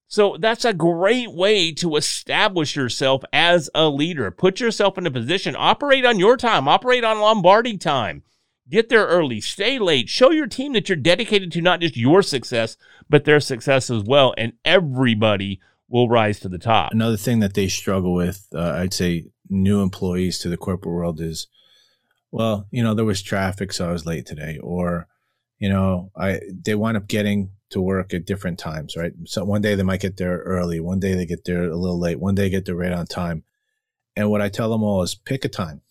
So 0.08 0.38
that's 0.40 0.66
a 0.66 0.74
great 0.74 1.32
way 1.32 1.72
to 1.74 1.96
establish 1.96 2.76
yourself 2.76 3.24
as 3.34 3.70
a 3.74 3.90
leader. 3.90 4.32
Put 4.32 4.60
yourself 4.60 4.98
in 4.98 5.08
a 5.08 5.12
position, 5.12 5.56
operate 5.58 6.06
on 6.06 6.20
your 6.20 6.38
time, 6.38 6.68
operate 6.68 7.04
on 7.04 7.20
Lombardi 7.20 7.78
time. 7.78 8.24
Get 8.68 8.90
there 8.90 9.06
early, 9.06 9.42
stay 9.42 9.78
late, 9.78 10.10
show 10.10 10.32
your 10.32 10.48
team 10.48 10.74
that 10.74 10.90
you're 10.90 10.96
dedicated 10.96 11.52
to 11.52 11.62
not 11.62 11.82
just 11.82 11.96
your 11.96 12.24
success, 12.24 12.78
but 13.08 13.24
their 13.24 13.40
success 13.40 13.92
as 13.92 14.04
well. 14.04 14.34
And 14.38 14.54
everybody 14.66 15.60
will 15.88 16.10
rise 16.10 16.40
to 16.40 16.50
the 16.50 16.58
top. 16.58 16.92
Another 16.92 17.18
thing 17.18 17.40
that 17.42 17.54
they 17.54 17.68
struggle 17.68 18.14
with, 18.14 18.48
uh, 18.56 18.72
I'd 18.72 18.94
say, 18.94 19.26
new 19.50 19.82
employees 19.82 20.40
to 20.40 20.50
the 20.50 20.58
corporate 20.58 20.94
world 20.94 21.22
is, 21.22 21.48
well, 22.32 22.68
you 22.72 22.82
know, 22.82 22.96
there 22.96 23.06
was 23.06 23.22
traffic, 23.22 23.72
so 23.72 23.88
I 23.88 23.92
was 23.92 24.06
late 24.06 24.26
today, 24.26 24.58
or, 24.62 25.08
you 25.60 25.70
know, 25.70 26.12
I 26.18 26.40
they 26.50 26.74
wind 26.74 26.98
up 26.98 27.08
getting 27.08 27.52
to 27.70 27.82
work 27.82 28.14
at 28.14 28.26
different 28.26 28.58
times, 28.58 28.96
right? 28.98 29.14
So 29.26 29.44
one 29.46 29.62
day 29.62 29.76
they 29.76 29.84
might 29.84 30.02
get 30.02 30.18
there 30.18 30.40
early, 30.40 30.80
one 30.80 31.00
day 31.00 31.14
they 31.14 31.26
get 31.26 31.46
there 31.46 31.64
a 31.70 31.78
little 31.78 32.00
late, 32.00 32.20
one 32.20 32.36
day 32.36 32.50
get 32.50 32.66
there 32.66 32.76
right 32.76 32.92
on 32.92 33.06
time. 33.06 33.44
And 34.16 34.30
what 34.30 34.42
I 34.42 34.50
tell 34.50 34.72
them 34.72 34.84
all 34.84 35.04
is 35.04 35.14
pick 35.14 35.46
a 35.46 35.50
time. 35.50 35.82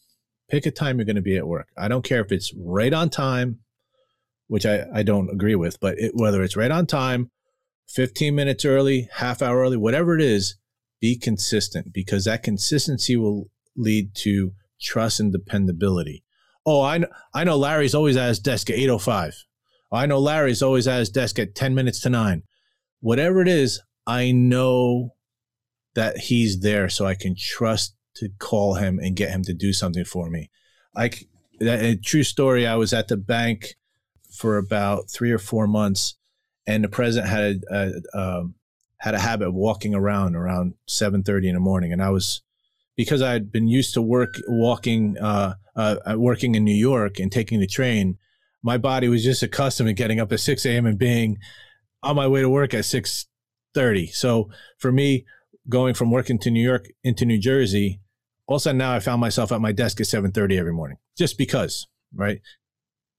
Pick 0.50 0.66
a 0.66 0.70
time 0.70 0.98
you're 0.98 1.06
going 1.06 1.16
to 1.16 1.22
be 1.22 1.36
at 1.36 1.46
work. 1.46 1.68
I 1.76 1.88
don't 1.88 2.04
care 2.04 2.20
if 2.20 2.30
it's 2.30 2.52
right 2.56 2.92
on 2.92 3.10
time, 3.10 3.60
which 4.46 4.66
I, 4.66 4.84
I 4.92 5.02
don't 5.02 5.30
agree 5.30 5.54
with, 5.54 5.80
but 5.80 5.98
it, 5.98 6.12
whether 6.14 6.42
it's 6.42 6.56
right 6.56 6.70
on 6.70 6.86
time, 6.86 7.30
15 7.88 8.34
minutes 8.34 8.64
early, 8.64 9.08
half 9.14 9.42
hour 9.42 9.60
early, 9.60 9.76
whatever 9.76 10.14
it 10.14 10.22
is, 10.22 10.56
be 11.00 11.16
consistent 11.18 11.92
because 11.92 12.24
that 12.24 12.42
consistency 12.42 13.16
will 13.16 13.50
lead 13.76 14.14
to 14.14 14.52
trust 14.80 15.20
and 15.20 15.32
dependability. 15.32 16.24
Oh, 16.66 16.82
I 16.82 16.98
know, 16.98 17.08
I 17.34 17.44
know 17.44 17.56
Larry's 17.56 17.94
always 17.94 18.16
at 18.16 18.28
his 18.28 18.38
desk 18.38 18.70
at 18.70 18.76
805. 18.76 19.44
I 19.92 20.06
know 20.06 20.18
Larry's 20.18 20.62
always 20.62 20.88
at 20.88 20.98
his 20.98 21.10
desk 21.10 21.38
at 21.38 21.54
10 21.54 21.74
minutes 21.74 22.00
to 22.00 22.10
nine. 22.10 22.42
Whatever 23.00 23.42
it 23.42 23.48
is, 23.48 23.80
I 24.06 24.32
know 24.32 25.14
that 25.94 26.18
he's 26.18 26.60
there 26.60 26.88
so 26.88 27.06
I 27.06 27.14
can 27.14 27.36
trust 27.38 27.94
to 28.16 28.28
call 28.38 28.74
him 28.74 28.98
and 28.98 29.16
get 29.16 29.30
him 29.30 29.42
to 29.44 29.54
do 29.54 29.72
something 29.72 30.04
for 30.04 30.30
me. 30.30 30.50
A 31.60 31.96
true 31.96 32.22
story, 32.22 32.66
I 32.66 32.76
was 32.76 32.92
at 32.92 33.08
the 33.08 33.16
bank 33.16 33.74
for 34.30 34.56
about 34.56 35.10
three 35.10 35.30
or 35.30 35.38
four 35.38 35.66
months, 35.66 36.16
and 36.66 36.82
the 36.82 36.88
president 36.88 37.30
had 37.30 37.62
a, 37.70 37.92
a 38.14 38.18
um, 38.18 38.54
had 38.98 39.14
a 39.14 39.20
habit 39.20 39.48
of 39.48 39.54
walking 39.54 39.94
around 39.94 40.34
around 40.34 40.74
seven 40.86 41.22
thirty 41.22 41.48
in 41.48 41.54
the 41.54 41.60
morning, 41.60 41.92
and 41.92 42.02
I 42.02 42.10
was 42.10 42.42
because 42.96 43.22
I 43.22 43.32
had 43.32 43.52
been 43.52 43.68
used 43.68 43.94
to 43.94 44.02
work 44.02 44.36
walking 44.48 45.16
uh, 45.18 45.54
uh, 45.76 45.96
working 46.16 46.54
in 46.54 46.64
New 46.64 46.74
York 46.74 47.18
and 47.18 47.30
taking 47.30 47.60
the 47.60 47.66
train 47.66 48.18
my 48.64 48.78
body 48.78 49.08
was 49.08 49.22
just 49.22 49.42
accustomed 49.42 49.88
to 49.88 49.92
getting 49.92 50.18
up 50.18 50.32
at 50.32 50.40
6 50.40 50.64
a.m. 50.64 50.86
and 50.86 50.98
being 50.98 51.38
on 52.02 52.16
my 52.16 52.26
way 52.26 52.40
to 52.40 52.48
work 52.48 52.72
at 52.72 52.84
6.30. 52.84 54.08
So 54.14 54.48
for 54.78 54.90
me, 54.90 55.26
going 55.68 55.92
from 55.92 56.10
working 56.10 56.38
to 56.40 56.50
New 56.50 56.64
York 56.64 56.86
into 57.04 57.26
New 57.26 57.38
Jersey, 57.38 58.00
all 58.46 58.56
of 58.56 58.60
a 58.60 58.62
sudden 58.62 58.78
now 58.78 58.94
I 58.94 59.00
found 59.00 59.20
myself 59.20 59.52
at 59.52 59.60
my 59.60 59.72
desk 59.72 60.00
at 60.00 60.06
7.30 60.06 60.58
every 60.58 60.72
morning, 60.72 60.98
just 61.16 61.38
because, 61.38 61.86
right? 62.14 62.40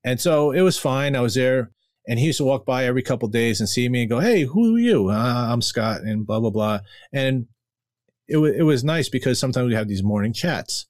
And 0.03 0.19
so 0.19 0.51
it 0.51 0.61
was 0.61 0.77
fine. 0.77 1.15
I 1.15 1.21
was 1.21 1.35
there 1.35 1.71
and 2.07 2.19
he 2.19 2.27
used 2.27 2.37
to 2.37 2.43
walk 2.43 2.65
by 2.65 2.85
every 2.85 3.01
couple 3.01 3.27
days 3.27 3.59
and 3.59 3.67
see 3.67 3.89
me 3.89 4.01
and 4.01 4.09
go, 4.09 4.19
Hey, 4.19 4.43
who 4.43 4.75
are 4.75 4.79
you? 4.79 5.09
Uh, 5.09 5.47
I'm 5.51 5.61
Scott 5.61 6.01
and 6.01 6.25
blah, 6.25 6.39
blah, 6.39 6.51
blah. 6.51 6.79
And 7.11 7.47
it, 8.27 8.35
w- 8.35 8.53
it 8.53 8.63
was 8.63 8.83
nice 8.83 9.09
because 9.09 9.39
sometimes 9.39 9.67
we 9.67 9.75
have 9.75 9.87
these 9.87 10.03
morning 10.03 10.33
chats. 10.33 10.85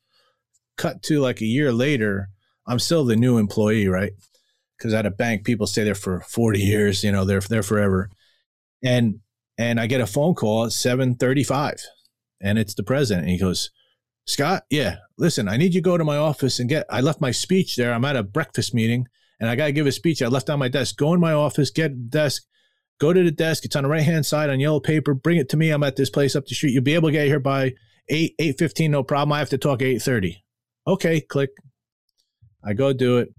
Cut 0.78 1.02
to 1.04 1.22
like 1.22 1.40
a 1.40 1.46
year 1.46 1.72
later, 1.72 2.30
I'm 2.68 2.80
still 2.80 3.06
the 3.06 3.16
new 3.16 3.38
employee, 3.38 3.88
right? 3.88 4.12
because 4.78 4.94
at 4.94 5.06
a 5.06 5.12
bank 5.12 5.44
people 5.44 5.68
stay 5.68 5.84
there 5.84 5.96
for 5.96 6.22
40 6.22 6.60
years 6.60 7.04
you 7.04 7.12
know 7.12 7.26
they're 7.26 7.40
there 7.42 7.64
forever 7.64 8.10
and 8.84 9.20
and 9.58 9.80
i 9.80 9.88
get 9.88 10.02
a 10.02 10.08
phone 10.08 10.36
call 10.36 10.66
at 10.66 10.72
7.35 10.72 11.82
and 12.42 12.60
it's 12.60 12.74
the 12.74 12.84
president 12.84 13.26
and 13.26 13.32
he 13.32 13.40
goes 13.40 13.72
scott 14.26 14.64
yeah 14.70 14.98
listen 15.18 15.48
i 15.48 15.58
need 15.58 15.74
you 15.74 15.82
to 15.82 15.90
go 15.90 15.98
to 15.98 16.04
my 16.04 16.18
office 16.18 16.60
and 16.60 16.70
get 16.70 16.86
i 16.90 17.02
left 17.02 17.22
my 17.22 17.32
speech 17.32 17.76
there. 17.76 17.94
I'm 17.94 18.06
at 18.06 18.16
a 18.16 18.24
breakfast 18.24 18.74
meeting 18.74 19.08
and 19.40 19.50
i 19.50 19.56
got 19.56 19.68
to 19.68 19.72
give 19.72 19.88
a 19.88 19.92
speech 19.92 20.22
i 20.22 20.28
left 20.28 20.50
on 20.50 20.60
my 20.60 20.68
desk. 20.68 20.98
Go 20.98 21.14
in 21.14 21.20
my 21.20 21.34
office 21.34 21.70
get 21.70 22.10
desk 22.10 22.44
go 23.00 23.14
to 23.14 23.24
the 23.24 23.32
desk. 23.32 23.66
It's 23.66 23.76
on 23.76 23.84
the 23.84 23.90
right 23.90 24.04
hand 24.04 24.26
side 24.26 24.50
on 24.50 24.60
yellow 24.60 24.80
paper. 24.80 25.14
Bring 25.14 25.38
it 25.38 25.50
to 25.50 25.58
me. 25.58 25.70
I'm 25.70 25.84
at 25.84 25.96
this 25.96 26.10
place 26.10 26.36
up 26.36 26.46
the 26.46 26.56
street. 26.56 26.72
You'll 26.72 26.84
be 26.84 26.96
able 26.96 27.10
to 27.10 27.14
get 27.14 27.28
here 27.28 27.40
by 27.40 27.74
8 28.10 28.36
8.15 28.40 28.90
no 28.90 29.04
problem. 29.04 29.34
I 29.34 29.40
have 29.40 29.50
to 29.50 29.58
talk 29.58 29.80
8.30 29.80 30.38
okay 30.88 31.22
click. 31.22 31.52
I 32.64 32.74
go 32.74 32.94
do 32.94 33.18
it. 33.18 33.30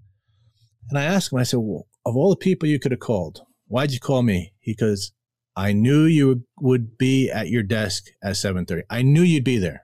And 0.88 0.98
I 0.98 1.04
ask 1.04 1.32
him, 1.32 1.38
I 1.38 1.42
said, 1.42 1.58
well, 1.60 1.86
of 2.04 2.16
all 2.16 2.30
the 2.30 2.36
people 2.36 2.68
you 2.68 2.78
could 2.78 2.92
have 2.92 3.00
called, 3.00 3.40
why'd 3.66 3.90
you 3.90 3.98
call 3.98 4.22
me? 4.22 4.52
He 4.60 4.74
goes, 4.74 5.12
I 5.56 5.72
knew 5.72 6.04
you 6.04 6.44
would 6.60 6.96
be 6.96 7.28
at 7.30 7.48
your 7.48 7.62
desk 7.62 8.04
at 8.22 8.34
7:30. 8.34 8.82
I 8.90 9.02
knew 9.02 9.22
you'd 9.22 9.42
be 9.42 9.58
there. 9.58 9.82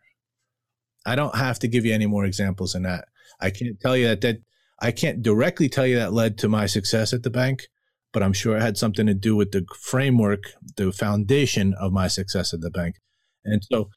I 1.04 1.14
don't 1.16 1.36
have 1.36 1.58
to 1.60 1.68
give 1.68 1.84
you 1.84 1.92
any 1.94 2.06
more 2.06 2.24
examples 2.24 2.72
than 2.72 2.82
that. 2.82 3.06
I 3.40 3.50
can't 3.50 3.80
tell 3.80 3.96
you 3.96 4.08
that 4.08 4.20
that 4.22 4.36
I 4.80 4.90
can't 4.90 5.22
directly 5.22 5.68
tell 5.68 5.86
you 5.86 5.96
that 5.96 6.12
led 6.12 6.38
to 6.38 6.48
my 6.48 6.66
success 6.66 7.12
at 7.12 7.22
the 7.22 7.30
bank, 7.30 7.68
but 8.12 8.22
I'm 8.22 8.32
sure 8.32 8.56
it 8.56 8.62
had 8.62 8.76
something 8.76 9.06
to 9.06 9.14
do 9.14 9.36
with 9.36 9.52
the 9.52 9.64
framework, 9.80 10.44
the 10.76 10.92
foundation 10.92 11.74
of 11.80 11.92
my 11.92 12.08
success 12.08 12.52
at 12.52 12.60
the 12.60 12.70
bank. 12.70 12.96
And 13.44 13.62
so 13.70 13.90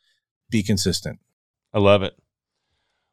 be 0.49 0.63
consistent. 0.63 1.19
I 1.73 1.79
love 1.79 2.03
it. 2.03 2.15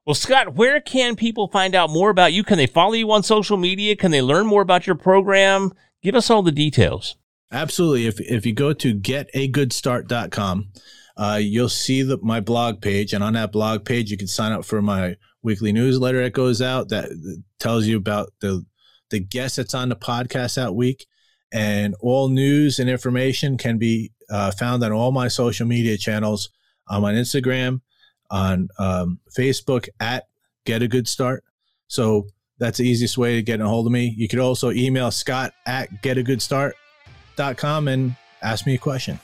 Well, 0.05 0.15
Scott, 0.15 0.55
where 0.55 0.81
can 0.81 1.17
people 1.17 1.49
find 1.49 1.75
out 1.75 1.89
more 1.89 2.11
about 2.11 2.33
you? 2.33 2.43
Can 2.43 2.59
they 2.59 2.67
follow 2.67 2.95
you 2.95 3.11
on 3.13 3.23
social 3.23 3.57
media? 3.57 3.97
Can 3.97 4.11
they 4.11 4.23
learn 4.23 4.47
more 4.47 4.63
about 4.63 4.87
your 4.87 4.97
program? 4.97 5.73
Give 6.03 6.17
us 6.17 6.29
all 6.29 6.43
the 6.43 6.53
details. 6.53 7.17
Absolutely. 7.53 8.07
If, 8.07 8.21
if 8.21 8.45
you 8.45 8.53
go 8.53 8.73
to 8.73 8.95
getagoodstart.com, 8.95 10.69
uh, 11.17 11.39
you'll 11.41 11.69
see 11.69 12.03
the, 12.03 12.19
my 12.23 12.41
blog 12.41 12.81
page. 12.81 13.13
And 13.13 13.23
on 13.23 13.35
that 13.35 13.53
blog 13.53 13.85
page, 13.85 14.11
you 14.11 14.17
can 14.17 14.27
sign 14.27 14.53
up 14.53 14.65
for 14.65 14.81
my 14.81 15.17
weekly 15.43 15.73
newsletter 15.73 16.23
that 16.23 16.33
goes 16.33 16.63
out 16.63 16.89
that 16.91 17.43
tells 17.59 17.87
you 17.87 17.97
about 17.97 18.33
the, 18.41 18.65
the 19.11 19.21
guest 19.21 19.57
that's 19.57 19.75
on 19.75 19.89
the 19.89 19.97
podcast 19.97 20.55
that 20.57 20.75
week. 20.75 21.07
And 21.53 21.95
all 22.01 22.29
news 22.29 22.79
and 22.79 22.89
information 22.89 23.59
can 23.59 23.77
be 23.77 24.13
uh, 24.31 24.53
found 24.53 24.83
on 24.83 24.93
all 24.93 25.13
my 25.13 25.29
social 25.29 25.67
media 25.67 25.99
channels. 25.99 26.49
I'm 26.89 27.05
on 27.05 27.15
Instagram, 27.15 27.83
on 28.31 28.69
um, 28.79 29.21
Facebook 29.37 29.89
at 30.01 30.25
Get 30.65 30.83
a 30.83 30.89
Good 30.89 31.09
Start. 31.09 31.45
So 31.89 32.27
that's 32.59 32.79
the 32.79 32.89
easiest 32.89 33.19
way 33.19 33.35
to 33.35 33.43
get 33.43 33.61
a 33.61 33.69
hold 33.69 33.87
of 33.87 33.93
me. 33.93 34.15
You 34.17 34.29
could 34.29 34.39
also 34.39 34.71
email 34.71 35.11
Scott 35.11 35.53
at 35.67 35.91
getagoodstart.com 36.03 37.89
and 37.89 38.17
ask 38.43 38.67
me 38.67 38.75
a 38.75 38.79
question. 38.79 39.21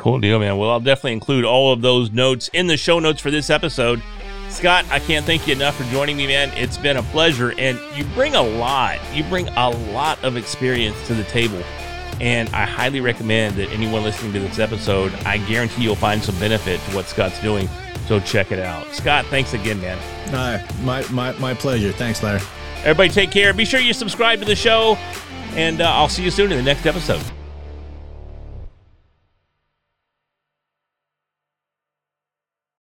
Cool 0.00 0.18
deal, 0.18 0.38
man. 0.38 0.56
Well, 0.56 0.70
I'll 0.70 0.80
definitely 0.80 1.12
include 1.12 1.44
all 1.44 1.74
of 1.74 1.82
those 1.82 2.10
notes 2.10 2.48
in 2.54 2.68
the 2.68 2.78
show 2.78 3.00
notes 3.00 3.20
for 3.20 3.30
this 3.30 3.50
episode. 3.50 4.02
Scott, 4.48 4.86
I 4.90 4.98
can't 4.98 5.26
thank 5.26 5.46
you 5.46 5.52
enough 5.52 5.76
for 5.76 5.84
joining 5.92 6.16
me, 6.16 6.26
man. 6.26 6.50
It's 6.56 6.78
been 6.78 6.96
a 6.96 7.02
pleasure. 7.02 7.52
And 7.58 7.78
you 7.94 8.04
bring 8.14 8.34
a 8.34 8.42
lot, 8.42 8.98
you 9.12 9.24
bring 9.24 9.48
a 9.48 9.68
lot 9.92 10.22
of 10.24 10.38
experience 10.38 10.96
to 11.06 11.12
the 11.12 11.24
table. 11.24 11.62
And 12.18 12.48
I 12.48 12.64
highly 12.64 13.02
recommend 13.02 13.56
that 13.56 13.68
anyone 13.72 14.02
listening 14.02 14.32
to 14.32 14.38
this 14.38 14.58
episode, 14.58 15.12
I 15.26 15.36
guarantee 15.36 15.82
you'll 15.82 15.96
find 15.96 16.22
some 16.22 16.38
benefit 16.38 16.80
to 16.80 16.94
what 16.94 17.04
Scott's 17.04 17.38
doing. 17.42 17.68
So 18.06 18.20
check 18.20 18.52
it 18.52 18.58
out. 18.58 18.86
Scott, 18.94 19.26
thanks 19.26 19.52
again, 19.52 19.82
man. 19.82 19.98
Uh, 20.34 20.66
my, 20.82 21.06
my, 21.10 21.32
my 21.32 21.52
pleasure. 21.52 21.92
Thanks, 21.92 22.22
Larry. 22.22 22.40
Everybody 22.84 23.10
take 23.10 23.32
care. 23.32 23.52
Be 23.52 23.66
sure 23.66 23.80
you 23.80 23.92
subscribe 23.92 24.38
to 24.38 24.46
the 24.46 24.56
show, 24.56 24.96
and 25.56 25.82
uh, 25.82 25.92
I'll 25.92 26.08
see 26.08 26.22
you 26.22 26.30
soon 26.30 26.52
in 26.52 26.56
the 26.56 26.64
next 26.64 26.86
episode. 26.86 27.22